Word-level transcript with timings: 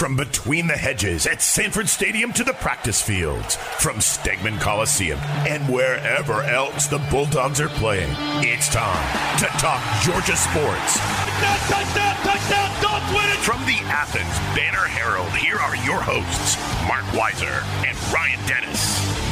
From 0.00 0.16
between 0.16 0.66
the 0.66 0.78
hedges 0.78 1.26
at 1.26 1.42
Sanford 1.42 1.86
Stadium 1.86 2.32
to 2.32 2.42
the 2.42 2.54
practice 2.54 3.02
fields, 3.02 3.56
from 3.56 3.96
Stegeman 3.96 4.58
Coliseum 4.58 5.18
and 5.46 5.62
wherever 5.68 6.42
else 6.42 6.86
the 6.86 7.00
Bulldogs 7.10 7.60
are 7.60 7.68
playing, 7.68 8.08
it's 8.40 8.70
time 8.70 9.36
to 9.40 9.44
talk 9.60 9.82
Georgia 10.02 10.34
sports. 10.34 10.96
Touchdown, 10.96 11.68
touchdown, 11.68 12.16
touchdown, 12.24 12.80
Dogs 12.80 13.12
win 13.12 13.28
it! 13.28 13.44
From 13.44 13.60
the 13.66 13.76
Athens 13.92 14.38
Banner 14.56 14.86
Herald, 14.86 15.32
here 15.32 15.58
are 15.58 15.76
your 15.84 16.00
hosts, 16.00 16.56
Marc 16.88 17.04
Weiszer 17.12 17.62
and 17.84 17.94
Ryan 18.10 18.40
Dennis. 18.48 19.29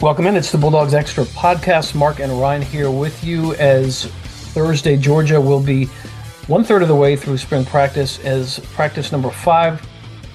Welcome 0.00 0.26
in. 0.26 0.34
It's 0.34 0.50
the 0.50 0.56
Bulldogs 0.56 0.94
Extra 0.94 1.24
podcast. 1.24 1.94
Mark 1.94 2.20
and 2.20 2.40
Ryan 2.40 2.62
here 2.62 2.90
with 2.90 3.22
you 3.22 3.54
as 3.56 4.06
Thursday, 4.06 4.96
Georgia 4.96 5.38
will 5.38 5.62
be 5.62 5.84
one 6.46 6.64
third 6.64 6.80
of 6.80 6.88
the 6.88 6.96
way 6.96 7.16
through 7.16 7.36
spring 7.36 7.66
practice 7.66 8.18
as 8.20 8.60
practice 8.72 9.12
number 9.12 9.28
five 9.28 9.86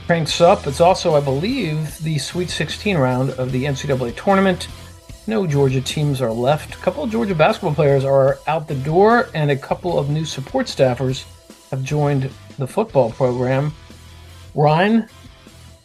cranks 0.05 0.39
up. 0.39 0.67
It's 0.67 0.81
also, 0.81 1.16
I 1.16 1.19
believe, 1.19 1.97
the 2.03 2.19
Sweet 2.19 2.52
16 2.52 2.95
round 2.95 3.31
of 3.31 3.52
the 3.52 3.63
NCAA 3.63 4.16
tournament. 4.16 4.67
No 5.25 5.47
Georgia 5.47 5.81
teams 5.81 6.21
are 6.21 6.31
left. 6.31 6.75
A 6.75 6.77
couple 6.77 7.03
of 7.03 7.09
Georgia 7.09 7.33
basketball 7.33 7.73
players 7.73 8.05
are 8.05 8.38
out 8.45 8.67
the 8.67 8.75
door, 8.75 9.30
and 9.33 9.49
a 9.49 9.58
couple 9.58 9.97
of 9.97 10.11
new 10.11 10.25
support 10.25 10.67
staffers 10.67 11.25
have 11.71 11.81
joined 11.81 12.30
the 12.59 12.67
football 12.67 13.09
program. 13.09 13.73
Ryan, 14.53 15.09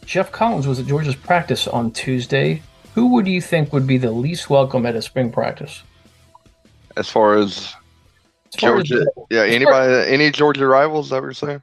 Geoff 0.05 0.31
Collins 0.31 0.67
was 0.67 0.79
at 0.79 0.85
Georgia's 0.85 1.15
practice 1.15 1.67
on 1.67 1.89
Tuesday 1.89 2.61
who 2.93 3.13
would 3.13 3.27
you 3.27 3.41
think 3.41 3.71
would 3.73 3.87
be 3.87 3.97
the 3.97 4.11
least 4.11 4.49
welcome 4.49 4.85
at 4.85 4.95
a 4.95 5.01
spring 5.01 5.31
practice? 5.31 5.83
As 6.97 7.09
far 7.09 7.35
as, 7.35 7.73
as 8.53 8.59
far 8.59 8.75
Georgia, 8.75 9.01
as, 9.01 9.07
yeah, 9.29 9.43
anybody, 9.43 9.93
far, 9.93 10.01
any 10.01 10.31
Georgia 10.31 10.67
rivals? 10.67 11.09
That 11.09 11.21
we're 11.21 11.33
saying. 11.33 11.61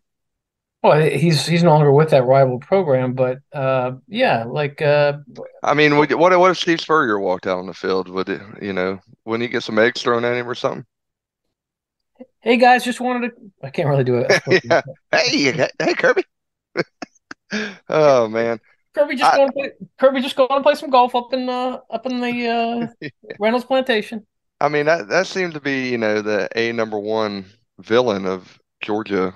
Well, 0.83 1.01
he's 1.01 1.45
he's 1.45 1.65
no 1.65 1.71
longer 1.71 1.93
with 1.93 2.11
that 2.11 2.25
rival 2.25 2.61
program, 2.61 3.15
but 3.15 3.41
uh, 3.53 3.93
yeah, 4.07 4.45
like 4.45 4.81
uh, 4.81 5.19
I 5.63 5.75
mean, 5.75 5.97
what 5.97 6.17
what 6.17 6.51
if 6.51 6.59
Steve 6.59 6.81
Spurrier 6.81 7.19
walked 7.19 7.47
out 7.47 7.59
on 7.59 7.67
the 7.67 7.75
field? 7.75 8.09
Would 8.09 8.29
it, 8.29 8.41
you 8.63 8.73
know, 8.73 9.01
wouldn't 9.25 9.43
he 9.43 9.53
get 9.53 9.65
some 9.65 9.79
eggs 9.79 10.03
thrown 10.03 10.25
at 10.25 10.37
him 10.37 10.49
or 10.49 10.55
something? 10.55 10.87
Hey 12.41 12.57
guys, 12.57 12.85
just 12.85 13.01
wanted 13.01 13.31
to. 13.31 13.67
I 13.67 13.71
can't 13.71 13.89
really 13.89 14.05
do 14.05 14.19
it. 14.19 14.65
yeah. 14.65 14.83
Hey, 15.11 15.69
hey, 15.81 15.95
Kirby. 15.95 16.23
oh 17.89 18.29
man, 18.29 18.61
Kirby 18.99 19.17
just 19.17 19.33
I, 19.33 19.37
going 19.37 19.49
to 19.49 19.53
play, 19.53 19.71
Kirby 19.99 20.21
just 20.21 20.37
going 20.37 20.49
to 20.49 20.61
play 20.61 20.75
some 20.75 20.91
golf 20.91 21.15
up 21.15 21.33
in 21.33 21.49
uh, 21.49 21.79
up 21.91 22.07
in 22.07 22.21
the 22.21 22.49
uh, 22.49 22.87
yeah. 23.01 23.11
Reynolds 23.39 23.65
Plantation. 23.65 24.27
I 24.61 24.69
mean 24.69 24.87
that 24.87 25.09
that 25.09 25.27
seemed 25.27 25.55
to 25.55 25.61
be 25.61 25.89
you 25.89 25.99
know 25.99 26.21
the 26.21 26.49
a 26.57 26.73
number 26.73 26.99
one 26.99 27.45
villain 27.79 28.27
of 28.27 28.59
Georgia 28.81 29.33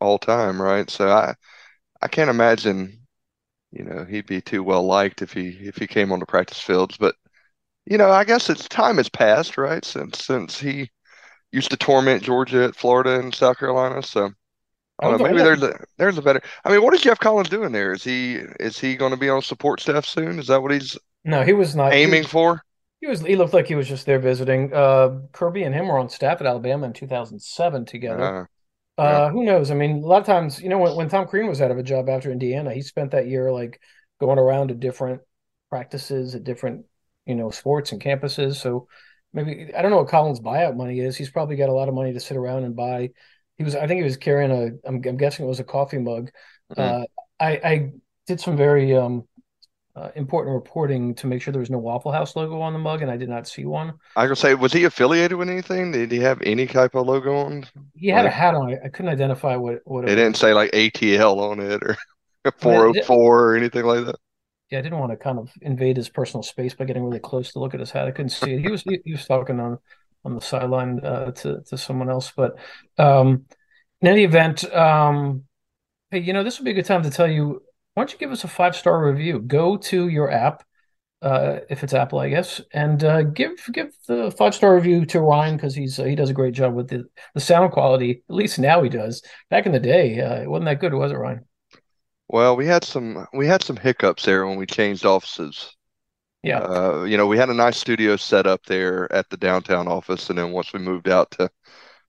all 0.00 0.18
time, 0.18 0.62
right? 0.62 0.88
So 0.88 1.08
I 1.08 1.34
I 2.00 2.08
can't 2.08 2.30
imagine 2.30 3.00
you 3.72 3.84
know 3.84 4.04
he'd 4.04 4.26
be 4.26 4.40
too 4.40 4.62
well 4.62 4.84
liked 4.84 5.20
if 5.20 5.32
he 5.32 5.48
if 5.48 5.76
he 5.76 5.86
came 5.86 6.12
on 6.12 6.20
the 6.20 6.26
practice 6.26 6.60
fields, 6.60 6.96
but 6.96 7.16
you 7.86 7.98
know 7.98 8.10
I 8.10 8.22
guess 8.22 8.48
it's 8.48 8.68
time 8.68 8.98
has 8.98 9.08
passed, 9.08 9.58
right? 9.58 9.84
Since 9.84 10.24
since 10.24 10.60
he 10.60 10.90
used 11.50 11.70
to 11.70 11.76
torment 11.76 12.22
Georgia 12.22 12.64
at 12.64 12.76
Florida 12.76 13.18
and 13.18 13.34
South 13.34 13.58
Carolina, 13.58 14.02
so 14.02 14.30
know. 15.00 15.18
Maybe 15.18 15.38
there's 15.38 15.62
a 15.62 15.78
there's 15.98 16.18
a 16.18 16.22
better. 16.22 16.42
I 16.64 16.70
mean, 16.70 16.82
what 16.82 16.94
is 16.94 17.00
Geoff 17.00 17.18
Collins 17.18 17.48
doing 17.48 17.72
there? 17.72 17.92
Is 17.92 18.04
he 18.04 18.34
is 18.60 18.78
he 18.78 18.96
going 18.96 19.12
to 19.12 19.16
be 19.16 19.28
on 19.28 19.42
support 19.42 19.80
staff 19.80 20.04
soon? 20.04 20.38
Is 20.38 20.46
that 20.48 20.62
what 20.62 20.72
he's? 20.72 20.96
No, 21.24 21.42
he 21.42 21.52
was 21.52 21.74
not 21.74 21.92
aiming 21.92 22.22
he 22.22 22.28
for. 22.28 22.62
He 23.00 23.06
was. 23.06 23.20
He 23.20 23.36
looked 23.36 23.54
like 23.54 23.66
he 23.66 23.74
was 23.74 23.88
just 23.88 24.06
there 24.06 24.18
visiting. 24.18 24.72
Uh, 24.72 25.20
Kirby 25.32 25.64
and 25.64 25.74
him 25.74 25.88
were 25.88 25.98
on 25.98 26.08
staff 26.08 26.40
at 26.40 26.46
Alabama 26.46 26.86
in 26.86 26.92
2007 26.92 27.84
together. 27.84 28.48
Uh, 28.98 29.00
uh, 29.00 29.30
Who 29.30 29.44
knows? 29.44 29.70
I 29.70 29.74
mean, 29.74 30.02
a 30.02 30.06
lot 30.06 30.20
of 30.20 30.26
times, 30.26 30.60
you 30.60 30.68
know, 30.68 30.78
when, 30.78 30.94
when 30.94 31.08
Tom 31.08 31.26
Crean 31.26 31.48
was 31.48 31.60
out 31.60 31.70
of 31.70 31.78
a 31.78 31.82
job 31.82 32.08
after 32.08 32.30
Indiana, 32.30 32.72
he 32.72 32.82
spent 32.82 33.12
that 33.12 33.26
year 33.26 33.50
like 33.50 33.80
going 34.20 34.38
around 34.38 34.68
to 34.68 34.74
different 34.74 35.22
practices 35.70 36.34
at 36.34 36.44
different, 36.44 36.84
you 37.26 37.34
know, 37.34 37.50
sports 37.50 37.92
and 37.92 38.00
campuses. 38.00 38.56
So 38.56 38.88
maybe 39.32 39.74
I 39.74 39.82
don't 39.82 39.90
know 39.90 39.96
what 39.96 40.08
Collins' 40.08 40.40
buyout 40.40 40.76
money 40.76 41.00
is. 41.00 41.16
He's 41.16 41.30
probably 41.30 41.56
got 41.56 41.70
a 41.70 41.72
lot 41.72 41.88
of 41.88 41.94
money 41.94 42.12
to 42.12 42.20
sit 42.20 42.36
around 42.36 42.64
and 42.64 42.76
buy 42.76 43.10
he 43.62 43.64
was 43.64 43.76
I 43.76 43.86
think 43.86 43.98
he 43.98 44.04
was 44.04 44.16
carrying 44.16 44.50
a 44.50 44.88
I'm, 44.88 45.00
I'm 45.06 45.16
guessing 45.16 45.44
it 45.44 45.48
was 45.48 45.60
a 45.60 45.64
coffee 45.64 45.98
mug. 45.98 46.30
Mm-hmm. 46.74 47.02
Uh, 47.02 47.04
I, 47.38 47.50
I 47.64 47.92
did 48.26 48.40
some 48.40 48.56
very 48.56 48.96
um, 48.96 49.26
uh, 49.94 50.10
important 50.16 50.54
reporting 50.54 51.14
to 51.16 51.26
make 51.26 51.42
sure 51.42 51.52
there 51.52 51.60
was 51.60 51.70
no 51.70 51.78
Waffle 51.78 52.12
House 52.12 52.34
logo 52.34 52.60
on 52.60 52.72
the 52.72 52.78
mug, 52.78 53.02
and 53.02 53.10
I 53.10 53.16
did 53.16 53.28
not 53.28 53.46
see 53.46 53.64
one. 53.64 53.94
I 54.16 54.22
was 54.22 54.28
gonna 54.28 54.36
say, 54.36 54.54
was 54.54 54.72
he 54.72 54.84
affiliated 54.84 55.38
with 55.38 55.48
anything? 55.48 55.92
Did 55.92 56.10
he 56.10 56.18
have 56.20 56.40
any 56.42 56.66
type 56.66 56.94
of 56.94 57.06
logo 57.06 57.36
on? 57.36 57.66
He 57.94 58.08
had 58.08 58.24
like, 58.24 58.32
a 58.32 58.36
hat 58.36 58.54
on. 58.54 58.76
I 58.84 58.88
couldn't 58.88 59.12
identify 59.12 59.56
what 59.56 59.80
what. 59.84 60.04
It, 60.04 60.12
it 60.12 60.16
didn't 60.16 60.36
say 60.36 60.54
like 60.54 60.72
ATL 60.72 61.38
on 61.38 61.60
it 61.60 61.82
or 61.82 61.96
404 62.58 63.16
or 63.16 63.56
anything 63.56 63.84
like 63.84 64.06
that. 64.06 64.16
Yeah, 64.70 64.78
I 64.78 64.82
didn't 64.82 64.98
want 64.98 65.12
to 65.12 65.16
kind 65.16 65.38
of 65.38 65.52
invade 65.60 65.98
his 65.98 66.08
personal 66.08 66.42
space 66.42 66.74
by 66.74 66.86
getting 66.86 67.04
really 67.04 67.20
close 67.20 67.52
to 67.52 67.58
look 67.58 67.74
at 67.74 67.80
his 67.80 67.90
hat. 67.90 68.08
I 68.08 68.10
couldn't 68.10 68.30
see 68.30 68.54
it. 68.54 68.60
He 68.60 68.70
was 68.70 68.82
he, 68.82 69.00
he 69.04 69.12
was 69.12 69.26
talking 69.26 69.60
on 69.60 69.78
on 70.24 70.34
the 70.34 70.40
sideline 70.40 71.00
uh, 71.04 71.32
to 71.32 71.62
to 71.66 71.78
someone 71.78 72.10
else. 72.10 72.32
But 72.34 72.56
um, 72.98 73.46
in 74.00 74.08
any 74.08 74.24
event, 74.24 74.64
um, 74.72 75.44
hey, 76.10 76.20
you 76.20 76.32
know 76.32 76.44
this 76.44 76.58
would 76.58 76.64
be 76.64 76.70
a 76.72 76.74
good 76.74 76.86
time 76.86 77.02
to 77.02 77.10
tell 77.10 77.30
you. 77.30 77.62
Why 77.94 78.02
don't 78.02 78.12
you 78.12 78.18
give 78.18 78.30
us 78.30 78.44
a 78.44 78.48
five 78.48 78.74
star 78.74 79.04
review? 79.04 79.40
Go 79.40 79.76
to 79.76 80.08
your 80.08 80.30
app, 80.30 80.64
uh, 81.20 81.60
if 81.68 81.84
it's 81.84 81.94
Apple, 81.94 82.18
I 82.18 82.30
guess, 82.30 82.60
and 82.72 83.02
uh, 83.04 83.22
give 83.22 83.52
give 83.72 83.94
the 84.08 84.30
five 84.30 84.54
star 84.54 84.74
review 84.74 85.04
to 85.06 85.20
Ryan 85.20 85.56
because 85.56 85.74
he's 85.74 85.98
uh, 85.98 86.04
he 86.04 86.14
does 86.14 86.30
a 86.30 86.34
great 86.34 86.54
job 86.54 86.74
with 86.74 86.88
the 86.88 87.04
the 87.34 87.40
sound 87.40 87.72
quality. 87.72 88.22
At 88.28 88.34
least 88.34 88.58
now 88.58 88.82
he 88.82 88.88
does. 88.88 89.22
Back 89.50 89.66
in 89.66 89.72
the 89.72 89.80
day, 89.80 90.20
uh, 90.20 90.42
it 90.42 90.50
wasn't 90.50 90.66
that 90.66 90.80
good, 90.80 90.94
was 90.94 91.12
it, 91.12 91.16
Ryan? 91.16 91.46
Well, 92.28 92.56
we 92.56 92.66
had 92.66 92.82
some 92.82 93.26
we 93.34 93.46
had 93.46 93.62
some 93.62 93.76
hiccups 93.76 94.24
there 94.24 94.46
when 94.46 94.56
we 94.56 94.66
changed 94.66 95.04
offices. 95.04 95.76
Yeah. 96.42 96.58
Uh, 96.58 97.04
you 97.04 97.16
know, 97.16 97.26
we 97.26 97.38
had 97.38 97.50
a 97.50 97.54
nice 97.54 97.78
studio 97.78 98.16
set 98.16 98.46
up 98.46 98.64
there 98.66 99.10
at 99.12 99.30
the 99.30 99.36
downtown 99.36 99.86
office, 99.86 100.28
and 100.28 100.38
then 100.38 100.50
once 100.52 100.72
we 100.72 100.80
moved 100.80 101.08
out 101.08 101.30
to 101.32 101.48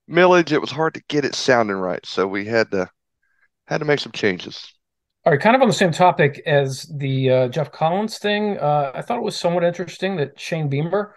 Millage, 0.09 0.51
it 0.51 0.59
was 0.59 0.71
hard 0.71 0.93
to 0.95 1.03
get 1.07 1.25
it 1.25 1.35
sounding 1.35 1.75
right, 1.75 2.03
so 2.05 2.27
we 2.27 2.45
had 2.45 2.71
to 2.71 2.89
had 3.67 3.77
to 3.79 3.85
make 3.85 3.99
some 3.99 4.11
changes. 4.11 4.73
All 5.25 5.31
right, 5.31 5.41
kind 5.41 5.55
of 5.55 5.61
on 5.61 5.69
the 5.69 5.73
same 5.73 5.91
topic 5.91 6.41
as 6.45 6.91
the 6.97 7.29
uh, 7.29 7.47
Geoff 7.47 7.71
Collins 7.71 8.17
thing. 8.17 8.57
Uh, 8.57 8.91
I 8.93 9.01
thought 9.01 9.17
it 9.17 9.23
was 9.23 9.37
somewhat 9.37 9.63
interesting 9.63 10.17
that 10.17 10.37
Shane 10.37 10.67
Beamer, 10.67 11.15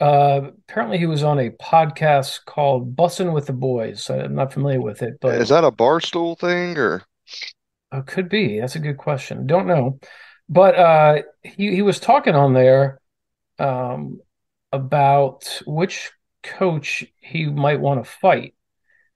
uh, 0.00 0.50
apparently, 0.68 0.98
he 0.98 1.06
was 1.06 1.22
on 1.22 1.38
a 1.38 1.50
podcast 1.50 2.44
called 2.44 2.96
"Bussin' 2.96 3.32
with 3.32 3.46
the 3.46 3.54
Boys." 3.54 4.10
I'm 4.10 4.34
not 4.34 4.52
familiar 4.52 4.80
with 4.80 5.02
it, 5.02 5.14
but 5.20 5.40
is 5.40 5.48
that 5.48 5.64
a 5.64 5.70
barstool 5.70 6.38
thing 6.38 6.76
or? 6.76 7.02
Oh, 7.92 8.02
could 8.02 8.28
be. 8.28 8.60
That's 8.60 8.76
a 8.76 8.80
good 8.80 8.98
question. 8.98 9.46
Don't 9.46 9.66
know. 9.66 10.00
But 10.48 10.76
uh, 10.76 11.22
he 11.42 11.74
he 11.74 11.82
was 11.82 11.98
talking 11.98 12.34
on 12.34 12.52
there 12.52 13.00
um, 13.58 14.20
about 14.72 15.60
which 15.66 16.12
coach 16.42 17.04
he 17.18 17.46
might 17.46 17.80
want 17.80 18.04
to 18.04 18.10
fight. 18.10 18.54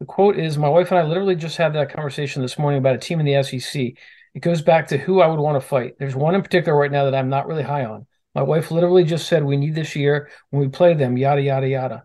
The 0.00 0.06
quote 0.06 0.38
is 0.38 0.58
My 0.58 0.68
wife 0.68 0.90
and 0.90 0.98
I 0.98 1.02
literally 1.02 1.36
just 1.36 1.56
had 1.56 1.74
that 1.74 1.92
conversation 1.92 2.42
this 2.42 2.58
morning 2.58 2.78
about 2.78 2.96
a 2.96 2.98
team 2.98 3.20
in 3.20 3.26
the 3.26 3.42
SEC. 3.42 3.92
It 4.34 4.40
goes 4.40 4.62
back 4.62 4.88
to 4.88 4.98
who 4.98 5.20
I 5.20 5.26
would 5.26 5.40
want 5.40 5.60
to 5.60 5.66
fight. 5.66 5.98
There's 5.98 6.16
one 6.16 6.34
in 6.34 6.42
particular 6.42 6.78
right 6.78 6.90
now 6.90 7.04
that 7.04 7.14
I'm 7.14 7.28
not 7.28 7.46
really 7.46 7.62
high 7.62 7.84
on. 7.84 8.06
My 8.34 8.42
wife 8.42 8.70
literally 8.70 9.04
just 9.04 9.28
said 9.28 9.44
we 9.44 9.56
need 9.56 9.74
this 9.74 9.96
year 9.96 10.30
when 10.50 10.62
we 10.62 10.68
play 10.68 10.94
them, 10.94 11.18
yada, 11.18 11.42
yada, 11.42 11.68
yada. 11.68 12.04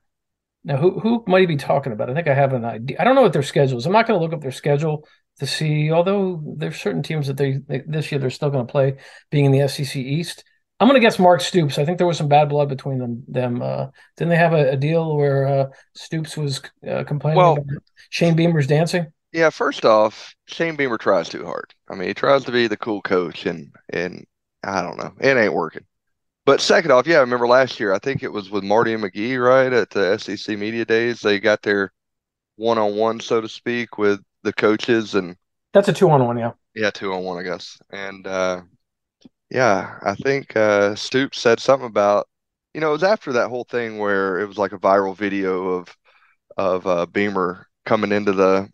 Now, 0.63 0.77
who, 0.77 0.99
who 0.99 1.23
might 1.27 1.41
he 1.41 1.45
be 1.45 1.57
talking 1.57 1.93
about? 1.93 2.09
I 2.09 2.15
think 2.15 2.27
I 2.27 2.33
have 2.33 2.53
an 2.53 2.65
idea. 2.65 2.97
I 2.99 3.03
don't 3.03 3.13
know 3.13 3.21
what 3.21 3.33
their 3.33 3.43
schedule 3.43 3.77
is. 3.77 3.85
I'm 3.85 3.93
not 3.93 4.07
going 4.07 4.19
to 4.19 4.23
look 4.23 4.33
up 4.33 4.41
their 4.41 4.51
schedule 4.51 5.07
to 5.39 5.47
see, 5.47 5.91
although 5.91 6.41
there's 6.57 6.79
certain 6.79 7.03
teams 7.03 7.27
that 7.27 7.37
they, 7.37 7.59
they 7.67 7.83
this 7.85 8.11
year 8.11 8.19
they're 8.19 8.29
still 8.29 8.49
going 8.49 8.65
to 8.65 8.71
play 8.71 8.97
being 9.31 9.45
in 9.45 9.51
the 9.51 9.67
SEC 9.67 9.95
East. 9.95 10.43
I'm 10.79 10.87
going 10.87 10.99
to 10.99 11.05
guess 11.05 11.19
Mark 11.19 11.39
Stoops. 11.39 11.77
I 11.77 11.85
think 11.85 11.97
there 11.97 12.07
was 12.07 12.17
some 12.17 12.27
bad 12.27 12.49
blood 12.49 12.67
between 12.67 12.99
them. 12.99 13.23
Them 13.27 13.61
uh, 13.61 13.87
didn't 14.17 14.29
they 14.29 14.35
have 14.37 14.53
a, 14.53 14.71
a 14.71 14.77
deal 14.77 15.15
where 15.15 15.47
uh, 15.47 15.65
Stoops 15.95 16.35
was 16.35 16.61
uh, 16.87 17.03
complaining 17.05 17.37
well, 17.37 17.53
about 17.53 17.83
Shane 18.09 18.35
Beamer's 18.35 18.67
dancing? 18.67 19.07
Yeah, 19.31 19.49
first 19.49 19.85
off, 19.85 20.33
Shane 20.47 20.75
Beamer 20.75 20.97
tries 20.97 21.29
too 21.29 21.45
hard. 21.45 21.73
I 21.89 21.95
mean, 21.95 22.07
he 22.07 22.13
tries 22.13 22.45
to 22.45 22.51
be 22.51 22.67
the 22.67 22.77
cool 22.77 23.01
coach, 23.01 23.45
and 23.45 23.73
and 23.89 24.25
I 24.63 24.81
don't 24.81 24.97
know, 24.97 25.13
it 25.19 25.37
ain't 25.37 25.53
working. 25.53 25.85
But 26.45 26.61
second 26.61 26.91
off, 26.91 27.07
yeah, 27.07 27.17
I 27.17 27.21
remember 27.21 27.47
last 27.47 27.79
year. 27.79 27.91
I 27.91 27.99
think 27.99 28.21
it 28.21 28.31
was 28.31 28.51
with 28.51 28.63
Marty 28.63 28.93
and 28.93 29.03
McGee, 29.03 29.43
right, 29.43 29.73
at 29.73 29.89
the 29.89 30.17
SEC 30.17 30.57
Media 30.57 30.85
Days. 30.85 31.21
They 31.21 31.39
got 31.39 31.61
their 31.63 31.91
one 32.55 32.77
on 32.77 32.95
one, 32.95 33.19
so 33.19 33.41
to 33.41 33.49
speak, 33.49 33.97
with 33.97 34.21
the 34.45 34.53
coaches, 34.53 35.15
and 35.15 35.35
That's 35.73 35.89
a 35.89 35.93
two 35.93 36.09
on 36.09 36.25
one, 36.25 36.37
yeah. 36.37 36.53
yeah, 36.73 36.91
two 36.91 37.13
on 37.13 37.23
one, 37.23 37.37
I 37.37 37.43
guess. 37.43 37.77
And 37.91 38.25
uh, 38.25 38.61
yeah, 39.49 39.99
I 40.03 40.15
think 40.15 40.55
uh, 40.55 40.95
Stoops 40.95 41.39
said 41.39 41.59
something 41.59 41.87
about, 41.87 42.27
you 42.73 42.81
know, 42.81 42.89
it 42.89 42.93
was 42.93 43.03
after 43.03 43.33
that 43.33 43.49
whole 43.49 43.65
thing 43.65 43.97
where 43.99 44.39
it 44.39 44.47
was 44.47 44.57
like 44.57 44.73
a 44.73 44.79
viral 44.79 45.15
video 45.15 45.69
of 45.69 45.95
of 46.57 46.87
uh, 46.87 47.05
Beamer 47.07 47.67
coming 47.85 48.11
into 48.11 48.33
the 48.33 48.69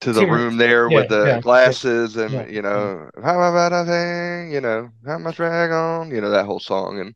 to 0.00 0.12
the 0.12 0.26
room 0.26 0.56
there 0.56 0.88
yeah, 0.88 0.96
with 0.96 1.08
the 1.08 1.24
yeah, 1.26 1.34
yeah, 1.34 1.40
glasses 1.40 2.16
and 2.16 2.32
yeah, 2.32 2.46
you 2.46 2.62
know 2.62 3.10
how 3.22 3.40
about 3.40 3.72
a 3.72 3.84
thing? 3.84 4.52
You 4.52 4.60
know 4.60 4.90
how 5.06 5.18
much 5.18 5.36
drag 5.36 5.70
on? 5.70 6.10
You 6.10 6.20
know 6.20 6.30
that 6.30 6.46
whole 6.46 6.60
song. 6.60 7.00
And 7.00 7.14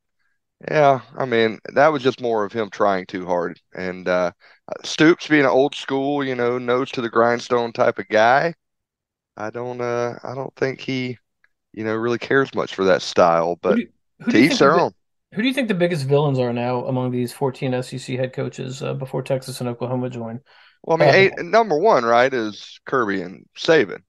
yeah 0.70 1.00
I 1.16 1.24
mean 1.24 1.58
that 1.74 1.88
was 1.88 2.02
just 2.02 2.20
more 2.20 2.44
of 2.44 2.52
him 2.52 2.70
trying 2.70 3.06
too 3.06 3.26
hard 3.26 3.60
and 3.74 4.06
uh 4.08 4.32
Stoops 4.84 5.28
being 5.28 5.42
an 5.42 5.48
old 5.50 5.74
school 5.74 6.24
you 6.24 6.34
know 6.34 6.58
nose 6.58 6.90
to 6.92 7.02
the 7.02 7.10
grindstone 7.10 7.72
type 7.72 7.98
of 7.98 8.08
guy 8.08 8.54
I 9.36 9.50
don't 9.50 9.80
uh 9.80 10.18
I 10.24 10.34
don't 10.34 10.54
think 10.56 10.80
he 10.80 11.18
you 11.74 11.84
know 11.84 11.96
really 11.96 12.18
cares 12.20 12.54
much 12.54 12.74
for 12.74 12.84
that 12.86 13.02
style 13.02 13.56
but 13.62 13.80
Who 13.80 13.84
do, 13.84 13.88
who 14.24 14.32
to 14.32 14.38
do 14.38 14.40
you 14.40 14.44
each 14.44 14.58
think 14.58 14.60
their 14.60 14.74
the, 14.74 14.80
own 14.80 14.92
who 15.34 15.42
do 15.42 15.48
you 15.48 15.54
think 15.54 15.68
the 15.68 15.74
biggest 15.74 16.06
villains 16.06 16.38
are 16.38 16.52
now 16.52 16.84
among 16.86 17.10
these 17.10 17.32
14 17.32 17.74
SEC 17.74 18.16
head 18.16 18.32
coaches 18.32 18.82
uh, 18.82 18.94
before 18.94 19.22
Texas 19.22 19.60
and 19.60 19.68
Oklahoma 19.68 20.10
join? 20.10 20.40
well 20.84 20.96
I 20.96 21.00
mean 21.00 21.10
Uh, 21.10 21.14
eight, 21.14 21.38
number 21.38 21.76
one 21.78 22.04
right 22.04 22.32
is 22.32 22.80
Kirby 22.86 23.22
and 23.22 23.46
Saban 23.56 24.02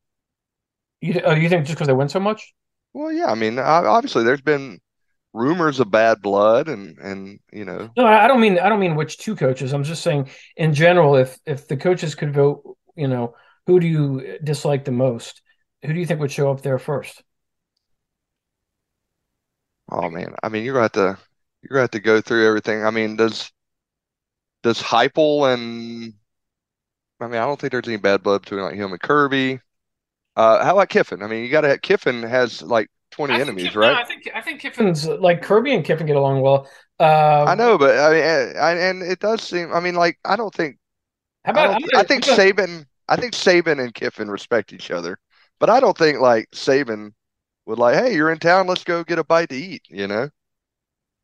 You, 1.02 1.22
uh, 1.26 1.36
you 1.36 1.50
think 1.50 1.66
just 1.66 1.76
because 1.78 1.88
they 1.88 1.94
win 1.94 2.10
so 2.10 2.20
much? 2.20 2.54
well 2.94 3.12
yeah 3.12 3.28
I 3.28 3.36
mean 3.36 3.60
obviously 3.60 4.24
there's 4.24 4.42
been 4.42 4.80
rumors 5.34 5.80
of 5.80 5.92
bad 5.92 6.22
blood 6.22 6.68
and 6.70 6.98
and 7.00 7.40
you 7.52 7.66
know 7.66 7.90
No, 7.96 8.06
I 8.08 8.28
don't 8.28 8.42
mean 8.42 8.58
I 8.58 8.70
don't 8.70 8.80
mean 8.80 8.96
which 8.96 9.18
two 9.18 9.36
coaches. 9.36 9.72
I'm 9.74 9.84
just 9.84 10.02
saying 10.02 10.30
in 10.58 10.74
general, 10.74 11.16
if 11.16 11.38
if 11.46 11.68
the 11.68 11.78
coaches 11.78 12.16
could 12.16 12.34
vote, 12.34 12.78
you 12.96 13.08
know, 13.08 13.36
who 13.68 13.80
do 13.80 13.88
you 13.88 14.40
dislike 14.44 14.86
the 14.86 14.92
most? 14.92 15.42
Who 15.86 15.94
do 15.94 16.00
you 16.00 16.06
think 16.06 16.20
would 16.20 16.32
show 16.32 16.52
up 16.52 16.62
there 16.62 16.80
first? 16.80 17.22
Oh 19.90 20.10
man, 20.10 20.36
I 20.44 20.50
mean, 20.50 20.64
you're 20.66 20.74
gonna 20.74 20.84
have 20.84 20.92
to 20.94 21.18
you're 21.62 21.70
gonna 21.70 21.82
have 21.82 21.92
to 21.92 22.00
go 22.00 22.20
through 22.22 22.48
everything. 22.48 22.84
I 22.86 22.92
mean 22.92 23.16
does 23.16 23.52
does 24.64 24.82
Heupel 24.82 25.54
and 25.54 26.14
I 27.20 27.28
mean, 27.28 27.36
I 27.42 27.46
don't 27.46 27.60
think 27.60 27.72
there's 27.72 27.88
any 27.88 27.98
bad 27.98 28.24
blood 28.24 28.42
between 28.42 28.62
like 28.62 28.76
him 28.76 28.92
and 28.92 29.02
Kirby. 29.02 29.60
Uh, 30.36 30.64
how 30.66 30.74
about 30.74 30.90
Kiffin? 30.90 31.24
I 31.24 31.28
mean, 31.28 31.44
you 31.46 31.52
gotta 31.52 31.70
have 31.70 31.82
Kiffin 31.82 32.24
has 32.24 32.62
like 32.64 32.90
20 33.14 33.34
enemies, 33.40 33.66
Kiffin- 33.66 33.82
no, 33.82 33.88
right? 33.88 33.98
I 33.98 34.04
think 34.04 34.30
I 34.34 34.42
think 34.42 34.60
Kiffin's 34.62 35.08
like 35.08 35.42
Kirby 35.42 35.74
and 35.74 35.86
Kiffin 35.86 36.06
get 36.08 36.16
along 36.16 36.42
well. 36.42 36.68
Um, 37.00 37.48
I 37.48 37.56
know, 37.56 37.78
but 37.78 37.98
I 37.98 38.10
mean, 38.12 38.24
and, 38.24 38.80
and 38.80 39.04
it 39.04 39.20
does 39.20 39.42
seem. 39.42 39.72
I 39.74 39.80
mean, 39.80 39.96
like 39.96 40.20
I 40.26 40.36
don't 40.36 40.54
think 40.54 40.78
How 41.46 41.52
about. 41.52 41.76
I'm 41.76 41.82
gonna- 41.82 42.04
think 42.04 42.28
I'm 42.30 42.36
gonna- 42.38 42.54
Saban. 42.54 42.86
I 43.10 43.16
think 43.18 43.34
Saban 43.34 43.80
and 43.84 43.94
Kiffin 43.94 44.30
respect 44.30 44.74
each 44.74 44.90
other, 44.90 45.18
but 45.60 45.70
I 45.70 45.80
don't 45.80 45.98
think 45.98 46.20
like 46.20 46.50
Saban 46.52 47.12
would 47.66 47.78
like, 47.80 47.96
hey, 47.96 48.14
you're 48.16 48.32
in 48.32 48.40
town, 48.40 48.68
let's 48.68 48.84
go 48.84 49.04
get 49.04 49.20
a 49.20 49.24
bite 49.24 49.50
to 49.50 49.56
eat. 49.56 49.84
You 49.90 50.08
know? 50.08 50.30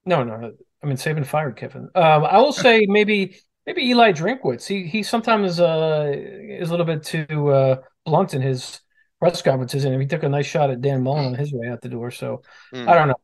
No, 0.06 0.24
no, 0.24 0.38
no. 0.38 0.51
I 0.83 0.88
mean, 0.88 0.97
Saban 0.97 1.25
fired 1.25 1.56
Kiffin. 1.57 1.89
Um, 1.95 2.25
I 2.25 2.38
will 2.38 2.51
say 2.53 2.86
maybe 2.88 3.38
maybe 3.65 3.83
Eli 3.89 4.12
Drinkwitz. 4.12 4.68
He 4.68 4.88
he 4.88 5.03
sometimes 5.03 5.59
uh 5.59 6.12
is 6.13 6.69
a 6.69 6.71
little 6.71 6.86
bit 6.86 7.03
too 7.03 7.50
uh 7.50 7.75
blunt 8.06 8.33
in 8.33 8.41
his 8.41 8.81
press 9.19 9.42
conferences, 9.42 9.86
and 9.86 10.01
he 10.01 10.07
took 10.07 10.24
a 10.24 10.30
nice 10.30 10.45
shot 10.45 10.69
at 10.69 10.81
Dan 10.81 11.04
Mullen 11.04 11.25
on 11.27 11.33
his 11.36 11.51
way 11.54 11.68
out 11.68 11.81
the 11.81 11.89
door. 11.89 12.12
So 12.12 12.42
Hmm. 12.74 12.88
I 12.89 12.94
don't 12.95 13.07
know. 13.10 13.16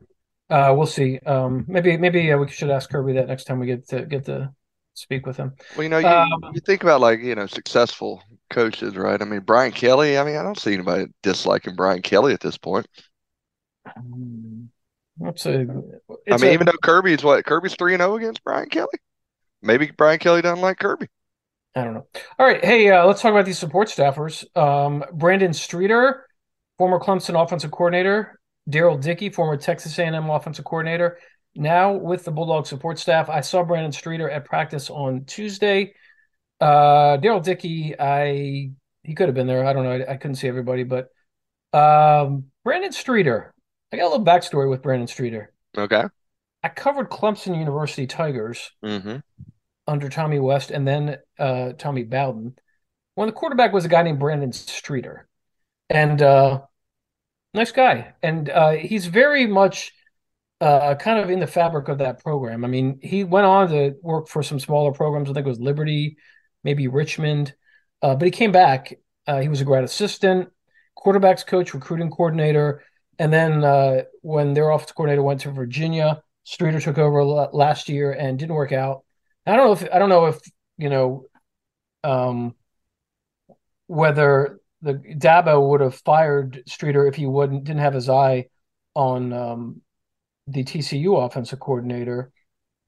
Uh, 0.50 0.74
we'll 0.76 0.86
see. 0.88 1.20
Um, 1.20 1.66
maybe 1.68 1.98
maybe 1.98 2.32
uh, 2.32 2.38
we 2.38 2.48
should 2.50 2.70
ask 2.70 2.90
Kirby 2.90 3.14
that 3.14 3.28
next 3.28 3.46
time 3.46 3.60
we 3.60 3.66
get 3.68 3.88
to 3.90 4.06
get 4.06 4.26
to 4.26 4.54
speak 4.94 5.26
with 5.26 5.38
him. 5.38 5.54
Well, 5.76 5.84
you 5.84 5.90
know, 5.90 5.98
you, 5.98 6.08
Um, 6.08 6.30
you 6.54 6.62
think 6.62 6.84
about 6.84 7.02
like, 7.02 7.20
you 7.22 7.34
know, 7.36 7.48
successful 7.48 8.22
coaches, 8.50 8.96
right? 8.96 9.20
I 9.22 9.26
mean, 9.26 9.40
Brian 9.42 9.72
Kelly, 9.72 10.18
I 10.18 10.24
mean, 10.24 10.36
I 10.38 10.44
don't 10.44 10.60
see 10.60 10.74
anybody 10.74 11.08
disliking 11.24 11.76
Brian 11.76 12.02
Kelly 12.02 12.34
at 12.34 12.40
this 12.42 12.58
point. 12.58 12.88
It's 15.22 15.46
a, 15.46 15.62
I 15.62 16.14
it's 16.28 16.42
mean, 16.42 16.52
a- 16.52 16.54
even 16.54 16.66
though 16.66 16.74
Kirby's 16.84 17.24
what, 17.24 17.46
Kirby's 17.46 17.76
3 17.76 17.94
and 17.94 18.02
0 18.02 18.16
against 18.18 18.44
Brian 18.44 18.70
Kelly? 18.70 19.00
Maybe 19.62 19.92
Brian 19.98 20.20
Kelly 20.20 20.42
doesn't 20.42 20.62
like 20.62 20.78
Kirby. 20.80 21.08
I 21.76 21.84
don't 21.84 21.94
know. 21.94 22.08
All 22.40 22.46
right, 22.46 22.64
hey, 22.64 22.90
uh, 22.90 23.06
let's 23.06 23.22
talk 23.22 23.32
about 23.32 23.46
these 23.46 23.60
support 23.60 23.90
staffers. 23.90 24.46
Um, 24.58 25.04
Brandon 25.14 25.54
Streeter, 25.54 26.26
former 26.78 27.00
Clemson 27.00 27.42
offensive 27.42 27.72
coordinator. 27.72 28.40
Darrell 28.68 28.98
Dickey, 28.98 29.30
former 29.30 29.58
Texas 29.58 29.98
A&M 30.00 30.30
offensive 30.30 30.66
coordinator. 30.66 31.20
Now 31.56 31.94
with 31.94 32.26
the 32.26 32.32
Bulldog 32.32 32.66
support 32.66 32.98
staff. 32.98 33.30
I 33.30 33.42
saw 33.42 33.64
Brandon 33.64 33.92
Streeter 33.92 34.30
at 34.30 34.46
practice 34.46 34.90
on 34.90 35.26
Tuesday. 35.26 35.94
Uh, 36.60 37.18
Darrell 37.18 37.42
Dickey, 37.42 37.94
I 38.00 38.72
he 39.04 39.14
could 39.14 39.28
have 39.28 39.36
been 39.36 39.48
there. 39.48 39.66
I 39.66 39.74
don't 39.74 39.84
know. 39.84 39.92
I, 39.92 40.14
I 40.14 40.18
couldn't 40.18 40.36
see 40.36 40.48
everybody, 40.48 40.84
but 40.84 41.10
um, 41.74 42.46
Brandon 42.64 42.92
Streeter. 42.92 43.54
I 43.92 43.98
got 43.98 44.06
a 44.06 44.10
little 44.10 44.26
backstory 44.26 44.70
with 44.70 44.82
Brandon 44.82 45.08
Streeter. 45.08 45.54
Okay. 45.78 46.06
I 46.64 46.70
covered 46.70 47.10
Clemson 47.10 47.58
University 47.60 48.08
Tigers 48.08 48.72
Mm-hmm. 48.84 49.18
Under 49.88 50.10
Tommy 50.10 50.40
West 50.40 50.72
and 50.72 50.88
then 50.88 51.18
uh, 51.40 51.74
Tommy 51.78 52.04
Bowden. 52.04 52.56
When 53.16 53.28
the 53.28 53.34
quarterback 53.34 53.72
was 53.72 53.86
a 53.86 53.90
guy 53.90 54.04
named 54.04 54.20
Brandon 54.20 54.52
Streeter, 54.52 55.28
and 55.90 56.22
uh, 56.22 56.62
nice 57.54 57.72
guy, 57.72 58.14
and 58.22 58.50
uh, 58.50 58.72
he's 58.72 59.06
very 59.06 59.48
much 59.48 59.94
uh, 60.60 60.96
kind 60.96 61.20
of 61.20 61.30
in 61.30 61.40
the 61.40 61.48
fabric 61.48 61.88
of 61.88 62.00
that 62.00 62.22
program. 62.22 62.66
I 62.66 62.68
mean, 62.68 63.00
he 63.02 63.24
went 63.24 63.46
on 63.46 63.70
to 63.70 63.96
work 64.02 64.28
for 64.28 64.44
some 64.44 64.60
smaller 64.60 64.92
programs. 64.92 65.30
I 65.30 65.34
think 65.34 65.46
it 65.46 65.50
was 65.50 65.60
Liberty, 65.60 66.18
maybe 66.64 66.88
Richmond, 66.88 67.54
uh, 68.02 68.16
but 68.16 68.26
he 68.26 68.32
came 68.32 68.52
back. 68.52 68.96
Uh, 69.28 69.40
he 69.40 69.48
was 69.48 69.62
a 69.62 69.66
grad 69.66 69.84
assistant, 69.84 70.50
quarterbacks 70.98 71.46
coach, 71.46 71.74
recruiting 71.74 72.10
coordinator, 72.10 72.84
and 73.18 73.32
then 73.32 73.62
when 74.24 74.54
their 74.54 74.70
offensive 74.72 74.96
coordinator 74.96 75.24
went 75.24 75.40
to 75.42 75.52
Virginia, 75.52 76.22
Streeter 76.44 76.82
took 76.82 76.98
over 76.98 77.24
la- 77.24 77.50
last 77.54 77.88
year 77.88 78.12
and 78.12 78.38
didn't 78.38 78.56
work 78.56 78.74
out. 78.74 79.05
I 79.46 79.56
don't 79.56 79.66
know 79.68 79.74
if 79.74 79.94
I 79.94 80.00
don't 80.00 80.10
know 80.10 80.26
if 80.26 80.40
you 80.78 80.90
know 80.90 81.26
um, 82.04 82.56
whether 83.88 84.60
the 84.82 84.94
Dabo 84.94 85.70
would 85.70 85.82
have 85.82 85.96
fired 85.96 86.64
Streeter 86.68 87.08
if 87.08 87.16
he 87.16 87.26
wouldn't 87.26 87.64
didn't 87.64 87.82
have 87.82 87.94
his 87.94 88.10
eye 88.10 88.48
on 88.96 89.34
um, 89.34 89.82
the 90.48 90.64
TCU 90.64 91.18
offensive 91.18 91.60
coordinator, 91.60 92.32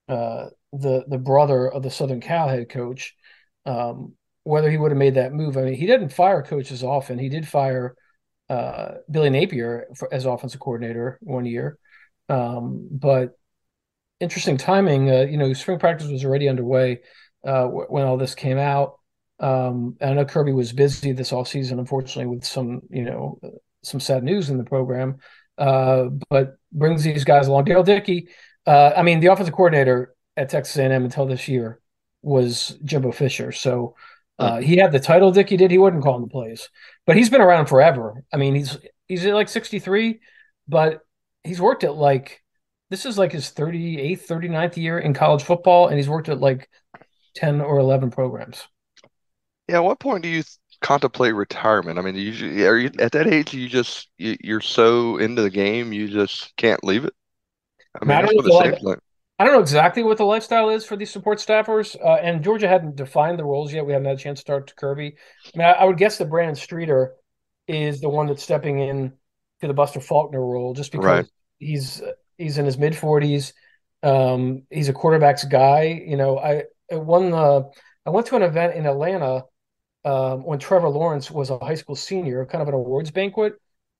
uh, 0.08 0.46
the 0.72 1.04
the 1.08 1.18
brother 1.18 1.70
of 1.70 1.82
the 1.82 1.90
Southern 1.90 2.20
Cal 2.20 2.48
head 2.48 2.68
coach. 2.68 3.14
Um, 3.66 4.14
whether 4.44 4.70
he 4.70 4.78
would 4.78 4.90
have 4.92 4.98
made 4.98 5.16
that 5.16 5.32
move, 5.34 5.58
I 5.58 5.62
mean, 5.62 5.74
he 5.74 5.86
didn't 5.86 6.08
fire 6.08 6.42
coaches 6.42 6.82
often. 6.82 7.18
He 7.18 7.28
did 7.28 7.46
fire 7.46 7.94
uh, 8.48 8.94
Billy 9.10 9.28
Napier 9.28 9.88
for, 9.94 10.12
as 10.12 10.24
offensive 10.24 10.60
coordinator 10.60 11.18
one 11.20 11.44
year, 11.44 11.78
um, 12.30 12.88
but 12.90 13.37
interesting 14.20 14.56
timing. 14.56 15.10
Uh, 15.10 15.22
you 15.22 15.36
know, 15.36 15.52
spring 15.52 15.78
practice 15.78 16.08
was 16.08 16.24
already 16.24 16.48
underway 16.48 17.00
uh, 17.46 17.62
w- 17.62 17.86
when 17.88 18.04
all 18.04 18.16
this 18.16 18.34
came 18.34 18.58
out. 18.58 18.98
Um, 19.40 19.96
and 20.00 20.10
I 20.10 20.14
know 20.14 20.24
Kirby 20.24 20.52
was 20.52 20.72
busy 20.72 21.12
this 21.12 21.32
all 21.32 21.44
season, 21.44 21.78
unfortunately, 21.78 22.26
with 22.26 22.44
some 22.44 22.82
you 22.90 23.04
know 23.04 23.38
some 23.82 24.00
sad 24.00 24.24
news 24.24 24.50
in 24.50 24.58
the 24.58 24.64
program. 24.64 25.18
Uh, 25.56 26.10
but 26.30 26.56
brings 26.72 27.02
these 27.02 27.24
guys 27.24 27.48
along. 27.48 27.64
Dale 27.64 27.82
Dickey. 27.82 28.28
Uh, 28.66 28.92
I 28.96 29.02
mean, 29.02 29.20
the 29.20 29.28
offensive 29.28 29.54
coordinator 29.54 30.14
at 30.36 30.50
Texas 30.50 30.76
A&M 30.76 31.04
until 31.04 31.26
this 31.26 31.48
year 31.48 31.80
was 32.22 32.78
Jimbo 32.84 33.10
Fisher. 33.12 33.50
So 33.50 33.96
uh, 34.38 34.60
he 34.60 34.76
had 34.76 34.92
the 34.92 35.00
title. 35.00 35.32
Dickey 35.32 35.56
did. 35.56 35.70
He 35.70 35.78
wouldn't 35.78 36.02
call 36.02 36.16
him 36.16 36.22
the 36.22 36.28
plays, 36.28 36.68
but 37.06 37.16
he's 37.16 37.30
been 37.30 37.40
around 37.40 37.66
forever. 37.66 38.24
I 38.32 38.36
mean, 38.36 38.54
he's 38.54 38.78
he's 39.06 39.26
at 39.26 39.34
like 39.34 39.48
sixty 39.48 39.80
three, 39.80 40.20
but 40.68 41.00
he's 41.42 41.60
worked 41.60 41.82
at 41.82 41.96
like 41.96 42.40
this 42.90 43.06
is 43.06 43.18
like 43.18 43.32
his 43.32 43.50
38th, 43.50 44.26
39th 44.26 44.76
year 44.76 44.98
in 44.98 45.14
college 45.14 45.42
football, 45.42 45.88
and 45.88 45.96
he's 45.96 46.08
worked 46.08 46.28
at 46.28 46.40
like 46.40 46.68
10 47.34 47.60
or 47.60 47.78
11 47.78 48.10
programs. 48.10 48.66
Yeah, 49.68 49.76
at 49.76 49.84
what 49.84 50.00
point 50.00 50.22
do 50.22 50.28
you 50.28 50.42
contemplate 50.80 51.34
retirement? 51.34 51.98
I 51.98 52.02
mean, 52.02 52.14
you 52.14 52.66
are 52.66 52.78
you 52.78 52.90
at 52.98 53.12
that 53.12 53.26
age 53.26 53.52
you 53.52 53.68
just 53.68 54.08
you, 54.16 54.36
you're 54.42 54.60
so 54.60 55.18
into 55.18 55.42
the 55.42 55.50
game 55.50 55.92
you 55.92 56.08
just 56.08 56.56
can't 56.56 56.82
leave 56.84 57.04
it. 57.04 57.14
I 58.00 58.04
mean, 58.04 58.16
I 58.16 58.22
don't 58.22 58.34
it 58.34 58.52
like. 58.54 58.98
I 59.38 59.44
don't 59.44 59.52
know 59.52 59.60
exactly 59.60 60.02
what 60.02 60.18
the 60.18 60.24
lifestyle 60.24 60.68
is 60.70 60.84
for 60.84 60.96
these 60.96 61.12
support 61.12 61.38
staffers, 61.38 61.96
uh, 62.04 62.14
and 62.16 62.42
Georgia 62.42 62.66
hadn't 62.68 62.96
defined 62.96 63.38
the 63.38 63.44
roles 63.44 63.72
yet. 63.72 63.86
We 63.86 63.92
haven't 63.92 64.06
had 64.08 64.16
a 64.16 64.20
chance 64.20 64.40
to 64.40 64.46
talk 64.46 64.66
to 64.66 64.74
Kirby. 64.74 65.14
I 65.54 65.58
mean, 65.58 65.66
I, 65.66 65.72
I 65.72 65.84
would 65.84 65.96
guess 65.98 66.18
that 66.18 66.28
Brandon 66.30 66.56
Streeter 66.56 67.14
is 67.68 68.00
the 68.00 68.08
one 68.08 68.26
that's 68.26 68.42
stepping 68.42 68.80
in 68.80 69.12
to 69.60 69.68
the 69.68 69.74
Buster 69.74 70.00
Faulkner 70.00 70.44
role, 70.44 70.74
just 70.74 70.90
because 70.90 71.20
Right. 71.20 71.26
he's 71.58 72.02
he's 72.38 72.58
in 72.58 72.64
his 72.64 72.78
mid 72.78 72.96
forties. 72.96 73.52
Um, 74.02 74.62
he's 74.70 74.88
a 74.88 74.94
quarterbacks 74.94 75.48
guy. 75.48 76.02
You 76.06 76.16
know, 76.16 76.38
I 76.38 76.64
I 76.90 76.96
won 76.96 77.30
the 77.30 77.70
I 78.06 78.10
went 78.10 78.26
to 78.28 78.36
an 78.36 78.42
event 78.42 78.74
in 78.74 78.86
Atlanta 78.86 79.44
um, 80.04 80.44
when 80.44 80.58
Trevor 80.58 80.88
Lawrence 80.88 81.30
was 81.30 81.50
a 81.50 81.58
high 81.58 81.74
school 81.74 81.96
senior, 81.96 82.46
kind 82.46 82.62
of 82.62 82.68
an 82.68 82.74
awards 82.74 83.10
banquet, 83.10 83.54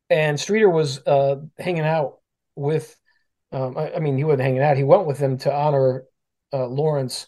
and 0.09 0.41
Streeter 0.41 0.71
was 0.71 1.07
uh, 1.07 1.37
hanging 1.59 1.83
out 1.83 2.21
with. 2.55 2.97
Um, 3.51 3.79
I, 3.79 3.95
I, 3.95 3.99
mean, 3.99 4.19
he 4.19 4.25
wasn't 4.25 4.43
hanging 4.43 4.63
out. 4.63 4.77
He 4.77 4.85
went 4.85 5.07
with 5.07 5.19
them 5.19 5.39
to 5.39 5.55
honor 5.55 6.05
uh, 6.53 6.67
Lawrence 6.67 7.27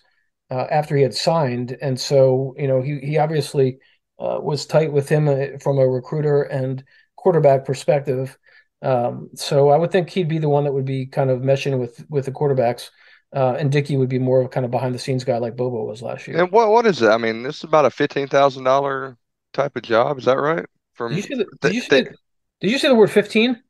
uh, 0.51 0.67
after 0.71 0.97
he 0.97 1.03
had 1.03 1.15
signed, 1.15 1.77
and 1.81 1.99
so 1.99 2.55
you 2.59 2.69
know 2.69 2.83
he 2.83 2.99
he 3.01 3.19
obviously 3.19 3.79
uh, 4.19 4.39
was 4.41 4.67
tight 4.67 4.93
with 4.93 5.09
him 5.09 5.29
uh, 5.29 5.59
from 5.63 5.79
a 5.79 5.89
recruiter 5.89 6.43
and 6.43 6.85
quarterback 7.17 7.65
perspective. 7.65 8.37
Um, 8.83 9.31
so 9.35 9.69
I 9.69 9.77
would 9.77 9.93
think 9.93 10.09
he'd 10.11 10.29
be 10.29 10.39
the 10.39 10.49
one 10.49 10.65
that 10.65 10.73
would 10.73 10.87
be 10.87 11.07
kind 11.07 11.31
of 11.31 11.41
meshing 11.41 11.79
with 11.79 12.05
with 12.09 12.25
the 12.25 12.33
quarterbacks. 12.33 12.91
Uh, 13.33 13.55
and 13.59 13.71
Dickey 13.71 13.97
would 13.97 14.09
be 14.09 14.19
more 14.19 14.41
of 14.41 14.51
kind 14.51 14.65
of 14.65 14.73
behind 14.73 14.93
the 14.93 14.99
scenes 14.99 15.23
guy 15.23 15.39
like 15.39 15.57
Bobo 15.57 15.85
was 15.85 16.03
last 16.03 16.27
year. 16.27 16.39
And 16.39 16.51
what 16.51 16.71
what 16.71 16.87
is 16.87 17.01
it? 17.01 17.09
I 17.09 17.17
mean, 17.17 17.43
this 17.43 17.59
is 17.59 17.65
about 17.65 17.85
a 17.85 17.91
fifteen 17.91 18.27
thousand 18.27 18.65
dollar 18.65 19.17
type 19.53 19.77
of 19.77 19.83
job. 19.83 20.19
Is 20.19 20.25
that 20.25 20.39
right? 20.39 20.67
From 20.95 21.15
did 21.15 21.17
you 21.17 21.23
see 21.23 21.35
the, 21.35 21.47
did 21.61 21.75
you 21.75 21.81
see, 21.81 21.89
the, 21.89 22.15
did 22.61 22.71
you 22.71 22.79
see 22.79 22.89
the 22.89 22.95
word 22.95 23.11
fifteen? 23.11 23.63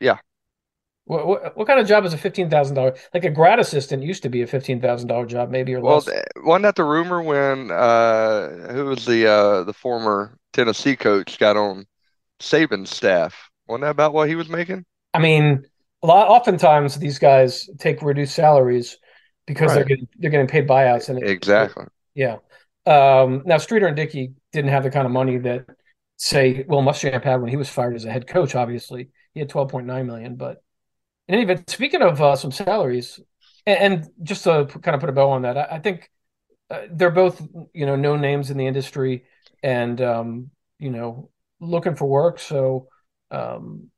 Yeah. 0.00 0.18
What, 1.04 1.24
what, 1.24 1.56
what 1.56 1.68
kind 1.68 1.78
of 1.78 1.86
job 1.86 2.04
is 2.04 2.14
a 2.14 2.18
fifteen 2.18 2.50
thousand 2.50 2.74
dollar? 2.74 2.96
Like 3.14 3.24
a 3.24 3.30
grad 3.30 3.60
assistant 3.60 4.02
used 4.02 4.24
to 4.24 4.28
be 4.28 4.42
a 4.42 4.46
fifteen 4.46 4.80
thousand 4.80 5.06
dollar 5.06 5.26
job, 5.26 5.50
maybe 5.50 5.72
or 5.74 5.80
well, 5.80 5.96
less. 5.96 6.06
Well, 6.06 6.24
wasn't 6.44 6.62
that 6.64 6.74
the 6.74 6.84
rumor 6.84 7.22
when 7.22 7.70
uh, 7.70 8.72
who 8.72 8.86
was 8.86 9.04
the 9.04 9.30
uh, 9.30 9.62
the 9.62 9.72
former 9.72 10.36
Tennessee 10.52 10.96
coach 10.96 11.38
got 11.38 11.56
on 11.56 11.86
Saban's 12.40 12.90
staff? 12.90 13.50
Wasn't 13.68 13.82
that 13.82 13.90
about 13.90 14.12
what 14.12 14.28
he 14.28 14.34
was 14.34 14.48
making? 14.48 14.84
I 15.14 15.18
mean, 15.18 15.64
a 16.02 16.06
lot. 16.06 16.28
Oftentimes, 16.28 16.98
these 16.98 17.18
guys 17.18 17.68
take 17.78 18.02
reduced 18.02 18.34
salaries 18.34 18.98
because 19.46 19.68
right. 19.68 19.76
they're 19.76 19.84
getting 19.84 20.08
they're 20.18 20.30
getting 20.30 20.46
paid 20.46 20.68
buyouts 20.68 21.08
and 21.08 21.22
it, 21.22 21.28
exactly. 21.28 21.86
Yeah. 22.14 22.36
Um, 22.86 23.42
now 23.44 23.58
Streeter 23.58 23.86
and 23.86 23.96
Dickey 23.96 24.34
didn't 24.52 24.70
have 24.70 24.84
the 24.84 24.90
kind 24.90 25.06
of 25.06 25.12
money 25.12 25.38
that 25.38 25.66
say 26.16 26.64
Will 26.68 26.82
Muschamp 26.82 27.24
had 27.24 27.40
when 27.40 27.50
he 27.50 27.56
was 27.56 27.68
fired 27.68 27.96
as 27.96 28.04
a 28.04 28.10
head 28.10 28.26
coach. 28.26 28.54
Obviously, 28.54 29.08
he 29.34 29.40
had 29.40 29.48
twelve 29.48 29.70
point 29.70 29.86
nine 29.86 30.06
million, 30.06 30.36
but 30.36 30.62
in 31.28 31.34
any 31.34 31.42
event, 31.42 31.68
speaking 31.68 32.02
of 32.02 32.20
uh, 32.22 32.36
some 32.36 32.52
salaries, 32.52 33.18
and, 33.66 33.78
and, 33.78 34.08
just 34.22 34.44
to 34.44 34.66
kind 34.66 34.94
of 34.94 35.00
put 35.00 35.10
a 35.10 35.12
bow 35.12 35.30
on 35.30 35.42
that, 35.42 35.58
I, 35.58 35.64
I 35.72 35.78
think 35.80 36.08
uh, 36.70 36.82
they're 36.90 37.10
both 37.10 37.42
you 37.74 37.86
know 37.86 37.96
known 37.96 38.20
names 38.20 38.50
in 38.50 38.56
the 38.56 38.66
industry, 38.66 39.24
and 39.62 40.00
um, 40.00 40.50
you 40.78 40.90
know 40.90 41.30
looking 41.60 41.96
for 41.96 42.06
work. 42.06 42.38
So 42.38 42.88
um, 43.30 43.90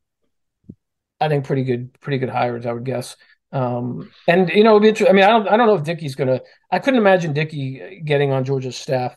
I 1.21 1.29
think 1.29 1.45
pretty 1.45 1.65
good, 1.65 1.99
pretty 2.01 2.19
good 2.19 2.29
hires, 2.29 2.67
I 2.67 2.73
would 2.73 2.85
guess. 2.85 3.17
Um, 3.51 4.11
and 4.27 4.49
you 4.51 4.63
know, 4.63 4.73
it'd 4.73 4.83
be 4.83 4.89
interesting. 4.89 5.15
I 5.15 5.15
mean, 5.15 5.25
I 5.25 5.31
don't, 5.31 5.49
I 5.49 5.57
don't 5.57 5.67
know 5.67 5.75
if 5.77 5.85
Dickey's 5.85 6.15
gonna. 6.15 6.41
I 6.71 6.79
couldn't 6.79 7.01
imagine 7.01 7.33
Dickey 7.33 8.03
getting 8.05 8.31
on 8.33 8.45
Georgia's 8.45 8.77
staff 8.77 9.17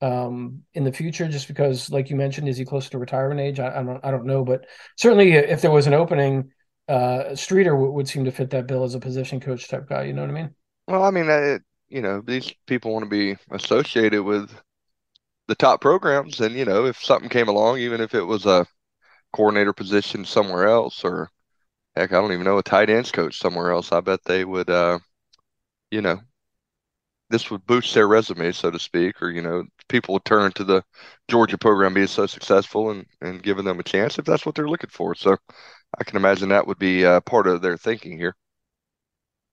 um, 0.00 0.62
in 0.74 0.84
the 0.84 0.92
future, 0.92 1.28
just 1.28 1.48
because, 1.48 1.90
like 1.90 2.10
you 2.10 2.16
mentioned, 2.16 2.48
is 2.48 2.56
he 2.56 2.64
close 2.64 2.88
to 2.90 2.98
retirement 2.98 3.40
age? 3.40 3.60
I, 3.60 3.80
I 3.80 3.82
don't, 3.82 4.04
I 4.04 4.10
don't 4.10 4.26
know, 4.26 4.44
but 4.44 4.66
certainly, 4.96 5.32
if 5.32 5.62
there 5.62 5.70
was 5.70 5.86
an 5.86 5.94
opening 5.94 6.50
uh, 6.88 7.34
Streeter 7.34 7.72
w- 7.72 7.92
would 7.92 8.08
seem 8.08 8.24
to 8.24 8.32
fit 8.32 8.50
that 8.50 8.66
bill 8.66 8.82
as 8.84 8.94
a 8.94 9.00
position 9.00 9.40
coach 9.40 9.68
type 9.68 9.88
guy. 9.88 10.04
You 10.04 10.12
know 10.12 10.22
what 10.22 10.30
I 10.30 10.34
mean? 10.34 10.54
Well, 10.86 11.04
I 11.04 11.10
mean, 11.10 11.60
you 11.88 12.02
know, 12.02 12.20
these 12.20 12.52
people 12.66 12.92
want 12.92 13.04
to 13.04 13.10
be 13.10 13.36
associated 13.50 14.22
with 14.22 14.50
the 15.46 15.54
top 15.54 15.80
programs, 15.80 16.40
and 16.40 16.54
you 16.54 16.64
know, 16.64 16.86
if 16.86 17.02
something 17.02 17.28
came 17.28 17.48
along, 17.48 17.78
even 17.78 18.00
if 18.00 18.14
it 18.14 18.22
was 18.22 18.46
a 18.46 18.66
coordinator 19.32 19.72
position 19.72 20.24
somewhere 20.24 20.66
else, 20.68 21.04
or 21.04 21.30
heck, 21.96 22.12
I 22.12 22.16
don't 22.20 22.32
even 22.32 22.44
know 22.44 22.58
a 22.58 22.62
tight 22.62 22.90
ends 22.90 23.12
coach 23.12 23.38
somewhere 23.38 23.72
else, 23.72 23.92
I 23.92 24.00
bet 24.00 24.24
they 24.24 24.44
would, 24.44 24.70
uh, 24.70 24.98
you 25.90 26.02
know, 26.02 26.20
this 27.30 27.50
would 27.50 27.66
boost 27.66 27.94
their 27.94 28.08
resume, 28.08 28.52
so 28.52 28.70
to 28.70 28.78
speak, 28.78 29.20
or 29.22 29.30
you 29.30 29.42
know, 29.42 29.64
people 29.88 30.14
would 30.14 30.24
turn 30.24 30.52
to 30.52 30.64
the 30.64 30.82
Georgia 31.28 31.58
program 31.58 31.94
being 31.94 32.06
so 32.06 32.26
successful 32.26 32.90
and 32.90 33.06
and 33.20 33.42
giving 33.42 33.64
them 33.64 33.80
a 33.80 33.82
chance 33.82 34.18
if 34.18 34.24
that's 34.24 34.46
what 34.46 34.54
they're 34.54 34.68
looking 34.68 34.90
for. 34.90 35.14
So 35.14 35.36
I 35.98 36.04
can 36.04 36.16
imagine 36.16 36.48
that 36.50 36.66
would 36.66 36.78
be 36.78 37.04
uh, 37.04 37.20
part 37.20 37.46
of 37.46 37.62
their 37.62 37.76
thinking 37.76 38.18
here. 38.18 38.34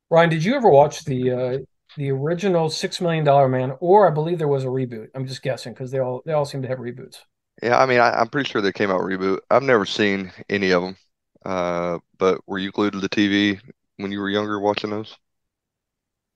Ryan, 0.10 0.30
did 0.30 0.44
you 0.44 0.56
ever 0.56 0.70
watch 0.70 1.04
the 1.04 1.32
uh, 1.32 1.58
the 1.98 2.12
original 2.12 2.70
Six 2.70 3.02
Million 3.02 3.26
Dollar 3.26 3.50
Man, 3.50 3.74
or 3.80 4.08
I 4.08 4.12
believe 4.12 4.38
there 4.38 4.48
was 4.48 4.64
a 4.64 4.68
reboot? 4.68 5.10
I'm 5.16 5.28
just 5.28 5.42
guessing 5.42 5.74
because 5.74 5.92
they 5.92 6.00
all 6.00 6.22
they 6.26 6.34
all 6.34 6.46
seem 6.46 6.62
to 6.62 6.68
have 6.68 6.80
reboots. 6.80 7.18
Yeah, 7.64 7.80
I 7.80 7.86
mean, 7.86 8.00
I, 8.00 8.20
am 8.20 8.28
pretty 8.28 8.50
sure 8.50 8.62
they 8.62 8.72
came 8.72 8.92
out 8.92 9.02
reboot. 9.02 9.40
I've 9.50 9.64
never 9.64 9.86
seen 9.86 10.32
any 10.50 10.72
of 10.72 10.84
them, 10.84 10.98
uh, 11.46 12.00
but 12.18 12.42
were 12.48 12.60
you 12.60 12.72
glued 12.72 12.94
to 12.94 13.00
the 13.00 13.10
TV 13.10 13.60
when 13.98 14.12
you 14.12 14.20
were 14.20 14.30
younger 14.30 14.60
watching 14.60 14.90
those? 14.90 15.18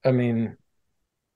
I 0.06 0.12
mean, 0.12 0.56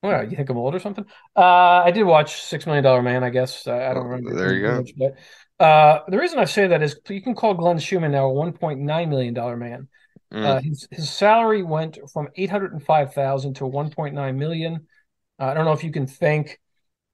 well, 0.01 0.23
you 0.29 0.35
think 0.35 0.49
I'm 0.49 0.57
old 0.57 0.75
or 0.75 0.79
something? 0.79 1.05
Uh, 1.35 1.83
I 1.85 1.91
did 1.91 2.03
watch 2.03 2.41
Six 2.41 2.65
Million 2.65 2.83
Dollar 2.83 3.01
Man. 3.01 3.23
I 3.23 3.29
guess 3.29 3.67
I, 3.67 3.89
I 3.89 3.93
don't 3.93 4.05
remember. 4.05 4.35
There 4.35 4.53
you 4.53 4.61
go. 4.61 4.77
Much, 4.77 4.91
but 4.97 5.15
uh, 5.63 5.99
the 6.07 6.17
reason 6.17 6.39
I 6.39 6.45
say 6.45 6.67
that 6.67 6.81
is 6.81 6.99
you 7.09 7.21
can 7.21 7.35
call 7.35 7.53
Glenn 7.53 7.79
Schumann 7.79 8.11
now 8.11 8.29
a 8.29 8.33
1.9 8.33 9.09
million 9.09 9.33
dollar 9.33 9.57
man. 9.57 9.87
Mm. 10.33 10.45
Uh, 10.45 10.61
his 10.61 10.87
his 10.91 11.09
salary 11.09 11.63
went 11.63 11.97
from 12.11 12.27
805,000 12.35 13.53
to 13.55 13.63
1.9 13.65 14.35
million. 14.35 14.87
Uh, 15.39 15.45
I 15.45 15.53
don't 15.53 15.65
know 15.65 15.73
if 15.73 15.83
you 15.83 15.91
can 15.91 16.07
thank 16.07 16.59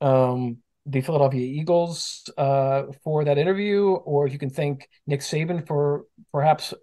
um, 0.02 0.58
the 0.86 1.02
Philadelphia 1.02 1.42
Eagles 1.42 2.30
uh, 2.38 2.84
for 3.04 3.26
that 3.26 3.38
interview, 3.38 3.90
or 3.90 4.26
if 4.26 4.34
you 4.34 4.40
can 4.40 4.50
thank 4.50 4.88
Nick 5.06 5.22
Saban 5.22 5.68
for 5.68 6.06
perhaps 6.32 6.74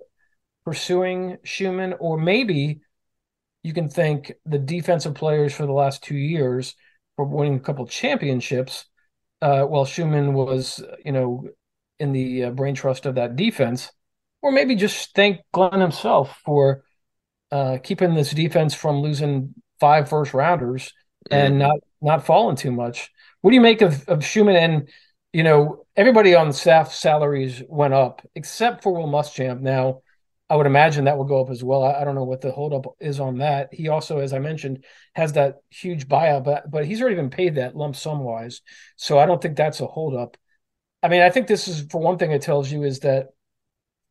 pursuing 0.65 1.39
Schumann, 1.45 1.95
or 1.99 2.19
maybe 2.19 2.81
you 3.63 3.73
can 3.73 3.89
thank 3.89 4.33
the 4.45 4.59
defensive 4.59 5.15
players 5.15 5.55
for 5.55 5.67
the 5.67 5.73
last 5.73 6.03
two 6.03 6.17
years 6.17 6.75
for 7.17 7.25
winning 7.25 7.57
a 7.57 7.61
couple 7.61 7.87
championships 7.87 8.85
uh, 9.43 9.63
while 9.63 9.85
Schumann 9.85 10.35
was, 10.35 10.83
you 11.05 11.13
know, 11.13 11.49
in 11.99 12.13
the 12.13 12.45
uh, 12.45 12.51
brain 12.51 12.75
trust 12.75 13.07
of 13.07 13.15
that 13.15 13.37
defense, 13.37 13.91
or 14.43 14.53
maybe 14.53 14.75
just 14.75 15.15
thank 15.15 15.41
Glenn 15.53 15.81
himself 15.81 16.41
for 16.45 16.85
uh, 17.51 17.79
keeping 17.83 18.15
this 18.15 18.31
defense 18.31 18.75
from 18.75 19.01
losing 19.01 19.55
five 19.81 20.09
first 20.09 20.35
rounders 20.35 20.93
and 21.31 21.55
mm-hmm. 21.55 21.63
not 21.63 21.79
not 22.01 22.27
falling 22.27 22.57
too 22.57 22.73
much. 22.73 23.11
What 23.47 23.53
do 23.53 23.55
you 23.55 23.61
make 23.61 23.81
of, 23.81 24.09
of 24.09 24.25
Schumann? 24.25 24.57
And 24.57 24.89
you 25.33 25.45
know, 25.45 25.87
everybody 25.95 26.35
on 26.35 26.53
staff 26.53 26.93
salaries 26.93 27.63
went 27.69 27.95
up 27.95 28.27
except 28.35 28.83
for 28.83 28.93
Will 28.93 29.07
Muschamp. 29.07 29.61
Now, 29.61 30.01
I 30.51 30.57
would 30.57 30.67
imagine 30.67 31.05
that 31.05 31.17
will 31.17 31.27
go 31.27 31.43
up 31.43 31.51
as 31.51 31.63
well. 31.63 31.85
I, 31.85 32.01
I, 32.01 32.05
don't 32.05 32.17
know 32.17 32.25
what 32.25 32.41
the 32.41 32.51
holdup 32.51 32.97
is 32.99 33.21
on 33.21 33.39
that. 33.39 33.73
He 33.73 33.87
also, 33.87 34.19
as 34.19 34.33
I 34.33 34.41
mentioned, 34.41 34.85
has 35.15 35.35
that 35.35 35.59
huge 35.71 36.09
buyout, 36.09 36.43
but 36.43 36.69
but 36.69 36.87
he's 36.87 37.01
already 37.01 37.15
been 37.15 37.31
paid 37.31 37.55
that 37.55 37.77
lump 37.77 37.95
sum 37.95 38.19
wise. 38.19 38.63
So 38.97 39.17
I 39.17 39.27
don't 39.27 39.41
think 39.41 39.57
that's 39.57 39.81
a 39.81 39.87
holdup. 39.87 40.37
I 41.01 41.07
mean, 41.07 41.23
I 41.23 41.31
think 41.31 41.47
this 41.47 41.69
is 41.69 41.87
for 41.89 42.01
one 42.01 42.19
thing 42.19 42.33
it 42.33 42.43
tells 42.43 42.69
you 42.69 42.83
is 42.83 42.99
that 43.01 43.29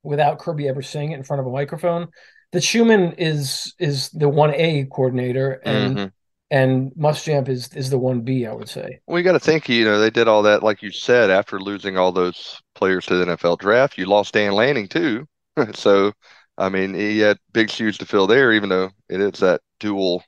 without 0.02 0.40
Kirby 0.40 0.70
ever 0.70 0.82
saying 0.82 1.12
it 1.12 1.18
in 1.18 1.24
front 1.24 1.42
of 1.42 1.46
a 1.46 1.52
microphone, 1.52 2.08
that 2.54 2.64
Schumann 2.64 3.16
is 3.18 3.74
is 3.80 4.12
the 4.12 4.30
one 4.30 4.54
A 4.56 4.86
coordinator 4.86 5.62
and 5.66 5.98
mm-hmm. 5.98 6.08
And 6.56 6.92
Muschamp 6.94 7.50
is 7.50 7.74
is 7.74 7.90
the 7.90 7.98
one 7.98 8.22
B, 8.22 8.46
I 8.46 8.54
would 8.54 8.70
say. 8.70 9.00
Well, 9.08 9.18
you 9.18 9.26
got 9.26 9.34
to 9.34 9.40
think, 9.40 9.68
you 9.68 9.84
know, 9.84 10.00
they 10.00 10.10
did 10.10 10.30
all 10.30 10.42
that, 10.44 10.64
like 10.64 10.82
you 10.82 10.90
said, 10.90 11.30
after 11.30 11.60
losing 11.60 11.98
all 11.98 12.14
those 12.14 12.62
players 12.76 13.06
to 13.08 13.16
the 13.16 13.26
NFL 13.26 13.60
draft. 13.60 13.98
You 13.98 14.06
lost 14.06 14.34
Dan 14.34 14.54
Lanning 14.54 14.88
too 14.88 15.28
so, 15.74 16.14
I 16.58 16.70
mean, 16.70 16.94
he 16.94 17.20
had 17.20 17.38
big 17.52 17.70
shoes 17.70 17.98
to 17.98 18.06
fill 18.06 18.26
there, 18.26 18.54
even 18.54 18.70
though 18.70 18.90
it 19.10 19.20
is 19.20 19.40
that 19.40 19.60
dual 19.82 20.24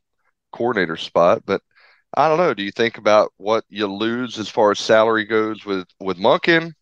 coordinator 0.52 0.98
spot. 0.98 1.44
But 1.46 1.62
I 2.16 2.28
don't 2.28 2.40
know. 2.40 2.54
Do 2.54 2.64
you 2.64 2.72
think 2.72 2.98
about 2.98 3.32
what 3.38 3.64
you 3.70 3.88
lose 3.88 4.38
as 4.38 4.50
far 4.50 4.72
as 4.72 4.80
salary 4.80 5.24
goes 5.24 5.66
with 5.66 5.88
with 6.02 6.18
Monken? 6.18 6.74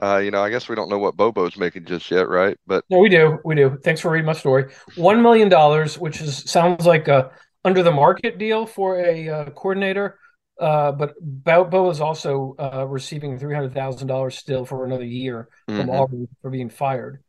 Uh, 0.00 0.18
you 0.18 0.30
know, 0.30 0.44
I 0.44 0.50
guess 0.50 0.68
we 0.68 0.76
don't 0.76 0.90
know 0.90 0.98
what 0.98 1.16
Bobo's 1.16 1.56
making 1.56 1.86
just 1.86 2.08
yet, 2.10 2.28
right? 2.28 2.56
But 2.66 2.84
no, 2.90 2.98
we 2.98 3.08
do, 3.08 3.38
we 3.44 3.54
do. 3.54 3.78
Thanks 3.82 4.00
for 4.00 4.10
reading 4.10 4.26
my 4.26 4.34
story. 4.34 4.72
One 4.94 5.22
million 5.22 5.48
dollars, 5.48 5.98
which 5.98 6.20
is 6.20 6.48
sounds 6.48 6.86
like 6.86 7.08
a 7.08 7.30
under 7.66 7.82
the 7.82 7.90
market 7.90 8.38
deal 8.38 8.64
for 8.64 8.98
a 9.00 9.28
uh, 9.28 9.50
coordinator. 9.50 10.18
Uh, 10.58 10.92
but 10.92 11.14
Bo 11.20 11.90
is 11.90 12.00
also 12.00 12.54
uh, 12.58 12.86
receiving 12.86 13.38
three 13.38 13.54
hundred 13.54 13.74
thousand 13.74 14.06
dollars 14.06 14.38
still 14.38 14.64
for 14.64 14.86
another 14.86 15.04
year 15.04 15.48
mm-hmm. 15.68 15.80
from 15.80 15.90
Auburn 15.90 16.28
for 16.40 16.50
being 16.50 16.70
fired. 16.70 17.22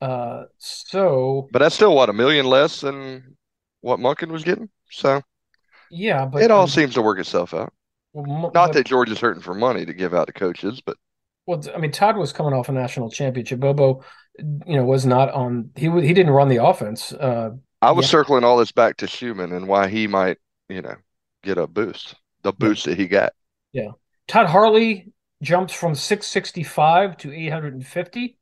Uh, 0.00 0.44
so, 0.56 1.48
but 1.52 1.58
that's 1.58 1.74
still 1.74 1.94
what 1.94 2.08
a 2.08 2.12
million 2.14 2.46
less 2.46 2.80
than 2.80 3.36
what 3.82 4.00
Monken 4.00 4.30
was 4.30 4.44
getting. 4.44 4.70
So, 4.90 5.20
yeah, 5.90 6.24
but 6.24 6.42
it 6.42 6.50
all 6.50 6.66
seems 6.66 6.94
to 6.94 7.02
work 7.02 7.18
itself 7.18 7.52
out. 7.52 7.74
Well, 8.14 8.24
Not 8.24 8.52
but, 8.54 8.72
that 8.72 8.86
George 8.86 9.10
is 9.10 9.20
hurting 9.20 9.42
for 9.42 9.54
money 9.54 9.84
to 9.84 9.92
give 9.92 10.14
out 10.14 10.28
to 10.28 10.32
coaches, 10.32 10.80
but 10.80 10.96
well, 11.46 11.62
I 11.74 11.78
mean, 11.78 11.92
Todd 11.92 12.16
was 12.16 12.32
coming 12.32 12.54
off 12.54 12.68
a 12.68 12.72
national 12.72 13.10
championship. 13.10 13.60
Bobo, 13.60 14.02
you 14.38 14.76
know, 14.76 14.84
was 14.84 15.04
not 15.04 15.30
on. 15.32 15.70
He 15.76 15.90
he 15.90 16.14
didn't 16.14 16.32
run 16.32 16.48
the 16.48 16.64
offense. 16.64 17.12
Uh, 17.12 17.50
I 17.82 17.92
was 17.92 18.06
yeah. 18.06 18.10
circling 18.10 18.44
all 18.44 18.58
this 18.58 18.72
back 18.72 18.98
to 18.98 19.06
Schumann 19.06 19.52
and 19.52 19.66
why 19.66 19.88
he 19.88 20.06
might, 20.06 20.38
you 20.68 20.82
know, 20.82 20.96
get 21.42 21.58
a 21.58 21.66
boost, 21.66 22.14
the 22.42 22.52
boost 22.52 22.86
yeah. 22.86 22.92
that 22.92 23.00
he 23.00 23.08
got. 23.08 23.32
Yeah, 23.72 23.90
Todd 24.28 24.46
Hartley 24.46 25.12
jumps 25.42 25.72
from 25.72 25.94
665 25.94 27.16
to 27.18 27.32
850 27.32 28.36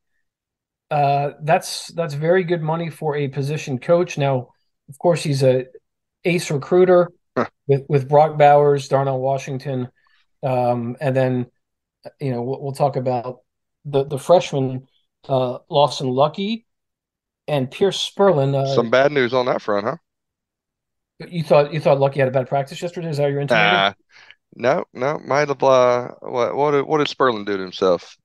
uh, 0.91 1.33
that's 1.43 1.89
that's 1.89 2.15
very 2.15 2.45
good 2.45 2.63
money 2.63 2.91
for 2.91 3.17
a 3.17 3.29
position 3.29 3.79
coach. 3.79 4.17
Now, 4.17 4.55
of 4.89 4.99
course, 4.99 5.23
he's 5.23 5.43
a 5.43 5.67
ace 6.25 6.51
recruiter 6.51 7.11
with 7.67 7.83
with 7.89 8.09
Brock 8.09 8.39
Bowers, 8.39 8.89
Darnell 8.89 9.21
Washington, 9.21 9.89
um, 10.43 10.97
and 11.01 11.15
then 11.15 11.47
you 12.21 12.31
know, 12.31 12.43
we'll, 12.43 12.63
we'll 12.63 12.73
talk 12.73 12.97
about 12.97 13.41
the 13.85 14.05
the 14.05 14.19
freshman 14.19 14.89
uh, 15.29 15.59
Lawson 15.69 16.09
Luckie 16.09 16.65
and 17.49 17.71
Pearce 17.71 18.11
Spurlin. 18.11 18.55
Uh, 18.55 18.75
Some 18.75 18.91
bad 18.91 19.11
news 19.11 19.35
on 19.35 19.47
that 19.47 19.63
front, 19.63 19.87
huh? 19.87 19.97
you 21.27 21.43
thought 21.43 21.73
you 21.73 21.81
thought 21.81 21.99
Luckie 21.99 22.21
had 22.21 22.29
a 22.29 22.33
bad 22.33 22.49
practice 22.49 22.81
yesterday? 22.81 23.09
Is 23.09 23.17
that 23.17 23.31
your 23.31 23.41
intimating? 23.41 23.73
Nah, 23.73 23.93
no, 24.55 24.85
no, 24.93 25.19
might 25.19 25.49
have. 25.49 25.63
Uh, 25.63 26.09
what 26.21 26.55
what 26.55 26.71
did, 26.73 26.87
what 26.87 26.99
did 26.99 27.09
Sperlin 27.09 27.45
do 27.45 27.57
to 27.57 27.63
himself? 27.63 28.17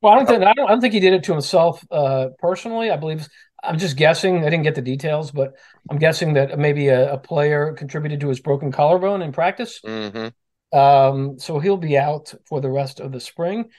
Well, 0.00 0.12
I 0.12 0.16
don't 0.16 0.26
think 0.26 0.42
I 0.42 0.52
don't, 0.52 0.68
I 0.68 0.72
don't 0.72 0.80
think 0.80 0.94
he 0.94 1.00
did 1.00 1.14
it 1.14 1.24
to 1.24 1.32
himself 1.32 1.84
uh, 1.90 2.28
personally. 2.38 2.90
I 2.90 2.96
believe 2.96 3.26
I'm 3.62 3.78
just 3.78 3.96
guessing. 3.96 4.38
I 4.38 4.50
didn't 4.50 4.62
get 4.62 4.74
the 4.74 4.82
details, 4.82 5.30
but 5.30 5.54
I'm 5.90 5.98
guessing 5.98 6.34
that 6.34 6.58
maybe 6.58 6.88
a, 6.88 7.14
a 7.14 7.18
player 7.18 7.72
contributed 7.72 8.20
to 8.20 8.28
his 8.28 8.40
broken 8.40 8.72
collarbone 8.72 9.22
in 9.22 9.32
practice. 9.32 9.80
Mm-hmm. 9.84 10.28
Um, 10.76 11.38
so 11.38 11.58
he'll 11.58 11.76
be 11.76 11.98
out 11.98 12.34
for 12.46 12.60
the 12.60 12.70
rest 12.70 12.98
of 13.00 13.12
the 13.12 13.20
spring. 13.20 13.70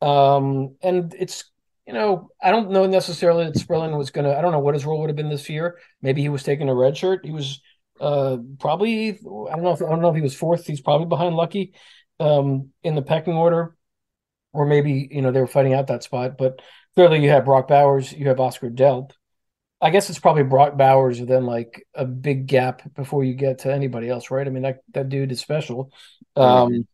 Um, 0.00 0.76
and 0.82 1.14
it's 1.18 1.44
you 1.88 1.94
know 1.94 2.30
I 2.40 2.52
don't 2.52 2.70
know 2.70 2.86
necessarily 2.86 3.46
that 3.46 3.54
Spurlin 3.54 3.96
was 3.98 4.10
gonna. 4.10 4.34
I 4.34 4.40
don't 4.40 4.52
know 4.52 4.60
what 4.60 4.74
his 4.74 4.86
role 4.86 5.00
would 5.00 5.10
have 5.10 5.16
been 5.16 5.30
this 5.30 5.48
year. 5.48 5.78
Maybe 6.02 6.22
he 6.22 6.28
was 6.28 6.44
taking 6.44 6.68
a 6.68 6.74
red 6.74 6.96
shirt. 6.96 7.24
He 7.24 7.32
was 7.32 7.60
uh, 8.00 8.36
probably 8.60 9.10
I 9.10 9.54
don't 9.56 9.62
know 9.62 9.72
if 9.72 9.82
I 9.82 9.88
don't 9.88 10.02
know 10.02 10.10
if 10.10 10.16
he 10.16 10.22
was 10.22 10.36
fourth. 10.36 10.66
He's 10.66 10.80
probably 10.80 11.06
behind 11.06 11.34
Luckie 11.34 11.74
um, 12.20 12.70
in 12.84 12.94
the 12.94 13.02
pecking 13.02 13.34
order 13.34 13.74
or 14.52 14.66
maybe 14.66 15.08
you 15.10 15.22
know 15.22 15.30
they 15.30 15.40
were 15.40 15.46
fighting 15.46 15.74
out 15.74 15.88
that 15.88 16.02
spot. 16.02 16.38
But 16.38 16.60
clearly, 16.94 17.22
you 17.22 17.30
have 17.30 17.44
Brock 17.44 17.68
Bowers, 17.68 18.12
you 18.12 18.28
have 18.28 18.40
Oscar 18.40 18.70
Delp. 18.70 19.12
I 19.80 19.90
guess 19.90 20.10
it's 20.10 20.18
probably 20.18 20.42
Brock 20.42 20.76
Bowers, 20.76 21.20
then 21.20 21.44
like 21.44 21.86
a 21.94 22.04
big 22.04 22.46
gap 22.46 22.82
before 22.94 23.22
you 23.22 23.34
get 23.34 23.60
to 23.60 23.72
anybody 23.72 24.08
else, 24.08 24.30
right? 24.30 24.46
I 24.46 24.50
mean, 24.50 24.64
that 24.64 24.80
that 24.94 25.08
dude 25.08 25.32
is 25.32 25.40
special. 25.40 25.92
Um. 26.36 26.86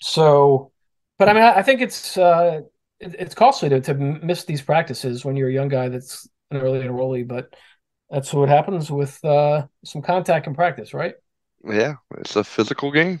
So, 0.00 0.72
but 1.18 1.28
I 1.28 1.32
mean, 1.32 1.42
I, 1.42 1.62
think 1.62 1.80
it's 1.80 2.16
uh, 2.16 2.60
it, 3.00 3.14
it's 3.18 3.34
costly 3.34 3.68
to 3.70 3.80
to 3.80 3.94
miss 3.94 4.44
these 4.44 4.62
practices 4.62 5.24
when 5.24 5.36
you're 5.36 5.48
a 5.48 5.52
young 5.52 5.68
guy 5.68 5.88
that's 5.88 6.28
an 6.50 6.58
early 6.58 6.80
enrollee, 6.80 7.26
but 7.26 7.54
that's 8.10 8.32
what 8.32 8.48
happens 8.48 8.90
with 8.90 9.22
uh, 9.24 9.66
some 9.84 10.02
contact 10.02 10.46
in 10.46 10.54
practice, 10.54 10.94
right? 10.94 11.14
Yeah, 11.64 11.94
it's 12.18 12.36
a 12.36 12.44
physical 12.44 12.90
game. 12.90 13.20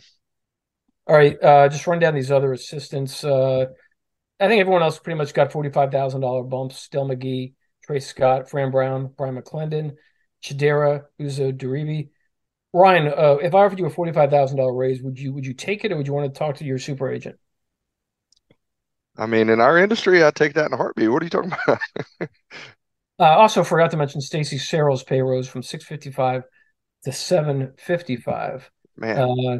All 1.06 1.16
right, 1.16 1.42
uh, 1.42 1.68
just 1.68 1.86
run 1.86 1.98
down 1.98 2.14
these 2.14 2.30
other 2.30 2.52
assistants. 2.52 3.24
Uh, 3.24 3.66
I 4.40 4.46
think 4.46 4.60
everyone 4.60 4.82
else 4.82 4.98
pretty 4.98 5.18
much 5.18 5.34
got 5.34 5.52
forty-five 5.52 5.90
thousand 5.90 6.20
dollar 6.20 6.42
bumps. 6.42 6.88
Dell 6.88 7.06
McGee, 7.06 7.54
Trey 7.84 8.00
Scott, 8.00 8.48
Fran 8.48 8.70
Brown, 8.70 9.12
Brian 9.16 9.36
McClendon, 9.36 9.96
Chidera, 10.42 11.04
Uzo-Diribe. 11.20 12.10
Ryan, 12.72 13.08
uh, 13.08 13.38
if 13.42 13.54
I 13.54 13.64
offered 13.64 13.78
you 13.78 13.86
a 13.86 13.90
forty-five 13.90 14.30
thousand 14.30 14.58
dollar 14.58 14.74
raise, 14.74 15.02
would 15.02 15.18
you 15.18 15.32
would 15.32 15.46
you 15.46 15.54
take 15.54 15.84
it, 15.84 15.92
or 15.92 15.96
would 15.96 16.06
you 16.06 16.12
want 16.12 16.32
to 16.32 16.38
talk 16.38 16.56
to 16.56 16.64
your 16.64 16.78
super 16.78 17.10
agent? 17.10 17.36
I 19.18 19.26
mean, 19.26 19.48
in 19.48 19.60
our 19.60 19.76
industry, 19.76 20.22
I'd 20.22 20.36
take 20.36 20.54
that 20.54 20.66
in 20.66 20.72
a 20.72 20.76
heartbeat. 20.76 21.10
What 21.10 21.22
are 21.22 21.26
you 21.26 21.30
talking 21.30 21.52
about? 21.52 21.80
uh, 23.18 23.24
also, 23.24 23.64
forgot 23.64 23.90
to 23.90 23.96
mention 23.96 24.20
Stacy 24.20 24.58
Searels' 24.58 25.02
pay 25.02 25.20
rose 25.20 25.48
from 25.48 25.62
six 25.62 25.84
fifty-five 25.84 26.44
to 27.04 27.12
seven 27.12 27.72
fifty-five. 27.76 28.70
Man, 28.96 29.18
uh, 29.18 29.58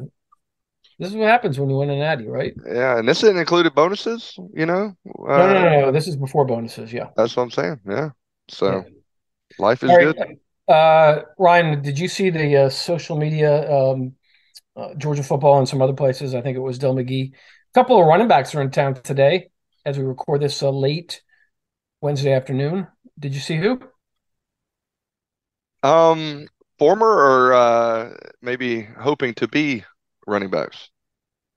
this 0.99 1.11
is 1.11 1.17
what 1.17 1.29
happens 1.29 1.59
when 1.59 1.71
you 1.71 1.77
win 1.77 1.91
an 1.91 2.01
Addy, 2.01 2.27
right? 2.27 2.55
Yeah, 2.67 2.99
and 2.99 3.09
this 3.09 3.21
didn't 3.21 3.39
included 3.39 3.75
bonuses, 3.75 4.37
you 4.55 4.67
know. 4.67 4.97
Uh, 5.07 5.37
no, 5.37 5.53
no, 5.53 5.63
no, 5.63 5.81
no, 5.81 5.93
This 5.93 6.09
is 6.09 6.17
before 6.17 6.45
bonuses. 6.45 6.93
Yeah, 6.93 7.09
that's 7.17 7.37
what 7.37 7.43
I'm 7.43 7.51
saying. 7.51 7.81
Yeah, 7.89 8.11
so 8.49 8.73
yeah. 8.73 8.83
life 9.59 9.83
is 9.83 9.91
right. 9.91 10.17
good. 10.17 10.39
Uh, 10.73 11.23
Ryan, 11.39 11.83
did 11.83 11.99
you 11.99 12.09
see 12.09 12.31
the 12.31 12.65
uh, 12.65 12.69
social 12.69 13.17
media 13.17 13.73
um, 13.73 14.15
uh, 14.77 14.95
Georgia 14.95 15.23
football 15.23 15.59
and 15.59 15.69
some 15.69 15.81
other 15.81 15.95
places? 15.95 16.35
I 16.35 16.43
think 16.43 16.57
it 16.57 16.61
was 16.61 16.79
Dell 16.79 16.95
McGee. 16.95 17.33
A 17.71 17.75
couple 17.75 18.01
of 18.01 18.07
running 18.07 18.29
backs 18.29 18.55
are 18.55 18.63
in 18.63 18.71
town 18.71 18.95
today 18.95 19.51
as 19.85 19.99
we 19.99 20.05
record 20.05 20.41
this 20.41 20.63
uh, 20.63 20.71
late 20.71 21.23
Wednesday 22.01 22.33
afternoon. 22.33 22.87
Did 23.19 23.35
you 23.35 23.41
see 23.41 23.57
who? 23.57 23.81
Um, 25.83 26.49
former 26.79 27.07
or 27.07 27.53
uh, 27.53 28.15
maybe 28.41 28.83
hoping 28.83 29.35
to 29.35 29.49
be 29.49 29.85
running 30.27 30.51
backs? 30.51 30.91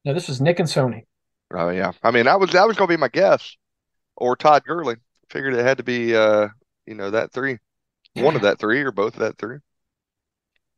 No, 0.03 0.13
this 0.13 0.27
was 0.27 0.41
Nick 0.41 0.59
and 0.59 0.67
Sony. 0.67 1.03
Oh 1.53 1.69
yeah, 1.69 1.91
I 2.03 2.11
mean, 2.11 2.25
that 2.25 2.39
was 2.39 2.51
that 2.51 2.67
was 2.67 2.77
going 2.77 2.89
to 2.89 2.93
be 2.93 2.99
my 2.99 3.09
guess, 3.09 3.55
or 4.17 4.35
Todd 4.35 4.63
Gurley. 4.65 4.95
Figured 5.29 5.53
it 5.53 5.65
had 5.65 5.77
to 5.77 5.83
be, 5.83 6.15
uh, 6.15 6.49
you 6.85 6.95
know, 6.95 7.11
that 7.11 7.31
three, 7.31 7.57
one 8.15 8.35
of 8.35 8.41
that 8.41 8.59
three, 8.59 8.81
or 8.81 8.91
both 8.91 9.13
of 9.13 9.19
that 9.19 9.37
three. 9.37 9.57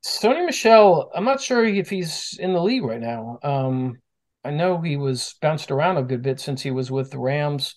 Sony 0.05 0.45
Michel, 0.45 1.09
I'm 1.15 1.23
not 1.23 1.41
sure 1.41 1.63
if 1.65 1.89
he's 1.89 2.37
in 2.39 2.53
the 2.53 2.61
league 2.61 2.83
right 2.83 2.99
now. 2.99 3.39
Um, 3.41 3.99
I 4.43 4.51
know 4.51 4.81
he 4.81 4.97
was 4.97 5.35
bounced 5.41 5.71
around 5.71 5.97
a 5.97 6.03
good 6.03 6.21
bit 6.21 6.39
since 6.39 6.61
he 6.61 6.71
was 6.71 6.91
with 6.91 7.11
the 7.11 7.19
Rams, 7.19 7.75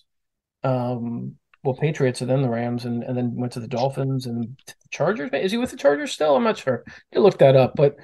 um, 0.63 1.35
well, 1.63 1.75
Patriots 1.75 2.21
and 2.21 2.29
then 2.29 2.41
the 2.41 2.49
Rams, 2.49 2.85
and, 2.85 3.03
and 3.03 3.17
then 3.17 3.35
went 3.35 3.53
to 3.53 3.59
the 3.59 3.67
Dolphins 3.67 4.25
and 4.25 4.57
the 4.65 4.73
Chargers. 4.89 5.29
Is 5.33 5.51
he 5.51 5.57
with 5.57 5.71
the 5.71 5.77
Chargers 5.77 6.11
still? 6.11 6.35
I'm 6.35 6.43
not 6.43 6.57
sure. 6.57 6.83
You 7.11 7.21
look 7.21 7.37
that 7.39 7.55
up, 7.55 7.73
but 7.75 7.95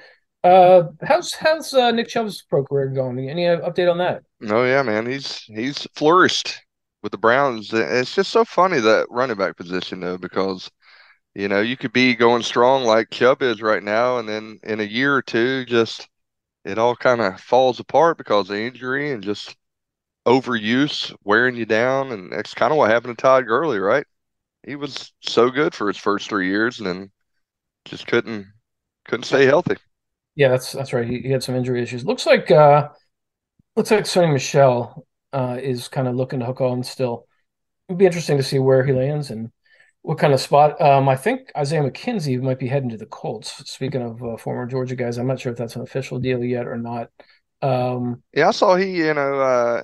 uh, 0.42 0.84
how's 1.02 1.32
how's 1.32 1.72
uh, 1.72 1.90
Nick 1.90 2.08
Chubb's 2.08 2.42
pro 2.42 2.64
career 2.64 2.88
going? 2.88 3.30
Any 3.30 3.44
update 3.44 3.90
on 3.90 3.98
that? 3.98 4.22
Oh 4.48 4.64
yeah, 4.64 4.82
man, 4.82 5.06
he's 5.06 5.38
he's 5.44 5.86
flourished 5.94 6.60
with 7.02 7.12
the 7.12 7.18
Browns. 7.18 7.72
It's 7.72 8.14
just 8.14 8.30
so 8.30 8.44
funny 8.44 8.80
that 8.80 9.06
running 9.10 9.36
back 9.36 9.56
position 9.56 10.00
though, 10.00 10.18
because 10.18 10.70
you 11.34 11.48
know 11.48 11.60
you 11.60 11.76
could 11.76 11.92
be 11.92 12.14
going 12.14 12.42
strong 12.42 12.84
like 12.84 13.10
Chubb 13.10 13.42
is 13.42 13.62
right 13.62 13.82
now, 13.82 14.18
and 14.18 14.28
then 14.28 14.58
in 14.64 14.80
a 14.80 14.84
year 14.84 15.14
or 15.14 15.22
two, 15.22 15.64
just 15.64 16.08
it 16.64 16.78
all 16.78 16.96
kind 16.96 17.20
of 17.20 17.40
falls 17.40 17.80
apart 17.80 18.18
because 18.18 18.50
of 18.50 18.56
injury 18.56 19.12
and 19.12 19.22
just 19.22 19.56
overuse 20.26 21.14
wearing 21.24 21.56
you 21.56 21.66
down, 21.66 22.12
and 22.12 22.32
that's 22.32 22.54
kind 22.54 22.72
of 22.72 22.78
what 22.78 22.90
happened 22.90 23.16
to 23.18 23.22
Todd 23.22 23.46
Gurley, 23.46 23.78
right? 23.78 24.06
He 24.66 24.76
was 24.76 25.12
so 25.22 25.50
good 25.50 25.74
for 25.74 25.88
his 25.88 25.98
first 25.98 26.28
three 26.30 26.48
years, 26.48 26.78
and 26.80 26.88
then 26.88 27.12
just 27.86 28.06
couldn't 28.08 28.46
couldn't 29.06 29.24
stay 29.24 29.46
healthy. 29.46 29.76
Yeah, 30.36 30.48
that's 30.48 30.72
that's 30.72 30.92
right. 30.92 31.06
He, 31.08 31.20
he 31.20 31.30
had 31.30 31.42
some 31.42 31.54
injury 31.54 31.82
issues. 31.82 32.04
Looks 32.04 32.26
like 32.26 32.50
uh 32.50 32.88
looks 33.76 33.90
like 33.90 34.04
Sony 34.04 34.32
Michel 34.32 35.06
uh 35.32 35.58
is 35.62 35.88
kind 35.88 36.08
of 36.08 36.16
looking 36.16 36.40
to 36.40 36.46
hook 36.46 36.60
on 36.62 36.84
still. 36.84 37.26
It'd 37.88 37.98
be 37.98 38.06
interesting 38.06 38.38
to 38.38 38.44
see 38.44 38.58
where 38.60 38.84
he 38.84 38.92
lands 38.92 39.30
and 39.30 39.52
what 40.04 40.18
kind 40.18 40.34
of 40.34 40.40
spot. 40.40 40.78
Um, 40.82 41.08
I 41.08 41.16
think 41.16 41.50
Isaiah 41.56 41.80
McKenzie 41.80 42.38
might 42.38 42.58
be 42.58 42.68
heading 42.68 42.90
to 42.90 42.98
the 42.98 43.06
Colts. 43.06 43.70
Speaking 43.70 44.02
of 44.02 44.22
uh, 44.22 44.36
former 44.36 44.66
Georgia 44.66 44.94
guys, 44.94 45.16
I'm 45.16 45.26
not 45.26 45.40
sure 45.40 45.50
if 45.50 45.56
that's 45.56 45.76
an 45.76 45.82
official 45.82 46.18
deal 46.18 46.44
yet 46.44 46.66
or 46.66 46.76
not. 46.76 47.10
Um, 47.62 48.22
yeah, 48.34 48.48
I 48.48 48.50
saw 48.50 48.76
he, 48.76 48.98
you 48.98 49.14
know, 49.14 49.40
uh, 49.40 49.82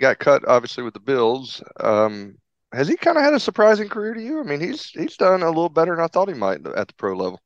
got 0.00 0.18
cut 0.18 0.42
obviously 0.48 0.82
with 0.82 0.94
the 0.94 1.00
Bills. 1.00 1.62
Um, 1.78 2.36
has 2.72 2.88
he 2.88 2.96
kind 2.96 3.16
of 3.16 3.22
had 3.22 3.32
a 3.32 3.38
surprising 3.38 3.88
career 3.88 4.12
to 4.12 4.20
you? 4.20 4.40
I 4.40 4.42
mean, 4.42 4.60
he's 4.60 4.90
he's 4.90 5.16
done 5.16 5.44
a 5.44 5.46
little 5.46 5.68
better 5.68 5.94
than 5.94 6.04
I 6.04 6.08
thought 6.08 6.26
he 6.26 6.34
might 6.34 6.66
at 6.66 6.88
the 6.88 6.94
pro 6.94 7.16
level. 7.16 7.40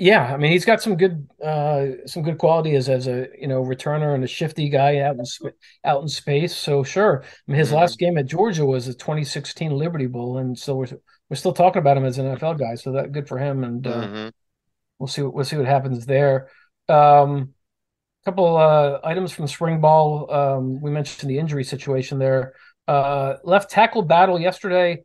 Yeah, 0.00 0.32
I 0.32 0.38
mean 0.38 0.50
he's 0.50 0.64
got 0.64 0.80
some 0.80 0.96
good 0.96 1.28
uh, 1.44 1.88
some 2.06 2.22
good 2.22 2.38
quality 2.38 2.74
as 2.74 2.88
as 2.88 3.06
a 3.06 3.28
you 3.38 3.46
know 3.46 3.62
returner 3.62 4.14
and 4.14 4.24
a 4.24 4.26
shifty 4.26 4.70
guy 4.70 5.00
out 5.00 5.16
in 5.16 5.52
out 5.84 6.00
in 6.00 6.08
space. 6.08 6.56
So 6.56 6.82
sure, 6.82 7.22
I 7.22 7.26
mean, 7.46 7.58
his 7.58 7.68
mm-hmm. 7.68 7.76
last 7.76 7.98
game 7.98 8.16
at 8.16 8.24
Georgia 8.24 8.64
was 8.64 8.88
a 8.88 8.94
2016 8.94 9.70
Liberty 9.70 10.06
Bowl, 10.06 10.38
and 10.38 10.58
so 10.58 10.76
we're 10.76 10.86
we're 11.28 11.36
still 11.36 11.52
talking 11.52 11.80
about 11.80 11.98
him 11.98 12.06
as 12.06 12.16
an 12.16 12.34
NFL 12.34 12.58
guy. 12.58 12.76
So 12.76 12.92
that 12.92 13.12
good 13.12 13.28
for 13.28 13.36
him, 13.36 13.62
and 13.62 13.86
uh, 13.86 13.92
mm-hmm. 13.92 14.28
we'll 14.98 15.06
see 15.06 15.20
what 15.20 15.34
we'll 15.34 15.44
see 15.44 15.58
what 15.58 15.66
happens 15.66 16.06
there. 16.06 16.48
Um, 16.88 17.52
a 18.22 18.24
couple 18.24 18.56
uh, 18.56 19.00
items 19.04 19.32
from 19.32 19.48
spring 19.48 19.82
ball. 19.82 20.32
Um, 20.32 20.80
we 20.80 20.90
mentioned 20.90 21.30
the 21.30 21.38
injury 21.38 21.64
situation 21.64 22.18
there. 22.18 22.54
Uh, 22.88 23.34
left 23.44 23.70
tackle 23.70 24.00
battle 24.00 24.40
yesterday. 24.40 25.02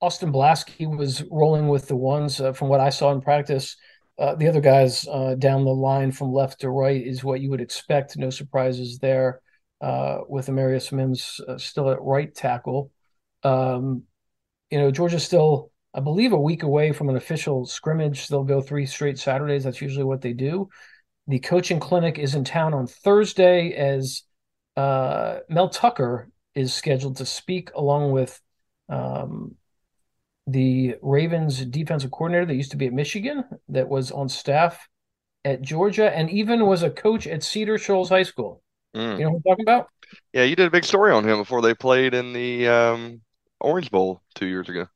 Austin 0.00 0.32
Blaske 0.32 0.96
was 0.96 1.24
rolling 1.32 1.66
with 1.66 1.88
the 1.88 1.96
ones 1.96 2.40
uh, 2.40 2.52
from 2.52 2.68
what 2.68 2.78
I 2.78 2.90
saw 2.90 3.10
in 3.10 3.20
practice 3.20 3.76
uh, 4.18 4.34
the 4.34 4.48
other 4.48 4.60
guys 4.60 5.06
uh, 5.08 5.34
down 5.34 5.64
the 5.64 5.70
line 5.70 6.10
from 6.10 6.32
left 6.32 6.60
to 6.60 6.70
right 6.70 7.06
is 7.06 7.22
what 7.22 7.40
you 7.40 7.50
would 7.50 7.60
expect. 7.60 8.16
No 8.16 8.30
surprises 8.30 8.98
there 8.98 9.40
uh, 9.80 10.18
with 10.28 10.46
Amarius 10.46 10.92
Mims 10.92 11.40
uh, 11.46 11.58
still 11.58 11.90
at 11.90 12.00
right 12.00 12.34
tackle. 12.34 12.90
Um, 13.42 14.04
you 14.70 14.78
know, 14.78 14.90
Georgia's 14.90 15.24
still, 15.24 15.70
I 15.94 16.00
believe, 16.00 16.32
a 16.32 16.40
week 16.40 16.62
away 16.62 16.92
from 16.92 17.08
an 17.08 17.16
official 17.16 17.66
scrimmage. 17.66 18.28
They'll 18.28 18.44
go 18.44 18.60
three 18.60 18.86
straight 18.86 19.18
Saturdays. 19.18 19.64
That's 19.64 19.82
usually 19.82 20.04
what 20.04 20.22
they 20.22 20.32
do. 20.32 20.68
The 21.28 21.38
coaching 21.40 21.80
clinic 21.80 22.18
is 22.18 22.34
in 22.34 22.44
town 22.44 22.72
on 22.72 22.86
Thursday 22.86 23.72
as 23.72 24.22
uh, 24.76 25.40
Mel 25.48 25.68
Tucker 25.68 26.30
is 26.54 26.72
scheduled 26.72 27.18
to 27.18 27.26
speak 27.26 27.70
along 27.74 28.12
with 28.12 28.40
um, 28.88 29.56
the 30.46 30.96
Ravens 31.02 31.64
defensive 31.64 32.10
coordinator 32.10 32.46
that 32.46 32.54
used 32.54 32.70
to 32.70 32.76
be 32.76 32.86
at 32.86 32.92
Michigan, 32.92 33.44
that 33.68 33.88
was 33.88 34.10
on 34.10 34.28
staff 34.28 34.88
at 35.44 35.62
Georgia, 35.62 36.14
and 36.14 36.30
even 36.30 36.66
was 36.66 36.82
a 36.82 36.90
coach 36.90 37.26
at 37.26 37.42
Cedar 37.42 37.78
Shoals 37.78 38.08
High 38.08 38.22
School. 38.22 38.62
Mm. 38.94 39.18
You 39.18 39.24
know 39.24 39.30
what 39.30 39.36
I'm 39.36 39.42
talking 39.42 39.64
about? 39.64 39.88
Yeah, 40.32 40.44
you 40.44 40.56
did 40.56 40.66
a 40.66 40.70
big 40.70 40.84
story 40.84 41.12
on 41.12 41.28
him 41.28 41.38
before 41.38 41.62
they 41.62 41.74
played 41.74 42.14
in 42.14 42.32
the 42.32 42.68
um, 42.68 43.20
Orange 43.60 43.90
Bowl 43.90 44.22
two 44.34 44.46
years 44.46 44.68
ago. 44.68 44.86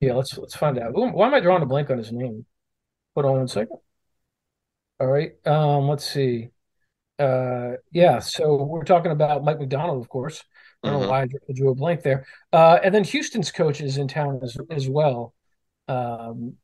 Yeah, 0.00 0.14
let's 0.14 0.36
let's 0.36 0.56
find 0.56 0.78
out. 0.78 0.92
Why 0.92 1.26
am 1.26 1.34
I 1.34 1.40
drawing 1.40 1.62
a 1.62 1.66
blank 1.66 1.90
on 1.90 1.98
his 1.98 2.12
name? 2.12 2.44
Hold 3.14 3.26
on 3.26 3.32
one 3.38 3.48
second. 3.48 3.78
All 5.00 5.06
right. 5.06 5.32
Um, 5.46 5.88
let's 5.88 6.08
see. 6.08 6.50
Uh, 7.18 7.72
yeah. 7.92 8.18
So 8.18 8.62
we're 8.64 8.84
talking 8.84 9.12
about 9.12 9.44
Mike 9.44 9.60
Macdonald, 9.60 10.02
of 10.02 10.08
course. 10.08 10.42
I 10.84 10.90
don't 10.90 11.00
know 11.00 11.00
Mhm. 11.00 11.08
why 11.08 11.22
I 11.22 11.28
drew 11.54 11.70
a 11.70 11.74
blank 11.74 12.02
there. 12.02 12.26
Uh, 12.52 12.78
and 12.82 12.94
then 12.94 13.04
Houston's 13.04 13.50
coach 13.52 13.80
is 13.80 13.98
in 13.98 14.08
town 14.08 14.40
as 14.42 14.56
as 14.70 14.88
well. 14.88 15.34
Um, 15.88 16.54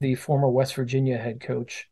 the 0.00 0.14
former 0.14 0.48
West 0.48 0.74
Virginia 0.74 1.18
head 1.18 1.40
coach. 1.40 1.88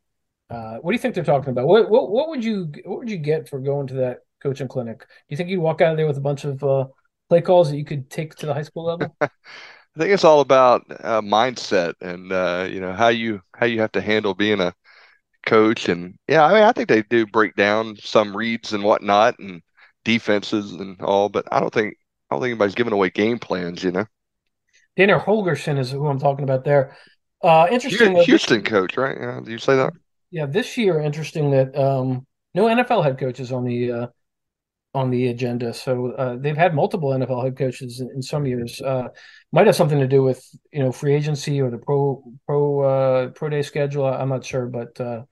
Uh, 0.51 0.79
what 0.79 0.93
do 0.93 0.97
you 0.97 1.01
think 1.01 1.15
they're 1.15 1.25
talking 1.25 1.51
about? 1.51 1.67
What 1.69 1.91
what 1.91 2.11
what 2.11 2.29
would 2.31 2.45
you 2.45 2.73
what 2.85 3.01
would 3.01 3.11
you 3.11 3.19
get 3.19 3.49
for 3.49 3.61
going 3.61 3.89
to 3.89 3.95
that 3.97 4.21
coaching 4.43 4.69
clinic? 4.69 5.01
Do 5.01 5.07
you 5.31 5.37
think 5.37 5.51
you'd 5.51 5.61
walk 5.61 5.81
out 5.83 5.93
of 5.93 5.97
there 5.99 6.07
with 6.07 6.19
a 6.19 6.23
bunch 6.23 6.45
of 6.45 6.63
uh, 6.65 6.87
play 7.29 7.43
calls 7.43 7.71
that 7.71 7.79
you 7.79 7.85
could 7.85 8.11
take 8.11 8.37
to 8.37 8.47
the 8.47 8.55
high 8.55 8.63
school 8.63 8.85
level? 8.85 9.17
I 9.21 9.29
think 9.99 10.13
it's 10.13 10.25
all 10.25 10.41
about 10.41 10.85
uh, 10.91 11.21
mindset 11.23 11.95
and 12.01 12.33
uh, 12.33 12.69
you 12.71 12.81
know 12.81 12.93
how 12.93 13.09
you 13.09 13.43
how 13.55 13.67
you 13.67 13.81
have 13.81 13.93
to 13.93 14.01
handle 14.01 14.35
being 14.35 14.61
a 14.61 14.75
coach 15.47 15.89
and 15.89 16.17
yeah, 16.29 16.45
I 16.45 16.55
mean 16.55 16.65
I 16.65 16.73
think 16.73 16.89
they 16.89 17.03
do 17.05 17.27
break 17.27 17.57
down 17.57 17.97
some 17.99 18.37
reads 18.37 18.73
and 18.75 18.85
whatnot 18.85 19.39
and 19.41 19.63
defenses 20.09 20.73
and 20.73 20.99
all, 21.03 21.29
but 21.29 21.47
I 21.53 21.61
don't 21.61 21.73
think 21.73 21.95
I 22.31 22.35
don't 22.35 22.41
think 22.41 22.53
anybody's 22.53 22.75
giving 22.75 22.95
away 22.95 23.11
game 23.11 23.39
plans, 23.39 23.85
you 23.85 23.93
know. 23.93 24.07
Dana 24.97 25.19
Holgorsen 25.21 25.79
is 25.79 25.91
who 25.91 26.07
I'm 26.07 26.19
talking 26.19 26.45
about 26.45 26.65
there. 26.65 26.97
Uh, 27.43 27.69
interesting. 27.71 28.17
Houston 28.17 28.63
coach, 28.63 28.97
right? 28.97 29.17
Yeah, 29.21 29.41
do 29.45 29.51
you 29.51 29.59
say 29.59 29.77
that? 29.77 29.93
Yeah, 30.31 30.47
this 30.47 30.79
year 30.79 30.99
interesting 30.99 31.51
that 31.51 31.77
um, 31.79 32.27
no 32.55 32.65
NFL 32.65 33.05
head 33.05 33.19
coaches 33.19 33.53
on 33.53 33.65
the 33.65 33.93
uh, 33.93 34.07
on 34.95 35.11
the 35.11 35.29
agenda. 35.29 35.75
So 35.75 36.13
uh, 36.13 36.37
they've 36.39 36.57
had 36.57 36.75
multiple 36.75 37.11
NFL 37.11 37.45
head 37.45 37.59
coaches 37.59 38.01
in, 38.01 38.11
in 38.15 38.23
some 38.23 38.47
years. 38.47 38.81
Uh, 38.81 39.09
might 39.53 39.67
have 39.67 39.77
something 39.77 40.01
to 40.01 40.09
do 40.09 40.23
with 40.23 40.43
you 40.73 40.83
know 40.83 40.91
free 40.91 41.15
agency 41.15 41.61
or 41.61 41.71
the 41.71 41.79
pro 41.79 42.23
pro 42.47 42.81
uh, 42.81 43.29
pro 43.29 43.51
day 43.51 43.63
schedule. 43.63 44.07
I'm 44.07 44.31
not 44.31 44.45
sure, 44.45 44.67
but 44.67 44.99
uh, 44.99 45.25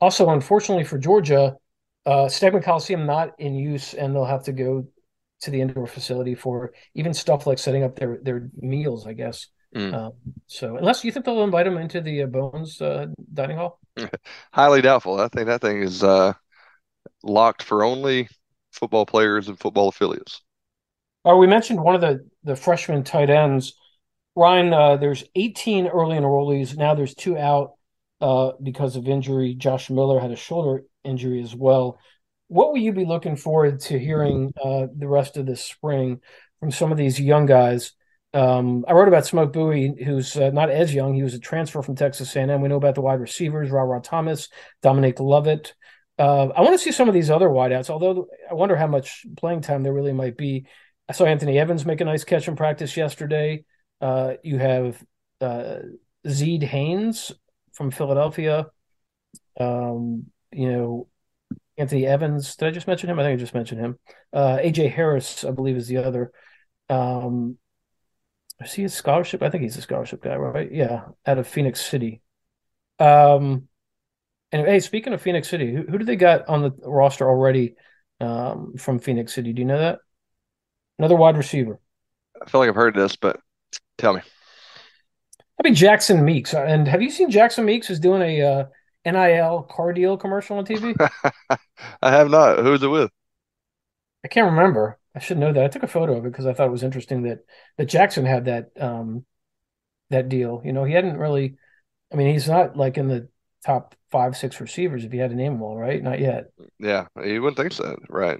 also 0.00 0.30
unfortunately 0.30 0.84
for 0.84 0.98
Georgia, 0.98 1.56
uh, 2.06 2.26
Stegeman 2.26 2.62
Coliseum 2.62 3.06
not 3.06 3.32
in 3.38 3.54
use, 3.54 3.94
and 3.94 4.14
they'll 4.14 4.24
have 4.24 4.44
to 4.44 4.52
go 4.52 4.86
to 5.40 5.50
the 5.50 5.60
indoor 5.60 5.86
facility 5.86 6.34
for 6.34 6.72
even 6.94 7.14
stuff 7.14 7.46
like 7.46 7.58
setting 7.58 7.82
up 7.82 7.96
their 7.96 8.18
their 8.22 8.50
meals, 8.56 9.06
I 9.06 9.12
guess. 9.12 9.48
Mm. 9.74 9.92
Um, 9.92 10.12
so 10.46 10.76
unless 10.76 11.04
you 11.04 11.10
think 11.10 11.24
they'll 11.24 11.42
invite 11.42 11.64
them 11.66 11.78
into 11.78 12.00
the 12.00 12.22
uh, 12.22 12.26
Bones 12.26 12.80
uh, 12.80 13.06
dining 13.32 13.56
hall. 13.56 13.80
Highly 14.52 14.82
doubtful. 14.82 15.18
I 15.18 15.28
think 15.28 15.46
that 15.46 15.60
thing 15.60 15.82
is 15.82 16.02
uh, 16.02 16.32
locked 17.22 17.62
for 17.62 17.82
only 17.82 18.28
football 18.70 19.04
players 19.04 19.48
and 19.48 19.58
football 19.58 19.88
affiliates. 19.88 20.42
Oh, 21.24 21.38
we 21.38 21.46
mentioned 21.46 21.82
one 21.82 21.94
of 21.94 22.00
the 22.00 22.28
the 22.44 22.56
freshman 22.56 23.02
tight 23.02 23.30
ends. 23.30 23.74
Ryan, 24.36 24.72
uh, 24.72 24.96
there's 24.96 25.24
18 25.34 25.86
early 25.86 26.16
enrollees. 26.16 26.76
Now 26.76 26.94
there's 26.94 27.14
two 27.14 27.38
out 27.38 27.74
uh, 28.20 28.52
because 28.62 28.96
of 28.96 29.08
injury. 29.08 29.54
Josh 29.54 29.90
Miller 29.90 30.20
had 30.20 30.32
a 30.32 30.36
shoulder 30.36 30.82
injury 31.04 31.42
as 31.42 31.54
well. 31.54 31.98
What 32.48 32.72
will 32.72 32.80
you 32.80 32.92
be 32.92 33.04
looking 33.04 33.36
forward 33.36 33.80
to 33.80 33.98
hearing 33.98 34.52
uh, 34.62 34.86
the 34.96 35.08
rest 35.08 35.36
of 35.36 35.46
this 35.46 35.64
spring 35.64 36.20
from 36.60 36.70
some 36.70 36.92
of 36.92 36.98
these 36.98 37.20
young 37.20 37.46
guys? 37.46 37.92
Um, 38.32 38.84
I 38.88 38.92
wrote 38.92 39.08
about 39.08 39.26
Smoke 39.26 39.52
Bouie, 39.52 40.02
who's 40.04 40.36
uh, 40.36 40.50
not 40.50 40.68
as 40.68 40.92
young. 40.92 41.14
He 41.14 41.22
was 41.22 41.34
a 41.34 41.38
transfer 41.38 41.82
from 41.82 41.94
Texas 41.94 42.34
A&M. 42.34 42.60
We 42.60 42.68
know 42.68 42.76
about 42.76 42.96
the 42.96 43.00
wide 43.00 43.20
receivers, 43.20 43.70
Ra 43.70 43.82
Ra 43.82 44.00
Thomas, 44.00 44.48
Dominic 44.82 45.20
Lovett. 45.20 45.74
Uh, 46.18 46.48
I 46.48 46.60
want 46.60 46.74
to 46.74 46.78
see 46.78 46.92
some 46.92 47.08
of 47.08 47.14
these 47.14 47.30
other 47.30 47.48
wideouts, 47.48 47.90
although 47.90 48.26
I 48.50 48.54
wonder 48.54 48.76
how 48.76 48.86
much 48.88 49.24
playing 49.36 49.62
time 49.62 49.82
there 49.82 49.92
really 49.92 50.12
might 50.12 50.36
be. 50.36 50.66
I 51.08 51.12
saw 51.12 51.26
Anthony 51.26 51.58
Evans 51.58 51.86
make 51.86 52.00
a 52.00 52.04
nice 52.04 52.24
catch 52.24 52.48
in 52.48 52.56
practice 52.56 52.96
yesterday. 52.96 53.64
Uh, 54.00 54.34
you 54.42 54.58
have 54.58 55.02
uh, 55.40 55.78
Zeed 56.26 56.62
Haynes 56.62 57.32
from 57.72 57.90
Philadelphia. 57.90 58.66
Um, 59.58 60.26
you 60.54 60.70
know, 60.70 61.08
Anthony 61.76 62.06
Evans. 62.06 62.56
Did 62.56 62.68
I 62.68 62.70
just 62.70 62.86
mention 62.86 63.10
him? 63.10 63.18
I 63.18 63.22
think 63.24 63.38
I 63.38 63.40
just 63.40 63.54
mentioned 63.54 63.80
him. 63.80 63.98
Uh, 64.32 64.58
AJ 64.58 64.92
Harris, 64.92 65.44
I 65.44 65.50
believe, 65.50 65.76
is 65.76 65.88
the 65.88 65.98
other. 65.98 66.32
Um, 66.88 67.58
is 68.60 68.72
he 68.72 68.84
a 68.84 68.88
scholarship? 68.88 69.42
I 69.42 69.50
think 69.50 69.62
he's 69.62 69.76
a 69.76 69.82
scholarship 69.82 70.22
guy, 70.22 70.36
right? 70.36 70.70
Yeah, 70.70 71.06
out 71.26 71.38
of 71.38 71.48
Phenix 71.48 71.80
City. 71.80 72.22
Um, 72.98 73.68
and 74.52 74.66
hey, 74.66 74.80
speaking 74.80 75.12
of 75.12 75.20
Phenix 75.20 75.48
City, 75.48 75.74
who, 75.74 75.82
who 75.82 75.98
do 75.98 76.04
they 76.04 76.16
got 76.16 76.48
on 76.48 76.62
the 76.62 76.70
roster 76.84 77.28
already 77.28 77.74
um, 78.20 78.74
from 78.78 79.00
Phenix 79.00 79.34
City? 79.34 79.52
Do 79.52 79.60
you 79.60 79.66
know 79.66 79.78
that? 79.78 79.98
Another 80.98 81.16
wide 81.16 81.36
receiver. 81.36 81.80
I 82.40 82.48
feel 82.48 82.60
like 82.60 82.68
I've 82.68 82.76
heard 82.76 82.94
this, 82.94 83.16
but 83.16 83.40
tell 83.98 84.14
me. 84.14 84.20
I 85.58 85.62
mean 85.64 85.74
Jackson 85.74 86.24
Meeks. 86.24 86.54
And 86.54 86.86
have 86.86 87.02
you 87.02 87.10
seen 87.10 87.30
Jackson 87.30 87.64
Meeks 87.64 87.90
is 87.90 87.98
doing 87.98 88.22
a 88.22 88.42
uh, 88.42 88.64
NIL 89.04 89.62
car 89.70 89.92
deal 89.92 90.16
commercial 90.16 90.58
on 90.58 90.66
TV? 90.66 90.94
I 92.02 92.10
have 92.10 92.30
not. 92.30 92.60
Who's 92.60 92.82
it 92.82 92.88
with? 92.88 93.10
I 94.24 94.28
can't 94.28 94.50
remember. 94.50 94.98
I 95.14 95.20
should 95.20 95.38
know 95.38 95.52
that. 95.52 95.64
I 95.64 95.68
took 95.68 95.82
a 95.82 95.88
photo 95.88 96.16
of 96.16 96.24
it 96.24 96.32
because 96.32 96.46
I 96.46 96.54
thought 96.54 96.66
it 96.66 96.72
was 96.72 96.82
interesting 96.82 97.22
that 97.22 97.40
that 97.76 97.86
Jackson 97.86 98.24
had 98.24 98.46
that 98.46 98.70
um 98.80 99.24
that 100.10 100.28
deal. 100.28 100.62
You 100.64 100.72
know, 100.72 100.84
he 100.84 100.94
hadn't 100.94 101.18
really. 101.18 101.56
I 102.12 102.16
mean, 102.16 102.32
he's 102.32 102.48
not 102.48 102.76
like 102.76 102.96
in 102.96 103.08
the 103.08 103.28
top 103.64 103.94
five, 104.10 104.36
six 104.36 104.60
receivers 104.60 105.04
if 105.04 105.12
you 105.12 105.20
had 105.20 105.30
to 105.30 105.36
name 105.36 105.54
them 105.54 105.62
all, 105.62 105.76
right? 105.76 106.02
Not 106.02 106.20
yet. 106.20 106.52
Yeah, 106.78 107.06
you 107.24 107.42
wouldn't 107.42 107.56
think 107.56 107.72
so, 107.72 107.96
right? 108.08 108.38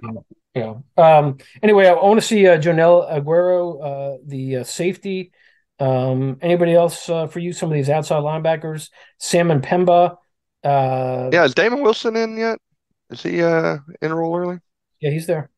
Yeah. 0.53 0.75
Um, 0.95 1.37
anyway, 1.61 1.87
I, 1.87 1.93
want 1.93 2.19
to 2.19 2.25
see 2.25 2.47
uh, 2.47 2.57
Joenel 2.57 3.05
Aguero, 3.11 3.83
uh, 3.83 4.17
the 4.25 4.57
uh, 4.57 4.63
safety. 4.63 5.31
Um, 5.79 6.37
anybody 6.41 6.73
else 6.73 7.09
uh, 7.09 7.27
for 7.27 7.39
you? 7.39 7.51
Some 7.51 7.69
of 7.69 7.73
these 7.73 7.89
outside 7.89 8.23
linebackers, 8.23 8.89
Sam 9.19 9.49
M'Pemba. 9.49 10.15
Uh, 10.65 11.29
Yeah, 11.31 11.45
is 11.45 11.53
Damon 11.55 11.81
Wilson 11.81 12.15
in 12.15 12.37
yet? 12.37 12.59
Is 13.09 13.21
he 13.23 13.41
uh 13.43 13.77
enroll 14.01 14.35
early? 14.37 14.59
yeah, 14.99 15.11
he's 15.11 15.27
there. 15.27 15.49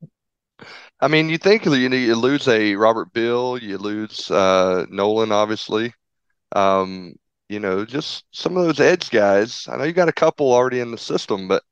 I 1.00 1.08
mean, 1.08 1.30
you 1.30 1.38
think 1.38 1.66
you, 1.66 1.90
know, 1.90 1.96
you 1.96 2.16
lose 2.16 2.48
a 2.48 2.76
Robert 2.76 3.14
Beal, 3.14 3.58
you 3.58 3.78
lose 3.78 4.30
uh 4.32 4.86
Nolan, 4.90 5.32
obviously. 5.32 5.94
Um, 6.54 7.16
you 7.50 7.60
know, 7.60 7.86
just 7.86 8.26
some 8.34 8.58
of 8.58 8.66
those 8.66 8.80
edge 8.82 9.12
guys. 9.12 9.68
I 9.70 9.78
know 9.78 9.86
you 9.86 9.94
got 9.94 10.10
a 10.10 10.14
couple 10.14 10.54
already 10.54 10.82
in 10.82 10.92
the 10.92 10.98
system, 10.98 11.48
but 11.48 11.64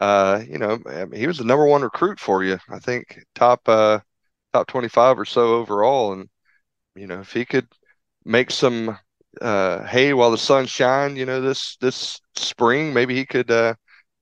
uh, 0.00 0.42
you 0.48 0.58
know, 0.58 0.78
I 0.86 1.06
mean, 1.06 1.20
he 1.20 1.26
was 1.28 1.38
the 1.38 1.44
number 1.44 1.66
one 1.66 1.82
recruit 1.82 2.20
for 2.20 2.44
you. 2.44 2.58
I 2.70 2.78
think 2.80 3.20
top 3.36 3.68
uh 3.68 4.00
top 4.52 4.68
25 4.68 5.18
or 5.20 5.24
so 5.26 5.56
overall. 5.56 6.12
And 6.14 6.28
you 6.96 7.06
know, 7.06 7.20
if 7.20 7.32
he 7.32 7.44
could 7.46 7.68
make 8.24 8.50
some 8.50 8.98
uh 9.40 9.84
hay 9.84 10.12
while 10.12 10.30
the 10.30 10.38
sun 10.38 10.66
shine, 10.66 11.16
you 11.16 11.26
know, 11.26 11.40
this 11.40 11.76
this 11.78 12.20
spring, 12.36 12.92
maybe 12.92 13.14
he 13.14 13.26
could 13.26 13.50
uh 13.50 13.74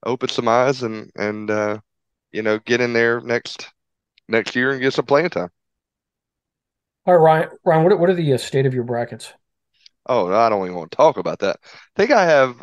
open 0.05 0.29
some 0.29 0.49
eyes 0.49 0.83
and 0.83 1.11
and 1.17 1.51
uh 1.51 1.79
you 2.33 2.43
know, 2.43 2.59
get 2.61 2.81
in 2.81 2.93
there 2.93 3.21
next 3.21 3.69
next 4.29 4.57
year 4.57 4.73
and 4.73 4.81
get 4.81 4.95
some 4.95 5.07
playing 5.07 5.31
time. 5.31 5.51
All 7.07 7.17
right, 7.17 7.23
Ryan. 7.23 7.59
Ryan, 7.65 7.83
what 7.85 7.93
are, 7.93 7.97
what 7.97 8.11
are 8.11 8.15
the 8.15 8.33
uh, 8.35 8.39
state 8.39 8.67
of 8.67 8.75
your 8.75 8.85
brackets? 8.85 9.33
Oh, 10.07 10.33
I 10.33 10.49
don't 10.49 10.65
even 10.65 10.77
want 10.77 10.91
to 10.91 10.97
talk 10.97 11.17
about 11.17 11.41
that. 11.41 11.59
I 11.63 11.69
think 11.97 12.11
I 12.11 12.25
have 12.25 12.63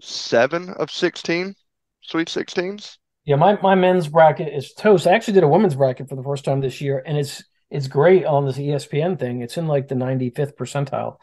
seven 0.00 0.70
of 0.70 0.90
16 0.90 1.54
Sweet 2.02 2.28
16s. 2.28 2.98
Yeah, 3.24 3.36
my, 3.36 3.60
my 3.60 3.74
men's 3.74 4.08
bracket 4.08 4.52
is 4.52 4.72
toast. 4.72 5.06
I 5.06 5.12
actually 5.12 5.34
did 5.34 5.42
a 5.42 5.48
women's 5.48 5.74
bracket 5.74 6.08
for 6.08 6.16
the 6.16 6.22
first 6.22 6.44
time 6.44 6.60
this 6.60 6.80
year, 6.80 7.02
and 7.04 7.18
it's 7.18 7.44
it's 7.70 7.88
great 7.88 8.24
on 8.24 8.46
this 8.46 8.58
ESPN 8.58 9.18
thing. 9.18 9.42
It's 9.42 9.56
in 9.56 9.66
like 9.66 9.88
the 9.88 9.94
95th 9.94 10.54
percentile. 10.54 11.16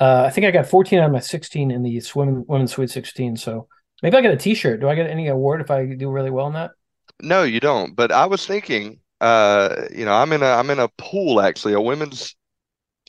Uh, 0.00 0.24
I 0.26 0.30
think 0.30 0.46
I 0.46 0.50
got 0.50 0.66
14 0.66 0.98
out 0.98 1.06
of 1.06 1.12
my 1.12 1.20
16 1.20 1.70
in 1.70 1.82
the 1.82 2.00
swim, 2.00 2.44
women's 2.48 2.72
Sweet 2.72 2.90
16. 2.90 3.36
So 3.36 3.68
maybe 4.02 4.16
I 4.16 4.20
get 4.20 4.34
a 4.34 4.36
T-shirt. 4.36 4.80
Do 4.80 4.88
I 4.88 4.94
get 4.94 5.08
any 5.08 5.28
award 5.28 5.60
if 5.60 5.70
I 5.70 5.86
do 5.86 6.10
really 6.10 6.30
well 6.30 6.48
in 6.48 6.54
that? 6.54 6.72
No, 7.20 7.42
you 7.44 7.60
don't. 7.60 7.94
But 7.94 8.10
I 8.10 8.26
was 8.26 8.46
thinking, 8.46 9.00
uh, 9.20 9.84
you 9.94 10.04
know, 10.04 10.14
I'm 10.14 10.32
in 10.32 10.42
a 10.42 10.46
I'm 10.46 10.70
in 10.70 10.80
a 10.80 10.88
pool 10.98 11.40
actually, 11.40 11.74
a 11.74 11.80
women's 11.80 12.34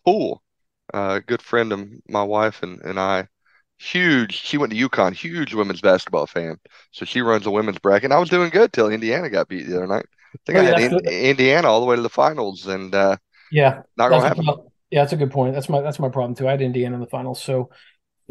pool. 0.06 0.44
Uh, 0.94 1.20
good 1.26 1.42
friend 1.42 1.72
of 1.72 1.88
my 2.08 2.22
wife 2.22 2.62
and, 2.62 2.80
and 2.82 3.00
I, 3.00 3.28
huge. 3.80 4.34
She 4.34 4.58
went 4.58 4.72
to 4.74 4.90
UConn, 4.90 5.14
huge 5.14 5.54
women's 5.54 5.82
basketball 5.82 6.28
fan. 6.28 6.58
So 6.92 7.06
she 7.06 7.22
runs 7.22 7.46
a 7.46 7.52
women's 7.52 7.80
bracket. 7.80 8.06
And 8.06 8.14
I 8.14 8.20
was 8.20 8.30
doing 8.30 8.50
good 8.50 8.74
till 8.74 8.90
Indiana 8.90 9.30
got 9.30 9.48
beat 9.48 9.68
the 9.68 9.78
other 9.78 9.88
night. 9.88 10.06
I 10.34 10.38
think 10.46 10.58
Oh, 10.58 10.60
I 10.60 10.64
had 10.64 10.78
in. 10.80 11.00
Indiana 11.06 11.68
all 11.68 11.80
the 11.80 11.86
way 11.86 11.96
to 11.96 12.02
the 12.02 12.10
finals, 12.10 12.68
and 12.68 12.94
uh, 12.94 13.18
Yeah, 13.50 13.84
not 13.98 14.10
gonna 14.10 14.24
happen. 14.24 14.54
yeah, 14.90 15.02
that's 15.02 15.14
a 15.14 15.18
good 15.18 15.32
point. 15.32 15.54
That's 15.54 15.70
my 15.70 15.82
that's 15.82 16.00
my 16.00 16.10
problem 16.10 16.36
too. 16.36 16.48
I 16.48 16.52
had 16.52 16.62
Indiana 16.62 16.96
in 16.96 17.02
the 17.02 17.08
finals, 17.08 17.42
so 17.42 17.70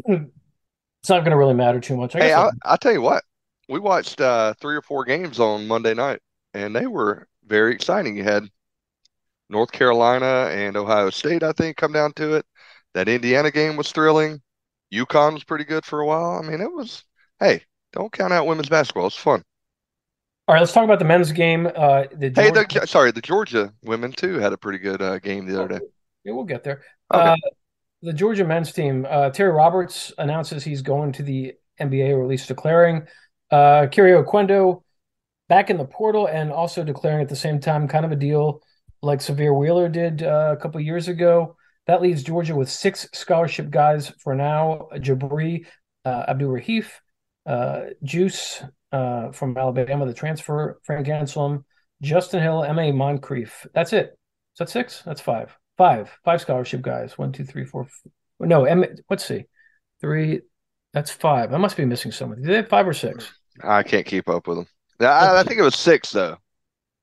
it's 0.05 0.59
not 1.09 1.19
going 1.21 1.31
to 1.31 1.37
really 1.37 1.53
matter 1.53 1.79
too 1.79 1.97
much. 1.97 2.15
I 2.15 2.19
Hey, 2.19 2.33
guess 2.33 2.33
I, 2.33 2.49
I'll 2.63 2.77
tell 2.77 2.93
you 2.93 3.01
what, 3.01 3.23
we 3.69 3.79
watched 3.79 4.21
uh, 4.21 4.53
three 4.59 4.75
or 4.75 4.81
four 4.81 5.05
games 5.05 5.39
on 5.39 5.67
Monday 5.67 5.93
night, 5.93 6.21
and 6.53 6.75
they 6.75 6.87
were 6.87 7.27
very 7.45 7.73
exciting. 7.73 8.15
You 8.15 8.23
had 8.23 8.49
North 9.49 9.71
Carolina 9.71 10.49
and 10.51 10.75
Ohio 10.75 11.09
State, 11.09 11.43
I 11.43 11.53
think, 11.53 11.77
come 11.77 11.93
down 11.93 12.11
to 12.13 12.33
it. 12.35 12.45
That 12.93 13.07
Indiana 13.09 13.51
game 13.51 13.75
was 13.77 13.91
thrilling. 13.91 14.41
UConn 14.91 15.33
was 15.33 15.43
pretty 15.45 15.63
good 15.65 15.85
for 15.85 16.01
a 16.01 16.05
while. 16.05 16.39
I 16.39 16.41
mean, 16.47 16.59
it 16.61 16.71
was, 16.71 17.03
hey, 17.39 17.63
don't 17.93 18.11
count 18.11 18.33
out 18.33 18.47
women's 18.47 18.69
basketball. 18.69 19.07
It's 19.07 19.15
fun. 19.15 19.43
All 20.45 20.55
right, 20.55 20.59
let's 20.59 20.73
talk 20.73 20.83
about 20.83 20.99
the 20.99 21.05
men's 21.05 21.31
game. 21.31 21.67
Uh, 21.67 22.03
the 22.11 22.31
Hey, 22.35 22.51
the, 22.51 22.85
sorry, 22.85 23.11
the 23.11 23.21
Georgia 23.21 23.73
women 23.83 24.11
too 24.11 24.39
had 24.39 24.51
a 24.51 24.57
pretty 24.57 24.79
good 24.79 25.01
uh, 25.01 25.19
game 25.19 25.45
the 25.45 25.57
other 25.57 25.79
day. 25.79 25.85
Yeah, 26.25 26.33
we'll 26.33 26.43
get 26.43 26.65
there. 26.65 26.83
Okay. 27.13 27.29
Uh, 27.29 27.35
the 28.01 28.11
Georgia 28.11 28.43
men's 28.43 28.73
team, 28.73 29.07
uh, 29.09 29.29
Terry 29.29 29.51
Roberts 29.51 30.11
announces 30.17 30.65
he's 30.65 30.81
going 30.81 31.13
to 31.13 31.23
the 31.23 31.53
NBA, 31.79 32.13
or 32.13 32.23
at 32.23 32.27
least 32.27 32.49
declaring. 32.49 33.07
Uh, 33.51 33.87
Kario 33.87 34.25
Oquendo 34.25 34.83
back 35.47 35.69
in 35.69 35.77
the 35.77 35.85
portal 35.85 36.27
and 36.27 36.51
also 36.51 36.83
declaring 36.83 37.21
at 37.21 37.29
the 37.29 37.35
same 37.35 37.59
time 37.59 37.87
kind 37.87 38.05
of 38.05 38.11
a 38.11 38.15
deal 38.17 38.61
like 39.01 39.19
Sahvir 39.19 39.57
Wheeler 39.57 39.87
did 39.87 40.23
uh, 40.23 40.55
a 40.57 40.57
couple 40.57 40.81
years 40.81 41.07
ago. 41.07 41.55
That 41.87 42.01
leaves 42.01 42.23
Georgia 42.23 42.55
with 42.55 42.69
six 42.69 43.07
scholarship 43.13 43.69
guys 43.69 44.09
for 44.19 44.35
now: 44.35 44.89
Jabri, 44.95 45.65
uh, 46.03 46.25
Abdur-Rahim, 46.27 46.85
uh, 47.45 47.81
Juice 48.03 48.61
uh, 48.93 49.31
from 49.31 49.57
Alabama, 49.57 50.05
the 50.05 50.13
transfer, 50.13 50.79
Frank 50.83 51.07
Anselem, 51.07 51.65
Justin 52.01 52.41
Hill, 52.41 52.63
M.A. 52.63 52.91
Moncrieffe. 52.91 53.65
That's 53.73 53.91
it. 53.91 54.17
Is 54.53 54.59
that 54.59 54.69
six? 54.69 55.01
That's 55.03 55.19
five. 55.19 55.57
Five. 55.77 56.15
Five 56.23 56.41
scholarship 56.41 56.83
guys. 56.83 57.17
One, 57.17 57.31
two, 57.31 57.43
three, 57.43 57.65
four. 57.65 57.87
No, 58.39 58.65
M- 58.65 58.85
let's 59.09 59.25
see. 59.25 59.45
Three. 59.99 60.41
That's 60.93 61.09
five. 61.09 61.53
I 61.53 61.57
must 61.57 61.75
be 61.75 61.85
missing 61.85 62.11
someone. 62.11 62.39
Did 62.39 62.49
they 62.49 62.55
have 62.57 62.69
five 62.69 62.87
or 62.87 62.93
six? 62.93 63.33
I 63.63 63.81
can't 63.81 64.05
keep 64.05 64.29
up 64.29 64.47
with 64.47 64.57
them. 64.57 64.67
I, 64.99 65.39
I 65.39 65.43
think 65.43 65.59
it 65.59 65.63
was 65.63 65.75
six 65.75 66.11
though, 66.11 66.37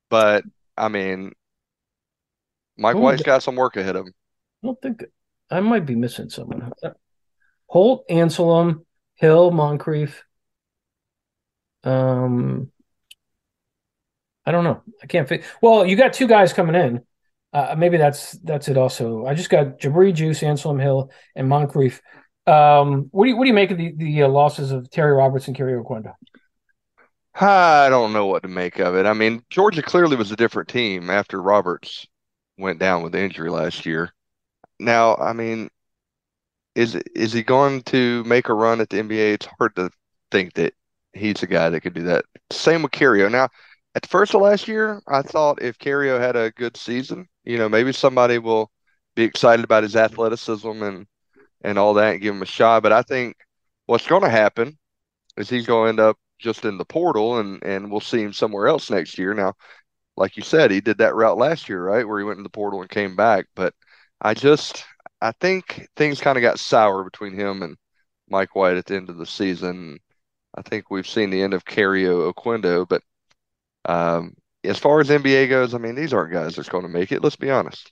but 0.09 0.43
I 0.77 0.87
mean, 0.87 1.33
Mike 2.77 2.95
Ooh, 2.95 2.99
White's 2.99 3.21
got 3.21 3.43
some 3.43 3.55
work 3.55 3.75
ahead 3.75 3.97
of 3.97 4.07
him. 4.07 4.13
I 4.63 4.67
don't 4.67 4.81
think 4.81 5.03
I 5.49 5.59
might 5.59 5.85
be 5.85 5.95
missing 5.95 6.29
someone. 6.29 6.71
Holt, 7.67 8.07
Anselem, 8.09 8.85
Hill, 9.15 9.51
Moncrieffe. 9.51 10.21
Um, 11.83 12.71
I 14.45 14.51
don't 14.51 14.63
know. 14.63 14.81
I 15.01 15.07
can't 15.07 15.27
fit. 15.27 15.43
Well, 15.61 15.85
you 15.85 15.95
got 15.95 16.13
two 16.13 16.27
guys 16.27 16.53
coming 16.53 16.75
in. 16.75 17.01
Uh, 17.53 17.75
maybe 17.77 17.97
that's 17.97 18.31
that's 18.43 18.69
it. 18.69 18.77
Also, 18.77 19.25
I 19.25 19.33
just 19.33 19.49
got 19.49 19.79
Jabri, 19.79 20.13
Juice, 20.13 20.39
Anselem 20.41 20.81
Hill, 20.81 21.11
and 21.35 21.49
Moncrieffe. 21.49 21.99
Um, 22.47 23.09
what 23.11 23.25
do 23.25 23.29
you 23.29 23.37
what 23.37 23.43
do 23.43 23.49
you 23.49 23.53
make 23.53 23.71
of 23.71 23.77
the 23.77 23.93
the 23.95 24.23
uh, 24.23 24.29
losses 24.29 24.71
of 24.71 24.89
Terry 24.89 25.11
Roberts 25.13 25.47
and 25.47 25.57
Kario 25.57 25.83
Oquendo? 25.83 26.13
I 27.35 27.89
don't 27.89 28.13
know 28.13 28.25
what 28.25 28.43
to 28.43 28.49
make 28.49 28.79
of 28.79 28.95
it. 28.95 29.05
I 29.05 29.13
mean, 29.13 29.43
Georgia 29.49 29.81
clearly 29.81 30.15
was 30.15 30.31
a 30.31 30.35
different 30.35 30.69
team 30.69 31.09
after 31.09 31.41
Roberts 31.41 32.07
went 32.57 32.79
down 32.79 33.03
with 33.03 33.15
injury 33.15 33.49
last 33.49 33.85
year. 33.85 34.13
Now, 34.79 35.15
I 35.15 35.33
mean, 35.33 35.69
is 36.75 36.95
is 36.95 37.33
he 37.33 37.43
going 37.43 37.83
to 37.83 38.23
make 38.23 38.49
a 38.49 38.53
run 38.53 38.81
at 38.81 38.89
the 38.89 38.97
NBA? 38.97 39.33
It's 39.33 39.47
hard 39.57 39.75
to 39.75 39.89
think 40.31 40.53
that 40.53 40.73
he's 41.13 41.43
a 41.43 41.47
guy 41.47 41.69
that 41.69 41.81
could 41.81 41.93
do 41.93 42.03
that. 42.03 42.25
Same 42.51 42.83
with 42.83 42.91
Kario. 42.91 43.29
Now, 43.31 43.49
at 43.95 44.03
the 44.03 44.07
first 44.07 44.33
of 44.33 44.41
last 44.41 44.67
year, 44.67 45.01
I 45.07 45.21
thought 45.21 45.61
if 45.61 45.77
Kario 45.77 46.19
had 46.19 46.35
a 46.35 46.51
good 46.51 46.77
season, 46.77 47.27
you 47.43 47.57
know, 47.57 47.69
maybe 47.69 47.91
somebody 47.91 48.37
will 48.37 48.71
be 49.15 49.23
excited 49.23 49.65
about 49.65 49.83
his 49.83 49.95
athleticism 49.95 50.81
and 50.83 51.07
and 51.63 51.77
all 51.77 51.93
that 51.95 52.13
and 52.13 52.21
give 52.21 52.33
him 52.35 52.41
a 52.41 52.45
shot. 52.45 52.83
But 52.83 52.93
I 52.93 53.01
think 53.03 53.35
what's 53.85 54.07
going 54.07 54.23
to 54.23 54.29
happen 54.29 54.77
is 55.37 55.49
he's 55.49 55.67
going 55.67 55.85
to 55.85 55.89
end 55.89 55.99
up 56.09 56.17
just 56.39 56.65
in 56.65 56.77
the 56.77 56.85
portal 56.85 57.39
and 57.39 57.63
and 57.63 57.91
we'll 57.91 57.99
see 58.01 58.21
him 58.21 58.33
somewhere 58.33 58.67
else 58.67 58.89
next 58.89 59.17
year. 59.17 59.33
Now, 59.33 59.53
like 60.17 60.37
you 60.37 60.43
said, 60.43 60.71
he 60.71 60.81
did 60.81 60.97
that 60.99 61.15
route 61.15 61.37
last 61.37 61.69
year, 61.69 61.83
right, 61.83 62.07
where 62.07 62.19
he 62.19 62.25
went 62.25 62.37
in 62.37 62.43
the 62.43 62.49
portal 62.49 62.81
and 62.81 62.89
came 62.89 63.15
back. 63.15 63.47
But 63.55 63.73
I 64.21 64.33
just 64.33 64.85
I 65.21 65.31
think 65.39 65.87
things 65.95 66.21
kind 66.21 66.37
of 66.37 66.41
got 66.41 66.59
sour 66.59 67.03
between 67.03 67.33
him 67.33 67.61
and 67.63 67.77
Mike 68.29 68.55
White 68.55 68.77
at 68.77 68.85
the 68.85 68.95
end 68.95 69.09
of 69.09 69.17
the 69.17 69.25
season. 69.25 69.99
I 70.55 70.61
think 70.61 70.89
we've 70.89 71.07
seen 71.07 71.29
the 71.29 71.41
end 71.41 71.53
of 71.53 71.65
Kario 71.65 72.31
Oquendo, 72.31 72.87
but 72.87 73.03
um, 73.85 74.35
as 74.63 74.77
far 74.77 74.99
as 74.99 75.09
NBA 75.09 75.49
goes, 75.49 75.73
I 75.73 75.77
mean, 75.77 75.95
these 75.95 76.13
aren't 76.13 76.33
guys 76.33 76.55
that's 76.55 76.69
going 76.69 76.83
to 76.83 76.89
make 76.89 77.11
it. 77.11 77.23
Let's 77.23 77.35
be 77.35 77.49
honest. 77.49 77.91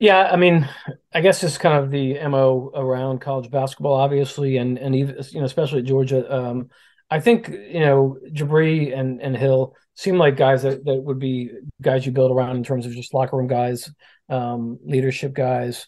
Yeah, 0.00 0.28
I 0.30 0.36
mean, 0.36 0.68
I 1.14 1.20
guess 1.20 1.42
it's 1.44 1.56
kind 1.56 1.82
of 1.82 1.90
the 1.90 2.14
mo 2.26 2.70
around 2.74 3.20
college 3.20 3.50
basketball, 3.50 3.94
obviously, 3.94 4.56
and 4.56 4.76
and 4.76 4.94
even 4.94 5.16
you 5.30 5.40
know, 5.40 5.46
especially 5.46 5.80
at 5.80 5.86
Georgia. 5.86 6.30
Um, 6.30 6.68
I 7.10 7.20
think 7.20 7.48
you 7.48 7.80
know 7.80 8.18
Jabri 8.32 8.96
and 8.96 9.22
and 9.22 9.36
Hill 9.36 9.74
seem 9.94 10.18
like 10.18 10.36
guys 10.36 10.62
that 10.64 10.84
that 10.84 10.94
would 10.94 11.20
be 11.20 11.50
guys 11.80 12.04
you 12.04 12.12
build 12.12 12.32
around 12.32 12.56
in 12.56 12.64
terms 12.64 12.86
of 12.86 12.92
just 12.92 13.14
locker 13.14 13.36
room 13.36 13.46
guys, 13.46 13.90
um, 14.28 14.78
leadership 14.84 15.32
guys, 15.32 15.86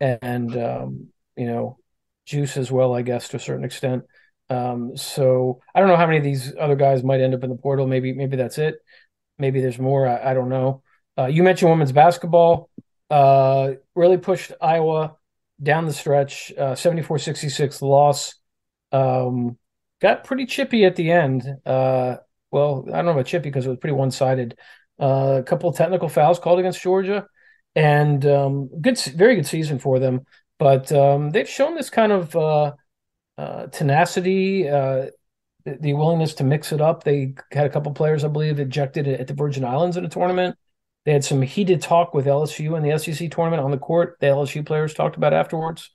and 0.00 0.56
um, 0.56 1.08
you 1.36 1.46
know, 1.46 1.78
Juice 2.26 2.56
as 2.56 2.70
well, 2.70 2.94
I 2.94 3.02
guess 3.02 3.28
to 3.30 3.36
a 3.36 3.40
certain 3.40 3.64
extent. 3.64 4.04
Um, 4.50 4.96
so 4.96 5.60
I 5.74 5.80
don't 5.80 5.88
know 5.88 5.96
how 5.96 6.06
many 6.06 6.18
of 6.18 6.24
these 6.24 6.54
other 6.58 6.76
guys 6.76 7.02
might 7.02 7.20
end 7.20 7.34
up 7.34 7.44
in 7.44 7.50
the 7.50 7.56
portal. 7.56 7.86
Maybe 7.86 8.12
maybe 8.12 8.36
that's 8.36 8.58
it. 8.58 8.76
Maybe 9.38 9.60
there's 9.60 9.78
more. 9.78 10.06
I, 10.06 10.30
I 10.30 10.34
don't 10.34 10.48
know. 10.48 10.82
Uh, 11.16 11.26
you 11.26 11.42
mentioned 11.42 11.70
women's 11.70 11.92
basketball. 11.92 12.70
Uh, 13.10 13.72
really 13.94 14.18
pushed 14.18 14.52
Iowa 14.60 15.16
down 15.62 15.86
the 15.86 15.92
stretch. 15.92 16.52
Uh, 16.56 16.74
74-66 16.74 17.82
loss. 17.82 18.34
Um, 18.92 19.58
got 20.00 20.24
pretty 20.24 20.46
chippy 20.46 20.84
at 20.84 20.96
the 20.96 21.10
end. 21.10 21.44
Uh, 21.66 22.16
well, 22.50 22.84
I 22.88 22.96
don't 22.96 23.06
know 23.06 23.12
about 23.12 23.26
chippy 23.26 23.48
because 23.50 23.66
it 23.66 23.70
was 23.70 23.78
pretty 23.78 23.94
one 23.94 24.10
sided. 24.10 24.56
Uh, 25.00 25.36
a 25.40 25.42
couple 25.42 25.72
technical 25.72 26.08
fouls 26.08 26.38
called 26.38 26.58
against 26.58 26.82
Georgia, 26.82 27.26
and 27.76 28.24
um, 28.26 28.68
good, 28.80 28.98
very 28.98 29.36
good 29.36 29.46
season 29.46 29.78
for 29.78 29.98
them. 29.98 30.22
But 30.58 30.90
um, 30.90 31.30
they've 31.30 31.48
shown 31.48 31.74
this 31.76 31.90
kind 31.90 32.10
of 32.10 32.74
uh, 33.38 33.68
tenacity, 33.68 34.68
uh, 34.68 35.06
the, 35.64 35.78
the, 35.80 35.94
willingness 35.94 36.34
to 36.34 36.44
mix 36.44 36.72
it 36.72 36.80
up. 36.80 37.04
They 37.04 37.34
had 37.52 37.66
a 37.66 37.70
couple 37.70 37.92
players, 37.92 38.24
I 38.24 38.28
believe, 38.28 38.58
ejected 38.58 39.06
at 39.06 39.28
the 39.28 39.34
Virgin 39.34 39.64
Islands 39.64 39.96
in 39.96 40.04
a 40.04 40.08
tournament. 40.08 40.56
They 41.04 41.12
had 41.12 41.24
some 41.24 41.40
heated 41.40 41.80
talk 41.80 42.14
with 42.14 42.26
LSU 42.26 42.76
in 42.76 42.82
the 42.82 42.98
SEC 42.98 43.30
tournament 43.30 43.62
on 43.62 43.70
the 43.70 43.78
court. 43.78 44.16
The 44.20 44.26
LSU 44.26 44.66
players 44.66 44.92
talked 44.92 45.16
about 45.16 45.32
afterwards. 45.32 45.90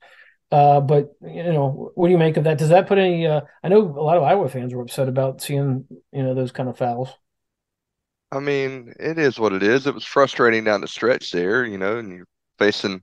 Uh, 0.50 0.80
but 0.80 1.12
you 1.22 1.42
know, 1.52 1.92
what 1.94 2.06
do 2.06 2.12
you 2.12 2.18
make 2.18 2.36
of 2.36 2.44
that? 2.44 2.58
Does 2.58 2.70
that 2.70 2.86
put 2.86 2.98
any? 2.98 3.26
Uh, 3.26 3.42
I 3.62 3.68
know 3.68 3.80
a 3.80 4.00
lot 4.00 4.16
of 4.16 4.22
Iowa 4.22 4.48
fans 4.48 4.74
were 4.74 4.82
upset 4.82 5.08
about 5.08 5.42
seeing 5.42 5.84
you 6.12 6.22
know 6.22 6.34
those 6.34 6.52
kind 6.52 6.68
of 6.68 6.78
fouls. 6.78 7.10
I 8.32 8.40
mean, 8.40 8.94
it 8.98 9.18
is 9.18 9.38
what 9.38 9.52
it 9.52 9.62
is. 9.62 9.86
It 9.86 9.94
was 9.94 10.04
frustrating 10.04 10.64
down 10.64 10.80
the 10.80 10.88
stretch 10.88 11.30
there, 11.30 11.64
you 11.64 11.78
know, 11.78 11.98
and 11.98 12.10
you're 12.10 12.26
facing 12.58 13.02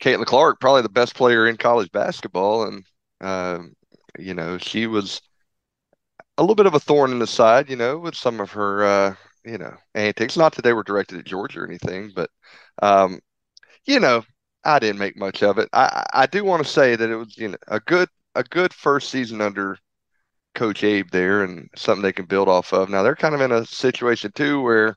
Caitlin 0.00 0.26
Clark, 0.26 0.60
probably 0.60 0.82
the 0.82 0.88
best 0.88 1.14
player 1.14 1.46
in 1.46 1.56
college 1.56 1.90
basketball, 1.92 2.64
and 2.64 2.84
um, 3.22 3.74
you 4.18 4.34
know, 4.34 4.58
she 4.58 4.86
was 4.86 5.20
a 6.38 6.42
little 6.42 6.54
bit 6.54 6.66
of 6.66 6.74
a 6.74 6.80
thorn 6.80 7.12
in 7.12 7.18
the 7.18 7.26
side, 7.26 7.68
you 7.70 7.76
know, 7.76 7.98
with 7.98 8.14
some 8.14 8.40
of 8.40 8.50
her, 8.52 8.84
uh, 8.84 9.14
you 9.44 9.58
know, 9.58 9.74
antics. 9.94 10.36
Not 10.36 10.54
that 10.54 10.62
they 10.62 10.72
were 10.72 10.82
directed 10.82 11.18
at 11.18 11.26
Georgia 11.26 11.60
or 11.60 11.66
anything, 11.66 12.12
but, 12.14 12.30
um, 12.82 13.20
you 13.86 14.00
know, 14.00 14.24
I 14.64 14.78
didn't 14.78 14.98
make 15.00 15.16
much 15.16 15.42
of 15.42 15.58
it. 15.58 15.68
I, 15.72 16.04
I 16.12 16.26
do 16.26 16.44
want 16.44 16.64
to 16.64 16.70
say 16.70 16.96
that 16.96 17.10
it 17.10 17.16
was, 17.16 17.36
you 17.38 17.48
know, 17.48 17.58
a 17.68 17.80
good, 17.80 18.08
a 18.34 18.44
good 18.44 18.72
first 18.74 19.10
season 19.10 19.40
under 19.40 19.78
Coach 20.54 20.84
Abe 20.84 21.10
there, 21.10 21.44
and 21.44 21.68
something 21.76 22.02
they 22.02 22.12
can 22.12 22.26
build 22.26 22.48
off 22.48 22.72
of. 22.72 22.88
Now 22.90 23.02
they're 23.02 23.16
kind 23.16 23.34
of 23.34 23.40
in 23.40 23.52
a 23.52 23.66
situation 23.66 24.32
too 24.34 24.62
where, 24.62 24.96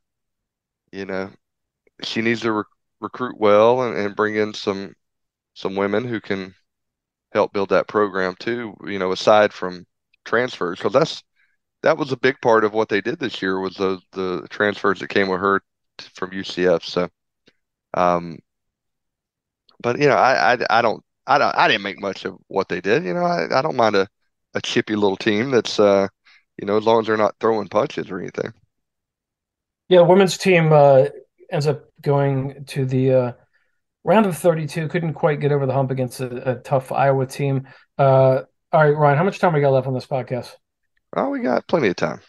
you 0.92 1.06
know, 1.06 1.32
she 2.04 2.22
needs 2.22 2.42
to 2.42 2.52
re- 2.54 2.64
recruit 3.02 3.38
well 3.40 3.84
and, 3.84 3.98
and 3.98 4.16
bring 4.16 4.36
in 4.36 4.54
some 4.54 4.94
some 5.56 5.76
women 5.76 6.06
who 6.06 6.22
can 6.22 6.54
help 7.36 7.54
build 7.54 7.70
that 7.70 7.88
program 7.88 8.36
too. 8.40 8.76
You 8.86 9.00
know, 9.00 9.12
aside 9.12 9.54
from 9.54 9.86
transfers, 10.26 10.80
because 10.80 10.94
that's 10.94 11.24
that 11.84 11.98
was 11.98 12.12
a 12.12 12.18
big 12.18 12.42
part 12.42 12.64
of 12.64 12.74
what 12.74 12.90
they 12.90 13.02
did 13.02 13.20
this 13.20 13.42
year 13.42 13.60
was 13.60 13.76
the 13.76 14.00
the 14.14 14.48
transfers 14.50 15.00
that 15.00 15.10
came 15.10 15.30
with 15.30 15.40
her 15.42 15.62
from 16.16 16.32
UCF. 16.32 16.84
So, 16.84 17.10
um, 17.94 18.40
but 19.82 20.00
you 20.00 20.08
know, 20.08 20.16
I, 20.16 20.54
I 20.54 20.58
I 20.70 20.82
don't 20.82 21.04
I 21.28 21.38
don't 21.38 21.56
I 21.56 21.68
didn't 21.68 21.84
make 21.84 22.00
much 22.02 22.26
of 22.26 22.38
what 22.48 22.70
they 22.70 22.82
did. 22.82 23.04
You 23.04 23.14
know, 23.14 23.26
I, 23.26 23.60
I 23.60 23.62
don't 23.62 23.76
mind 23.76 23.96
a 23.96 24.08
a 24.56 24.62
chippy 24.62 24.96
little 24.96 25.18
team 25.18 25.52
that's 25.52 25.80
uh, 25.80 26.08
you 26.58 26.66
know, 26.66 26.78
as 26.78 26.86
long 26.86 27.02
as 27.02 27.08
they're 27.08 27.18
not 27.18 27.36
throwing 27.40 27.68
punches 27.68 28.10
or 28.10 28.20
anything. 28.20 28.54
Yeah, 29.90 30.00
the 30.00 30.06
women's 30.06 30.38
team 30.38 30.72
uh, 30.72 31.06
ends 31.52 31.68
up 31.68 31.86
going 32.02 32.66
to 32.66 32.86
the 32.86 33.14
uh, 33.14 33.32
round 34.06 34.28
of 34.28 34.38
32 34.38 34.88
couldn't 34.88 35.16
quite 35.16 35.42
get 35.42 35.52
over 35.52 35.66
the 35.66 35.74
hump 35.74 35.92
against 35.92 36.22
a, 36.22 36.52
a 36.52 36.56
tough 36.56 36.92
Iowa 36.94 37.26
team. 37.26 37.68
Uh, 37.98 38.44
all 38.72 38.84
right, 38.84 38.96
Ryan, 38.96 39.18
how 39.18 39.24
much 39.24 39.40
time 39.40 39.54
we 39.54 39.62
got 39.62 39.72
left 39.72 39.88
on 39.88 39.94
this 39.94 40.06
podcast? 40.06 40.56
Oh, 41.18 41.30
we 41.30 41.40
got 41.40 41.68
plenty 41.68 41.90
of 41.90 41.96
time. 41.96 42.22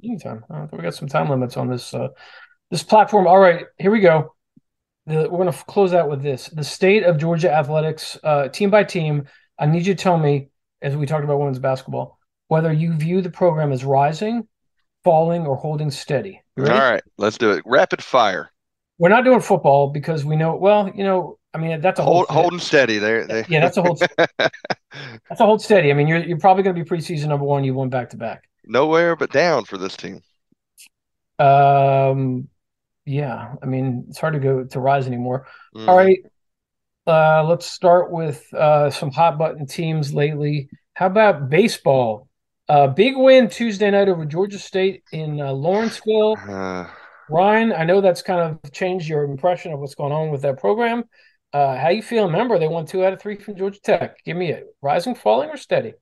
Plenty 0.00 0.16
of 0.16 0.22
time. 0.22 0.44
Uh, 0.48 0.66
we 0.72 0.82
got 0.82 0.94
some 0.94 1.08
time 1.08 1.28
limits 1.28 1.56
on 1.56 1.68
this 1.68 1.92
uh, 1.92 2.08
this 2.70 2.82
platform. 2.82 3.26
All 3.26 3.38
right, 3.38 3.66
here 3.78 3.90
we 3.90 4.00
go. 4.00 4.34
The, 5.06 5.28
we're 5.30 5.42
going 5.42 5.52
to 5.52 5.64
close 5.64 5.92
out 5.92 6.08
with 6.08 6.22
this: 6.22 6.48
the 6.48 6.64
state 6.64 7.02
of 7.04 7.18
Georgia 7.18 7.52
athletics, 7.52 8.16
uh, 8.22 8.48
team 8.48 8.70
by 8.70 8.84
team. 8.84 9.24
I 9.58 9.66
need 9.66 9.86
you 9.86 9.94
to 9.94 10.02
tell 10.02 10.18
me, 10.18 10.48
as 10.82 10.96
we 10.96 11.06
talked 11.06 11.24
about 11.24 11.38
women's 11.38 11.58
basketball, 11.58 12.18
whether 12.48 12.72
you 12.72 12.92
view 12.92 13.22
the 13.22 13.30
program 13.30 13.72
as 13.72 13.84
rising, 13.84 14.46
falling, 15.04 15.46
or 15.46 15.56
holding 15.56 15.90
steady. 15.90 16.42
All 16.58 16.64
right, 16.64 17.02
let's 17.18 17.38
do 17.38 17.52
it. 17.52 17.62
Rapid 17.64 18.02
fire. 18.02 18.50
We're 18.98 19.08
not 19.08 19.24
doing 19.24 19.40
football 19.40 19.90
because 19.90 20.24
we 20.24 20.36
know. 20.36 20.54
Well, 20.56 20.90
you 20.94 21.04
know, 21.04 21.38
I 21.52 21.58
mean, 21.58 21.80
that's 21.80 22.00
a 22.00 22.02
hold, 22.02 22.26
holding 22.28 22.58
steady. 22.60 22.98
There, 22.98 23.26
they... 23.26 23.44
yeah, 23.48 23.60
that's 23.60 23.76
a 23.76 23.82
hold. 23.82 24.02
that's 24.18 25.40
a 25.40 25.44
hold 25.44 25.62
steady. 25.62 25.90
I 25.90 25.94
mean, 25.94 26.06
you're 26.06 26.22
you're 26.22 26.38
probably 26.38 26.62
going 26.62 26.76
to 26.76 26.82
be 26.82 26.88
preseason 26.88 27.28
number 27.28 27.44
one. 27.44 27.64
You 27.64 27.74
won 27.74 27.88
back 27.88 28.10
to 28.10 28.16
back. 28.16 28.48
Nowhere 28.66 29.16
but 29.16 29.32
down 29.32 29.64
for 29.64 29.78
this 29.78 29.96
team. 29.96 30.20
Um, 31.38 32.48
yeah. 33.04 33.54
I 33.62 33.66
mean, 33.66 34.06
it's 34.08 34.18
hard 34.18 34.34
to 34.34 34.40
go 34.40 34.64
to 34.64 34.80
rise 34.80 35.06
anymore. 35.06 35.46
Mm. 35.74 35.88
All 35.88 35.96
right. 35.96 36.18
Uh, 37.06 37.44
let's 37.44 37.66
start 37.66 38.10
with 38.10 38.52
uh, 38.54 38.90
some 38.90 39.10
hot 39.10 39.38
button 39.38 39.66
teams 39.66 40.14
lately. 40.14 40.68
How 40.94 41.06
about 41.06 41.50
baseball? 41.50 42.28
Uh, 42.66 42.86
big 42.86 43.14
win 43.16 43.50
Tuesday 43.50 43.90
night 43.90 44.08
over 44.08 44.24
Georgia 44.24 44.58
State 44.58 45.02
in 45.12 45.40
uh, 45.40 45.52
Lawrenceville. 45.52 46.36
Ryan, 47.30 47.72
I 47.72 47.84
know 47.84 48.00
that's 48.00 48.22
kind 48.22 48.40
of 48.40 48.72
changed 48.72 49.08
your 49.08 49.24
impression 49.24 49.72
of 49.72 49.80
what's 49.80 49.94
going 49.94 50.12
on 50.12 50.30
with 50.30 50.42
that 50.42 50.58
program. 50.58 51.04
Uh, 51.52 51.76
how 51.76 51.88
you 51.88 52.02
feeling? 52.02 52.32
Remember, 52.32 52.58
they 52.58 52.68
won 52.68 52.84
two 52.84 53.04
out 53.04 53.12
of 53.12 53.20
three 53.20 53.36
from 53.36 53.56
Georgia 53.56 53.80
Tech. 53.80 54.22
Give 54.24 54.36
me 54.36 54.50
a 54.50 54.62
Rising, 54.82 55.14
falling, 55.14 55.50
or 55.50 55.56
steady? 55.56 55.94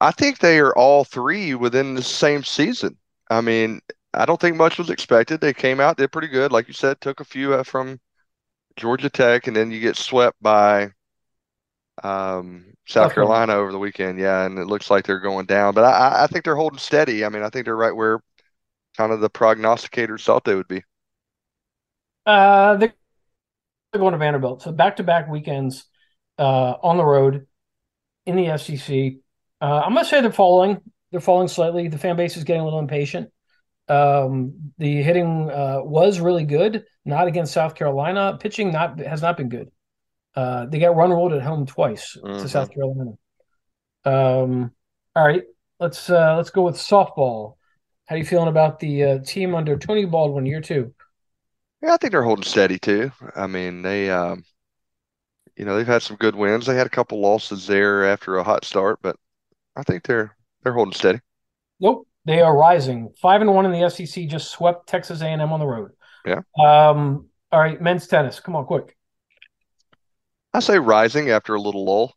I 0.00 0.10
think 0.10 0.38
they 0.38 0.58
are 0.58 0.74
all 0.76 1.04
three 1.04 1.54
within 1.54 1.94
the 1.94 2.02
same 2.02 2.42
season. 2.42 2.96
I 3.30 3.40
mean, 3.40 3.80
I 4.12 4.26
don't 4.26 4.40
think 4.40 4.56
much 4.56 4.78
was 4.78 4.90
expected. 4.90 5.40
They 5.40 5.52
came 5.52 5.78
out, 5.78 5.96
did 5.96 6.10
pretty 6.10 6.28
good, 6.28 6.50
like 6.50 6.66
you 6.66 6.74
said, 6.74 7.00
took 7.00 7.20
a 7.20 7.24
few 7.24 7.62
from 7.64 8.00
Georgia 8.76 9.10
Tech, 9.10 9.46
and 9.46 9.54
then 9.54 9.70
you 9.70 9.78
get 9.78 9.96
swept 9.96 10.36
by 10.42 10.90
um, 12.02 12.64
South. 12.88 13.14
Carolina 13.14 13.54
over 13.54 13.72
the 13.72 13.78
weekend. 13.78 14.18
Yeah, 14.18 14.44
and 14.44 14.58
it 14.58 14.66
looks 14.66 14.90
like 14.90 15.06
they're 15.06 15.20
going 15.20 15.46
down, 15.46 15.74
but 15.74 15.84
I, 15.84 16.24
I 16.24 16.26
think 16.26 16.44
they're 16.44 16.56
holding 16.56 16.78
steady. 16.78 17.24
I 17.24 17.28
mean, 17.28 17.42
I 17.42 17.50
think 17.50 17.64
they're 17.64 17.76
right 17.76 17.94
where 17.94 18.20
kind 19.00 19.12
of 19.12 19.20
the 19.20 19.30
prognosticators 19.30 20.22
thought 20.22 20.44
they 20.44 20.54
would 20.54 20.68
be. 20.68 20.84
Uh, 22.26 22.76
they're 22.76 22.92
going 23.94 24.12
to 24.12 24.18
Vanderbilt. 24.18 24.60
So 24.60 24.72
back 24.72 24.96
to 24.96 25.02
back 25.02 25.26
weekends 25.26 25.86
uh, 26.38 26.74
on 26.82 26.98
the 26.98 27.04
road 27.04 27.46
in 28.26 28.36
the 28.36 28.58
SEC. 28.58 29.14
Uh, 29.58 29.80
I'm 29.80 29.94
going 29.94 30.04
to 30.04 30.10
say 30.10 30.20
they're 30.20 30.30
falling. 30.30 30.82
They're 31.10 31.20
falling 31.20 31.48
slightly. 31.48 31.88
The 31.88 31.96
fan 31.96 32.16
base 32.16 32.36
is 32.36 32.44
getting 32.44 32.60
a 32.60 32.64
little 32.64 32.78
impatient. 32.78 33.30
Um, 33.88 34.72
the 34.76 35.02
hitting 35.02 35.50
uh, 35.50 35.78
was 35.82 36.20
really 36.20 36.44
good, 36.44 36.84
not 37.06 37.26
against 37.26 37.54
South 37.54 37.74
Carolina. 37.74 38.36
Pitching 38.38 38.70
not 38.70 38.98
has 39.00 39.22
not 39.22 39.38
been 39.38 39.48
good. 39.48 39.70
Uh, 40.36 40.66
they 40.66 40.78
got 40.78 40.94
run 40.94 41.08
ruled 41.10 41.32
at 41.32 41.40
home 41.42 41.64
twice 41.64 42.12
to 42.12 42.20
Mhm. 42.20 42.48
South 42.50 42.70
Carolina. 42.70 43.12
Um, 44.04 44.72
all 45.16 45.26
right, 45.26 45.44
let's 45.80 46.10
uh, 46.10 46.36
let's 46.36 46.50
go 46.50 46.62
with 46.62 46.76
softball. 46.76 47.56
How 48.10 48.16
are 48.16 48.18
you 48.18 48.24
feeling 48.24 48.48
about 48.48 48.80
the 48.80 49.04
uh, 49.04 49.18
team 49.20 49.54
under 49.54 49.78
Tony 49.78 50.04
Baldwin 50.04 50.44
year 50.44 50.60
two? 50.60 50.92
Yeah, 51.80 51.94
I 51.94 51.96
think 51.96 52.10
they're 52.10 52.24
holding 52.24 52.42
steady 52.42 52.76
too. 52.76 53.12
I 53.36 53.46
mean, 53.46 53.82
they, 53.82 54.10
um, 54.10 54.42
you 55.56 55.64
know, 55.64 55.76
they've 55.76 55.86
had 55.86 56.02
some 56.02 56.16
good 56.16 56.34
wins. 56.34 56.66
They 56.66 56.74
had 56.74 56.88
a 56.88 56.90
couple 56.90 57.20
losses 57.20 57.68
there 57.68 58.04
after 58.04 58.36
a 58.36 58.42
hot 58.42 58.64
start, 58.64 58.98
but 59.00 59.14
I 59.76 59.84
think 59.84 60.02
they're 60.02 60.36
they're 60.64 60.72
holding 60.72 60.92
steady. 60.92 61.20
Nope, 61.78 62.08
they 62.24 62.40
are 62.40 62.58
rising. 62.58 63.14
Five 63.22 63.42
and 63.42 63.54
one 63.54 63.64
in 63.64 63.70
the 63.70 63.88
SEC. 63.88 64.26
Just 64.26 64.50
swept 64.50 64.88
Texas 64.88 65.22
A&M 65.22 65.40
on 65.40 65.60
the 65.60 65.66
road. 65.66 65.92
Yeah. 66.26 66.40
Um. 66.58 67.28
All 67.52 67.60
right, 67.60 67.80
men's 67.80 68.08
tennis. 68.08 68.40
Come 68.40 68.56
on, 68.56 68.66
quick. 68.66 68.96
I 70.52 70.58
say 70.58 70.80
rising 70.80 71.30
after 71.30 71.54
a 71.54 71.60
little 71.60 71.84
lull. 71.84 72.16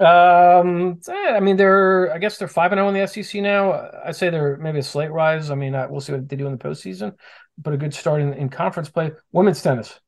Um. 0.00 1.00
eh, 1.08 1.32
I 1.36 1.40
mean, 1.40 1.56
they're. 1.56 2.12
I 2.12 2.18
guess 2.18 2.38
they're 2.38 2.48
five 2.48 2.72
and 2.72 2.78
zero 2.78 2.88
in 2.88 2.94
the 2.94 3.06
SEC 3.06 3.42
now. 3.42 3.90
I 4.04 4.12
say 4.12 4.30
they're 4.30 4.56
maybe 4.56 4.78
a 4.78 4.82
slight 4.82 5.12
rise. 5.12 5.50
I 5.50 5.54
mean, 5.54 5.74
uh, 5.74 5.86
we'll 5.90 6.00
see 6.00 6.12
what 6.12 6.28
they 6.28 6.36
do 6.36 6.46
in 6.46 6.52
the 6.52 6.58
postseason, 6.58 7.12
but 7.58 7.74
a 7.74 7.76
good 7.76 7.92
start 7.92 8.22
in, 8.22 8.32
in 8.32 8.48
conference 8.48 8.88
play. 8.88 9.12
Women's 9.32 9.60
tennis. 9.62 10.00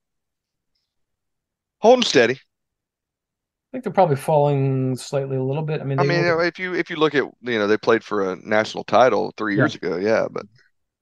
Holding 1.81 2.05
steady. 2.05 2.35
I 2.35 2.39
think 3.73 3.85
they're 3.85 3.93
probably 3.93 4.17
falling 4.17 4.97
slightly 4.97 5.37
a 5.37 5.43
little 5.43 5.63
bit. 5.63 5.81
I 5.81 5.85
mean, 5.85 5.99
I 5.99 6.05
mean, 6.05 6.23
were- 6.23 6.45
if 6.45 6.59
you 6.59 6.75
if 6.75 6.91
you 6.91 6.97
look 6.97 7.15
at, 7.15 7.25
you 7.43 7.59
know, 7.59 7.67
they 7.67 7.77
played 7.79 8.05
for 8.05 8.33
a 8.33 8.37
national 8.37 8.85
title 8.85 9.33
three 9.37 9.55
Yeah. 9.57 9.63
years 9.63 9.75
ago, 9.75 9.97
yeah, 9.97 10.27
but 10.31 10.47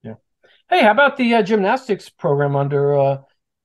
yeah. 0.02 0.14
Hey, 0.68 0.82
how 0.82 0.92
about 0.92 1.16
the 1.16 1.34
uh, 1.34 1.42
gymnastics 1.42 2.08
program 2.08 2.56
under 2.56 2.98
uh, 2.98 3.18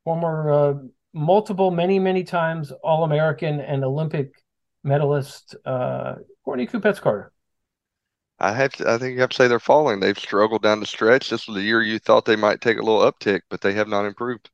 former 0.04 0.52
uh, 0.52 0.74
multiple, 1.14 1.72
many, 1.72 2.00
many 2.00 2.24
times 2.24 2.72
All 2.84 3.04
American 3.04 3.60
and 3.60 3.84
Olympic 3.84 4.34
medalist 4.86 5.56
uh, 5.66 6.16
Courtney 6.46 6.68
Kupets 6.68 7.02
Carter? 7.02 7.32
I 8.40 8.54
have 8.54 8.72
to, 8.76 8.90
I 8.90 8.98
think 8.98 9.16
you 9.16 9.20
have 9.22 9.32
to 9.32 9.36
say 9.36 9.50
they're 9.50 9.60
falling. 9.60 10.00
They've 10.00 10.18
struggled 10.18 10.62
down 10.62 10.80
the 10.80 10.86
stretch. 10.86 11.30
This 11.30 11.48
was 11.48 11.56
the 11.56 11.64
year 11.64 11.82
you 11.82 12.00
thought 12.00 12.24
they 12.24 12.38
might 12.38 12.62
take 12.62 12.78
a 12.78 12.82
little 12.82 13.02
uptick, 13.02 13.42
but 13.50 13.60
they 13.60 13.74
have 13.74 13.90
not 13.90 14.06
improved. 14.06 14.50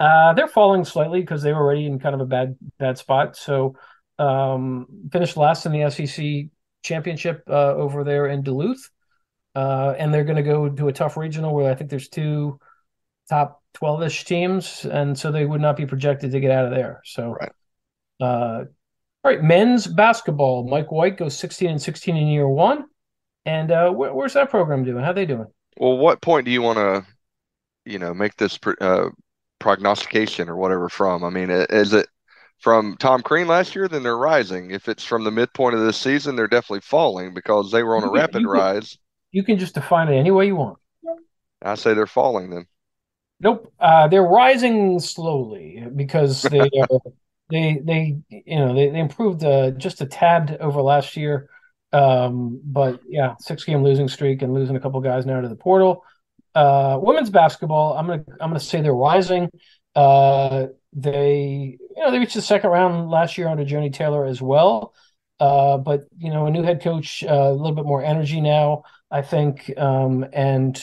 Uh, 0.00 0.32
they're 0.34 0.48
falling 0.48 0.84
slightly 0.84 1.20
because 1.20 1.42
they 1.42 1.52
were 1.52 1.60
already 1.60 1.86
in 1.86 1.98
kind 1.98 2.14
of 2.14 2.20
a 2.20 2.26
bad 2.26 2.56
bad 2.78 2.98
spot. 2.98 3.36
So 3.36 3.76
um, 4.18 4.86
finished 5.12 5.36
last 5.36 5.66
in 5.66 5.72
the 5.72 5.82
SEC 5.82 6.50
championship 6.82 7.44
uh, 7.48 7.74
over 7.74 8.04
there 8.04 8.26
in 8.26 8.42
Duluth, 8.42 8.90
uh, 9.54 9.94
and 9.98 10.12
they're 10.12 10.24
going 10.24 10.36
to 10.36 10.42
go 10.42 10.68
to 10.68 10.88
a 10.88 10.92
tough 10.92 11.16
regional 11.16 11.54
where 11.54 11.70
I 11.70 11.74
think 11.74 11.90
there's 11.90 12.08
two 12.08 12.58
top 13.28 13.62
twelve 13.74 14.02
ish 14.02 14.24
teams, 14.24 14.84
and 14.84 15.18
so 15.18 15.32
they 15.32 15.46
would 15.46 15.60
not 15.60 15.76
be 15.76 15.86
projected 15.86 16.32
to 16.32 16.40
get 16.40 16.50
out 16.50 16.66
of 16.66 16.72
there. 16.72 17.00
So, 17.04 17.36
Right. 17.40 17.52
All 19.24 19.30
right, 19.30 19.42
men's 19.42 19.86
basketball. 19.86 20.68
Mike 20.68 20.92
White 20.92 21.16
goes 21.16 21.36
sixteen 21.36 21.70
and 21.70 21.80
sixteen 21.82 22.16
in 22.16 22.26
year 22.28 22.48
one, 22.48 22.84
and 23.46 23.70
uh, 23.70 23.90
where, 23.90 24.12
where's 24.12 24.34
that 24.34 24.50
program 24.50 24.84
doing? 24.84 25.02
How 25.02 25.12
they 25.12 25.26
doing? 25.26 25.46
Well, 25.78 25.96
what 25.96 26.20
point 26.20 26.44
do 26.44 26.50
you 26.50 26.62
want 26.62 26.76
to, 26.78 27.04
you 27.90 27.98
know, 27.98 28.12
make 28.14 28.36
this 28.36 28.58
pr- 28.58 28.72
uh, 28.80 29.08
prognostication 29.58 30.48
or 30.48 30.56
whatever 30.56 30.88
from? 30.88 31.24
I 31.24 31.30
mean, 31.30 31.50
is 31.50 31.92
it 31.94 32.06
from 32.60 32.96
Tom 32.98 33.22
Crean 33.22 33.48
last 33.48 33.74
year? 33.74 33.88
Then 33.88 34.02
they're 34.02 34.16
rising. 34.16 34.70
If 34.70 34.88
it's 34.88 35.04
from 35.04 35.24
the 35.24 35.30
midpoint 35.30 35.74
of 35.74 35.80
this 35.80 35.96
season, 35.96 36.36
they're 36.36 36.46
definitely 36.46 36.82
falling 36.82 37.32
because 37.34 37.72
they 37.72 37.82
were 37.82 37.96
on 37.96 38.02
a 38.02 38.06
You 38.06 38.12
can- 38.12 38.20
rapid 38.20 38.40
you 38.42 38.48
can- 38.48 38.58
rise. 38.60 38.98
You 39.32 39.42
can 39.42 39.58
just 39.58 39.74
define 39.74 40.08
it 40.08 40.16
any 40.16 40.30
way 40.30 40.46
you 40.46 40.54
want. 40.54 40.78
I 41.60 41.74
say 41.74 41.94
they're 41.94 42.06
falling 42.06 42.50
then. 42.50 42.66
Nope. 43.40 43.72
Uh, 43.80 44.06
they're 44.06 44.22
rising 44.22 45.00
slowly 45.00 45.84
because 45.96 46.42
they 46.42 46.60
uh, 46.90 46.98
they 47.50 47.80
they 47.84 48.16
you 48.30 48.56
know 48.56 48.74
they, 48.74 48.88
they 48.90 48.98
improved 48.98 49.44
uh, 49.44 49.70
just 49.72 50.00
a 50.00 50.06
tad 50.06 50.56
over 50.60 50.80
last 50.82 51.16
year. 51.16 51.48
Um, 51.92 52.60
but 52.64 53.00
yeah, 53.08 53.34
six 53.38 53.64
game 53.64 53.82
losing 53.84 54.08
streak 54.08 54.42
and 54.42 54.52
losing 54.54 54.76
a 54.76 54.80
couple 54.80 55.00
guys 55.00 55.26
now 55.26 55.40
to 55.40 55.48
the 55.48 55.56
portal. 55.56 56.04
Uh, 56.54 56.98
women's 57.02 57.30
basketball, 57.30 57.96
I'm 57.96 58.06
gonna 58.06 58.24
I'm 58.40 58.50
gonna 58.50 58.60
say 58.60 58.80
they're 58.80 58.94
rising. 58.94 59.50
Uh, 59.94 60.66
they 60.92 61.76
you 61.96 62.02
know 62.02 62.10
they 62.10 62.18
reached 62.18 62.34
the 62.34 62.42
second 62.42 62.70
round 62.70 63.10
last 63.10 63.36
year 63.38 63.48
under 63.48 63.64
Joni 63.64 63.92
Taylor 63.92 64.24
as 64.24 64.40
well. 64.40 64.94
Uh, 65.40 65.78
but 65.78 66.04
you 66.16 66.30
know 66.30 66.46
a 66.46 66.50
new 66.50 66.62
head 66.62 66.82
coach, 66.82 67.22
uh, 67.24 67.32
a 67.32 67.52
little 67.52 67.74
bit 67.74 67.84
more 67.84 68.02
energy 68.02 68.40
now, 68.40 68.84
I 69.10 69.22
think, 69.22 69.72
um, 69.76 70.24
and 70.32 70.82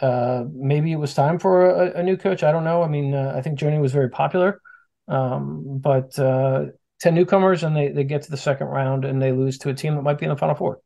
uh, 0.00 0.44
maybe 0.52 0.92
it 0.92 0.96
was 0.96 1.14
time 1.14 1.38
for 1.38 1.66
a, 1.70 2.00
a 2.00 2.02
new 2.02 2.16
coach. 2.16 2.42
I 2.42 2.52
don't 2.52 2.64
know. 2.64 2.82
I 2.82 2.88
mean, 2.88 3.14
I 3.14 3.40
think 3.42 3.58
Joni 3.58 3.80
was 3.80 3.92
very 3.92 4.08
popular, 4.10 4.60
um, 5.08 5.78
but 5.78 6.18
uh, 6.18 6.66
ten 7.00 7.14
newcomers 7.14 7.62
and 7.62 7.76
they 7.76 7.88
they 7.88 8.04
get 8.04 8.22
to 8.22 8.30
the 8.30 8.36
second 8.36 8.68
round 8.68 9.04
and 9.04 9.20
they 9.20 9.32
lose 9.32 9.58
to 9.58 9.70
a 9.70 9.74
team 9.74 9.94
that 9.96 10.02
might 10.02 10.18
be 10.18 10.26
in 10.26 10.30
the 10.30 10.36
final 10.36 10.54
four. 10.54 10.80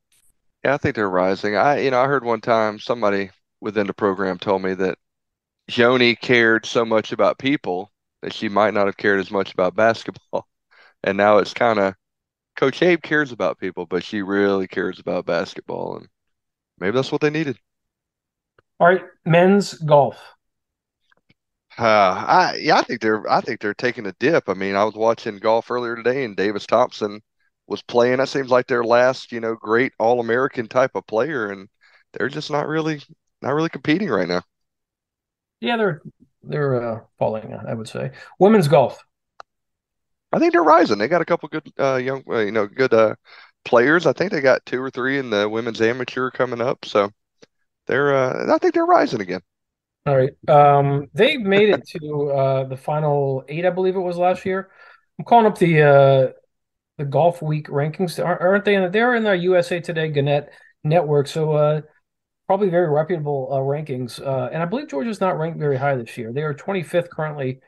Yeah, 0.64 0.74
I 0.74 0.76
think 0.78 0.96
they're 0.96 1.08
rising. 1.08 1.56
I, 1.56 1.80
you 1.80 1.90
know, 1.90 2.00
I 2.00 2.06
heard 2.06 2.24
one 2.24 2.40
time 2.40 2.78
somebody 2.78 3.30
within 3.60 3.86
the 3.86 3.94
program 3.94 4.38
told 4.38 4.62
me 4.62 4.74
that 4.74 4.98
Joni 5.70 6.18
cared 6.18 6.66
so 6.66 6.84
much 6.84 7.12
about 7.12 7.38
people 7.38 7.90
that 8.22 8.32
she 8.32 8.48
might 8.48 8.74
not 8.74 8.86
have 8.86 8.96
cared 8.96 9.20
as 9.20 9.30
much 9.30 9.52
about 9.52 9.76
basketball. 9.76 10.46
And 11.04 11.16
now 11.16 11.38
it's 11.38 11.54
kind 11.54 11.78
of 11.78 11.94
Coach 12.56 12.82
Abe 12.82 13.02
cares 13.02 13.32
about 13.32 13.58
people, 13.58 13.86
but 13.86 14.02
she 14.02 14.22
really 14.22 14.66
cares 14.66 14.98
about 14.98 15.26
basketball, 15.26 15.98
and 15.98 16.08
maybe 16.78 16.94
that's 16.94 17.12
what 17.12 17.20
they 17.20 17.30
needed. 17.30 17.58
All 18.80 18.88
right, 18.88 19.02
men's 19.24 19.74
golf. 19.74 20.18
Uh, 21.78 22.24
I 22.26 22.56
yeah, 22.58 22.76
I 22.78 22.82
think 22.82 23.00
they're 23.02 23.28
I 23.30 23.40
think 23.40 23.60
they're 23.60 23.74
taking 23.74 24.06
a 24.06 24.12
dip. 24.18 24.48
I 24.48 24.54
mean, 24.54 24.74
I 24.76 24.84
was 24.84 24.94
watching 24.94 25.38
golf 25.38 25.70
earlier 25.70 25.94
today, 25.96 26.24
and 26.24 26.36
Davis 26.36 26.66
Thompson 26.66 27.20
was 27.66 27.82
playing. 27.82 28.18
That 28.18 28.28
seems 28.28 28.50
like 28.50 28.66
their 28.66 28.84
last, 28.84 29.30
you 29.32 29.40
know, 29.40 29.54
great 29.56 29.92
All-American 29.98 30.68
type 30.68 30.92
of 30.94 31.06
player, 31.06 31.50
and 31.50 31.68
they're 32.12 32.28
just 32.30 32.50
not 32.50 32.66
really 32.66 33.02
not 33.42 33.52
really 33.52 33.68
competing 33.68 34.08
right 34.08 34.28
now. 34.28 34.42
Yeah, 35.60 35.76
they're 35.76 36.02
they're 36.42 36.82
uh, 36.82 37.00
falling. 37.18 37.52
I 37.52 37.74
would 37.74 37.88
say 37.88 38.12
women's 38.38 38.68
golf. 38.68 39.02
I 40.32 40.38
think 40.38 40.52
they're 40.52 40.62
rising. 40.62 40.98
They 40.98 41.08
got 41.08 41.22
a 41.22 41.24
couple 41.24 41.48
good 41.48 41.70
uh, 41.78 41.96
young, 41.96 42.22
uh, 42.28 42.38
you 42.38 42.52
know, 42.52 42.66
good 42.66 42.92
uh, 42.92 43.14
players. 43.64 44.06
I 44.06 44.12
think 44.12 44.32
they 44.32 44.40
got 44.40 44.64
two 44.66 44.82
or 44.82 44.90
three 44.90 45.18
in 45.18 45.30
the 45.30 45.48
women's 45.48 45.80
amateur 45.80 46.30
coming 46.30 46.60
up, 46.60 46.84
so 46.84 47.10
they're 47.86 48.14
uh, 48.16 48.54
I 48.54 48.58
think 48.58 48.74
they're 48.74 48.86
rising 48.86 49.20
again. 49.20 49.42
All 50.06 50.16
right. 50.16 50.30
Um, 50.48 51.08
they 51.14 51.36
made 51.36 51.68
it 51.68 51.86
to 51.88 52.30
uh, 52.30 52.64
the 52.64 52.76
final 52.76 53.44
eight, 53.48 53.66
I 53.66 53.70
believe 53.70 53.96
it 53.96 54.00
was 54.00 54.16
last 54.16 54.44
year. 54.46 54.70
I'm 55.18 55.24
calling 55.24 55.46
up 55.46 55.58
the 55.58 55.82
uh, 55.82 56.32
the 56.98 57.04
Golfweek 57.04 57.68
rankings. 57.68 58.24
Aren't 58.24 58.64
they? 58.64 58.76
In, 58.76 58.92
they're 58.92 59.16
in 59.16 59.24
the 59.24 59.36
USA 59.36 59.80
Today 59.80 60.08
Gannett 60.08 60.50
network, 60.84 61.26
so 61.26 61.52
uh, 61.52 61.80
probably 62.46 62.68
very 62.70 62.88
reputable 62.88 63.48
uh, 63.52 63.56
rankings. 63.58 64.20
Uh, 64.24 64.48
and 64.52 64.62
I 64.62 64.66
believe 64.66 64.88
Georgia's 64.88 65.20
not 65.20 65.38
ranked 65.38 65.58
very 65.58 65.76
high 65.76 65.96
this 65.96 66.16
year. 66.18 66.32
They 66.32 66.42
are 66.42 66.54
25th 66.54 67.10
currently. 67.10 67.60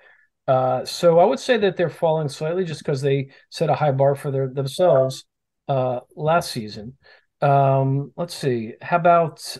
Uh, 0.47 0.85
so 0.85 1.19
I 1.19 1.25
would 1.25 1.41
say 1.41 1.59
that 1.59 1.77
they're 1.77 1.91
falling 1.91 2.29
slightly 2.29 2.65
just 2.65 2.81
because 2.81 3.03
they 3.03 3.31
set 3.51 3.71
a 3.71 3.75
high 3.75 3.93
bar 3.93 4.15
for 4.15 4.31
their 4.31 4.49
themselves 4.49 5.25
last 5.69 6.53
season. 6.53 6.97
Um, 7.41 8.13
let's 8.17 8.35
see. 8.35 8.75
How 8.81 8.97
about 8.97 9.57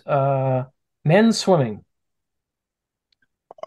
men's 1.05 1.39
swimming? 1.39 1.85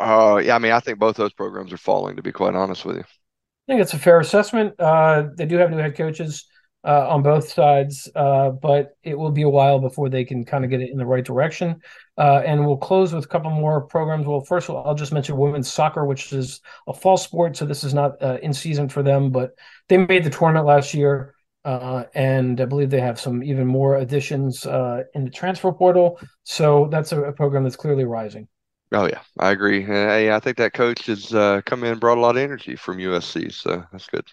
Uh, 0.02 0.38
yeah, 0.38 0.56
I 0.56 0.60
mean, 0.60 0.72
I 0.72 0.80
think 0.80 1.00
both 1.00 1.16
those 1.16 1.34
programs 1.34 1.72
are 1.72 1.78
falling, 1.78 2.16
to 2.16 2.24
be 2.24 2.32
quite 2.32 2.56
honest 2.56 2.86
with 2.86 2.98
you. 2.98 3.04
I 3.04 3.74
think 3.74 3.82
it's 3.82 3.94
a 3.94 4.00
fair 4.00 4.20
assessment. 4.20 4.74
Uh, 4.80 5.26
they 5.38 5.46
do 5.46 5.58
have 5.58 5.70
new 5.70 5.78
head 5.78 5.96
coaches. 5.96 6.46
uh, 6.84 7.08
on 7.10 7.22
both 7.22 7.48
sides, 7.48 8.10
uh, 8.16 8.50
but 8.50 8.98
it 9.04 9.18
will 9.18 9.32
be 9.32 9.44
a 9.44 9.50
while 9.50 9.80
before 9.80 10.10
they 10.10 10.26
can 10.26 10.44
kind 10.44 10.64
of 10.64 10.72
get 10.72 10.82
it 10.82 10.90
in 10.90 10.98
the 10.98 11.06
right 11.06 11.24
direction. 11.24 11.80
Uh, 12.18 12.42
and 12.46 12.66
we'll 12.66 12.78
close 12.78 13.14
with 13.14 13.26
a 13.26 13.28
couple 13.28 13.52
more 13.52 13.82
programs. 13.82 14.26
Well, 14.26 14.42
first 14.42 14.68
of 14.68 14.76
all, 14.76 14.88
I'll 14.88 14.96
just 14.96 15.14
mention 15.14 15.38
women's 15.38 15.72
soccer, 15.72 16.06
which 16.06 16.34
is 16.34 16.60
a 16.88 16.94
fall 16.94 17.18
sport, 17.18 17.56
so 17.56 17.66
this 17.66 17.84
is 17.84 17.94
not 17.94 18.22
uh, 18.22 18.40
in 18.42 18.54
season 18.54 18.90
for 18.90 19.04
them, 19.04 19.30
but 19.30 19.52
they 19.90 19.98
made 19.98 20.24
the 20.24 20.30
tournament 20.30 20.66
last 20.66 20.94
year. 20.94 21.36
Uh, 21.64 22.06
and 22.16 22.60
I 22.60 22.66
believe 22.66 22.90
they 22.90 23.02
have 23.02 23.20
some 23.20 23.44
even 23.44 23.68
more 23.68 23.98
additions 23.98 24.66
uh, 24.66 25.04
in 25.14 25.26
the 25.26 25.30
transfer 25.30 25.72
portal. 25.72 26.20
So 26.44 26.88
that's 26.90 27.12
a, 27.12 27.22
a, 27.22 27.34
program 27.34 27.64
that's 27.64 27.76
clearly 27.76 28.04
rising. 28.04 28.48
Oh 28.94 29.08
yeah, 29.08 29.22
I 29.40 29.52
agree. 29.52 29.82
Hey, 29.82 30.32
I 30.32 30.40
think 30.40 30.58
that 30.58 30.74
coach 30.74 31.06
has 31.06 31.34
uh, 31.34 31.62
come 31.66 31.84
in 31.84 31.92
and 31.92 32.00
brought 32.00 32.18
a 32.18 32.22
lot 32.22 32.36
of 32.36 32.42
energy 32.42 32.76
from 32.76 32.98
USC, 32.98 33.50
so 33.52 33.84
that's 33.92 34.08
good. 34.08 34.26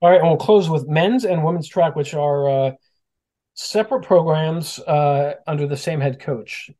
All 0.00 0.10
right, 0.10 0.20
and 0.20 0.28
we'll 0.28 0.36
close 0.36 0.68
with 0.68 0.88
men's 0.88 1.24
and 1.24 1.44
women's 1.44 1.66
track, 1.66 1.96
which 1.96 2.14
are 2.14 2.48
uh, 2.48 2.70
separate 3.54 4.02
programs 4.02 4.78
uh, 4.80 5.34
under 5.46 5.66
the 5.66 5.76
same 5.76 6.00
head 6.00 6.20
coach. 6.20 6.70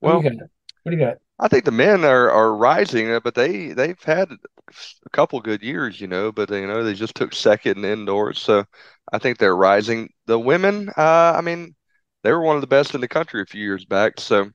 What 0.00 0.08
well, 0.10 0.22
do 0.22 0.28
you 0.28 0.30
got? 0.38 0.48
What 0.82 0.90
do 0.90 0.98
you 0.98 1.04
got? 1.04 1.18
I 1.38 1.48
think 1.48 1.64
the 1.64 1.70
men 1.70 2.04
are 2.04 2.30
are 2.30 2.54
rising, 2.56 3.12
uh, 3.12 3.20
but 3.20 3.36
they 3.36 3.72
they've 3.72 4.02
had 4.02 4.28
a 4.30 5.10
couple 5.10 5.40
good 5.40 5.62
years, 5.62 6.00
you 6.00 6.08
know. 6.08 6.32
But 6.32 6.50
you 6.50 6.66
know 6.66 6.82
they 6.82 6.94
just 6.94 7.14
took 7.14 7.32
second 7.32 7.84
indoors, 7.84 8.40
so 8.40 8.64
I 9.12 9.18
think 9.18 9.38
they're 9.38 9.56
rising. 9.56 10.10
The 10.26 10.38
women, 10.38 10.88
uh, 10.96 11.34
I 11.36 11.40
mean, 11.42 11.76
they 12.24 12.32
were 12.32 12.42
one 12.42 12.56
of 12.56 12.60
the 12.62 12.66
best 12.66 12.94
in 12.94 13.00
the 13.00 13.08
country 13.08 13.40
a 13.40 13.46
few 13.46 13.62
years 13.62 13.84
back, 13.84 14.18
so 14.18 14.50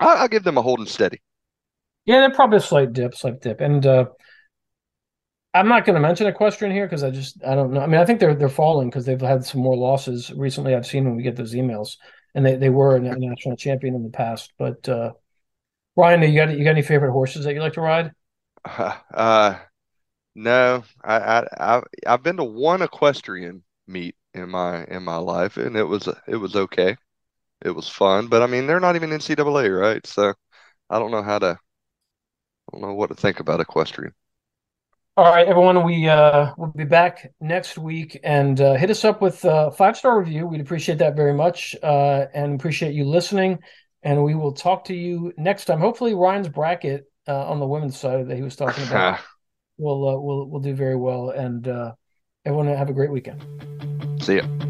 I, 0.00 0.14
I'll 0.14 0.28
give 0.28 0.42
them 0.44 0.58
a 0.58 0.62
holding 0.62 0.86
steady. 0.86 1.20
Yeah, 2.04 2.20
they're 2.20 2.34
probably 2.34 2.58
a 2.58 2.60
slight 2.60 2.92
dip, 2.92 3.14
slight 3.14 3.40
dip, 3.40 3.60
and 3.60 3.84
uh, 3.86 4.06
I'm 5.52 5.68
not 5.68 5.84
going 5.84 5.94
to 5.94 6.00
mention 6.00 6.26
equestrian 6.26 6.72
here 6.72 6.86
because 6.86 7.02
I 7.02 7.10
just 7.10 7.42
I 7.44 7.54
don't 7.54 7.72
know. 7.72 7.80
I 7.80 7.86
mean, 7.86 8.00
I 8.00 8.04
think 8.04 8.20
they're 8.20 8.34
they're 8.34 8.48
falling 8.48 8.88
because 8.88 9.04
they've 9.04 9.20
had 9.20 9.44
some 9.44 9.60
more 9.60 9.76
losses 9.76 10.30
recently. 10.32 10.74
I've 10.74 10.86
seen 10.86 11.04
when 11.04 11.16
we 11.16 11.24
get 11.24 11.36
those 11.36 11.54
emails, 11.54 11.96
and 12.34 12.46
they, 12.46 12.54
they 12.56 12.70
were 12.70 12.96
a 12.96 13.00
national 13.00 13.56
champion 13.56 13.94
in 13.96 14.04
the 14.04 14.10
past. 14.10 14.52
But 14.58 14.88
uh, 14.88 15.12
Ryan, 15.96 16.22
you 16.22 16.36
got 16.36 16.56
you 16.56 16.64
got 16.64 16.70
any 16.70 16.82
favorite 16.82 17.12
horses 17.12 17.44
that 17.44 17.54
you 17.54 17.60
like 17.60 17.74
to 17.74 17.82
ride? 17.82 18.12
Uh, 19.14 19.58
no, 20.34 20.84
I, 21.04 21.16
I 21.16 21.46
I 21.76 21.82
I've 22.06 22.22
been 22.22 22.38
to 22.38 22.44
one 22.44 22.82
equestrian 22.82 23.64
meet 23.86 24.16
in 24.34 24.50
my 24.50 24.84
in 24.86 25.04
my 25.04 25.16
life, 25.16 25.56
and 25.58 25.76
it 25.76 25.84
was 25.84 26.08
it 26.28 26.36
was 26.36 26.56
okay, 26.56 26.96
it 27.64 27.70
was 27.70 27.88
fun. 27.88 28.28
But 28.28 28.42
I 28.42 28.46
mean, 28.46 28.66
they're 28.66 28.80
not 28.80 28.96
even 28.96 29.10
NCAA, 29.10 29.68
right? 29.80 30.06
So 30.06 30.34
I 30.88 30.98
don't 30.98 31.10
know 31.10 31.22
how 31.22 31.38
to 31.38 31.58
I 32.72 32.72
don't 32.72 32.82
know 32.82 32.94
what 32.94 33.08
to 33.08 33.14
think 33.14 33.40
about 33.40 33.60
equestrian. 33.60 34.12
All 35.16 35.30
right, 35.30 35.46
everyone. 35.46 35.84
We 35.84 36.08
uh, 36.08 36.52
will 36.56 36.68
be 36.68 36.84
back 36.84 37.32
next 37.40 37.76
week, 37.76 38.18
and 38.22 38.58
uh, 38.60 38.74
hit 38.74 38.90
us 38.90 39.04
up 39.04 39.20
with 39.20 39.44
a 39.44 39.70
five 39.72 39.96
star 39.96 40.18
review. 40.18 40.46
We'd 40.46 40.60
appreciate 40.60 40.98
that 40.98 41.16
very 41.16 41.34
much, 41.34 41.76
uh, 41.82 42.26
and 42.32 42.54
appreciate 42.54 42.94
you 42.94 43.04
listening. 43.04 43.58
And 44.02 44.24
we 44.24 44.34
will 44.34 44.52
talk 44.52 44.86
to 44.86 44.94
you 44.94 45.32
next 45.36 45.66
time. 45.66 45.80
Hopefully, 45.80 46.14
Ryan's 46.14 46.48
bracket 46.48 47.10
uh, 47.28 47.50
on 47.50 47.58
the 47.58 47.66
women's 47.66 47.98
side 47.98 48.28
that 48.28 48.36
he 48.36 48.42
was 48.42 48.56
talking 48.56 48.86
about 48.86 49.20
will 49.78 50.08
uh, 50.08 50.18
will 50.18 50.48
will 50.48 50.60
do 50.60 50.74
very 50.74 50.96
well. 50.96 51.30
And 51.30 51.66
uh, 51.66 51.92
everyone 52.46 52.68
have 52.68 52.88
a 52.88 52.94
great 52.94 53.10
weekend. 53.10 53.44
See 54.22 54.36
ya. 54.36 54.69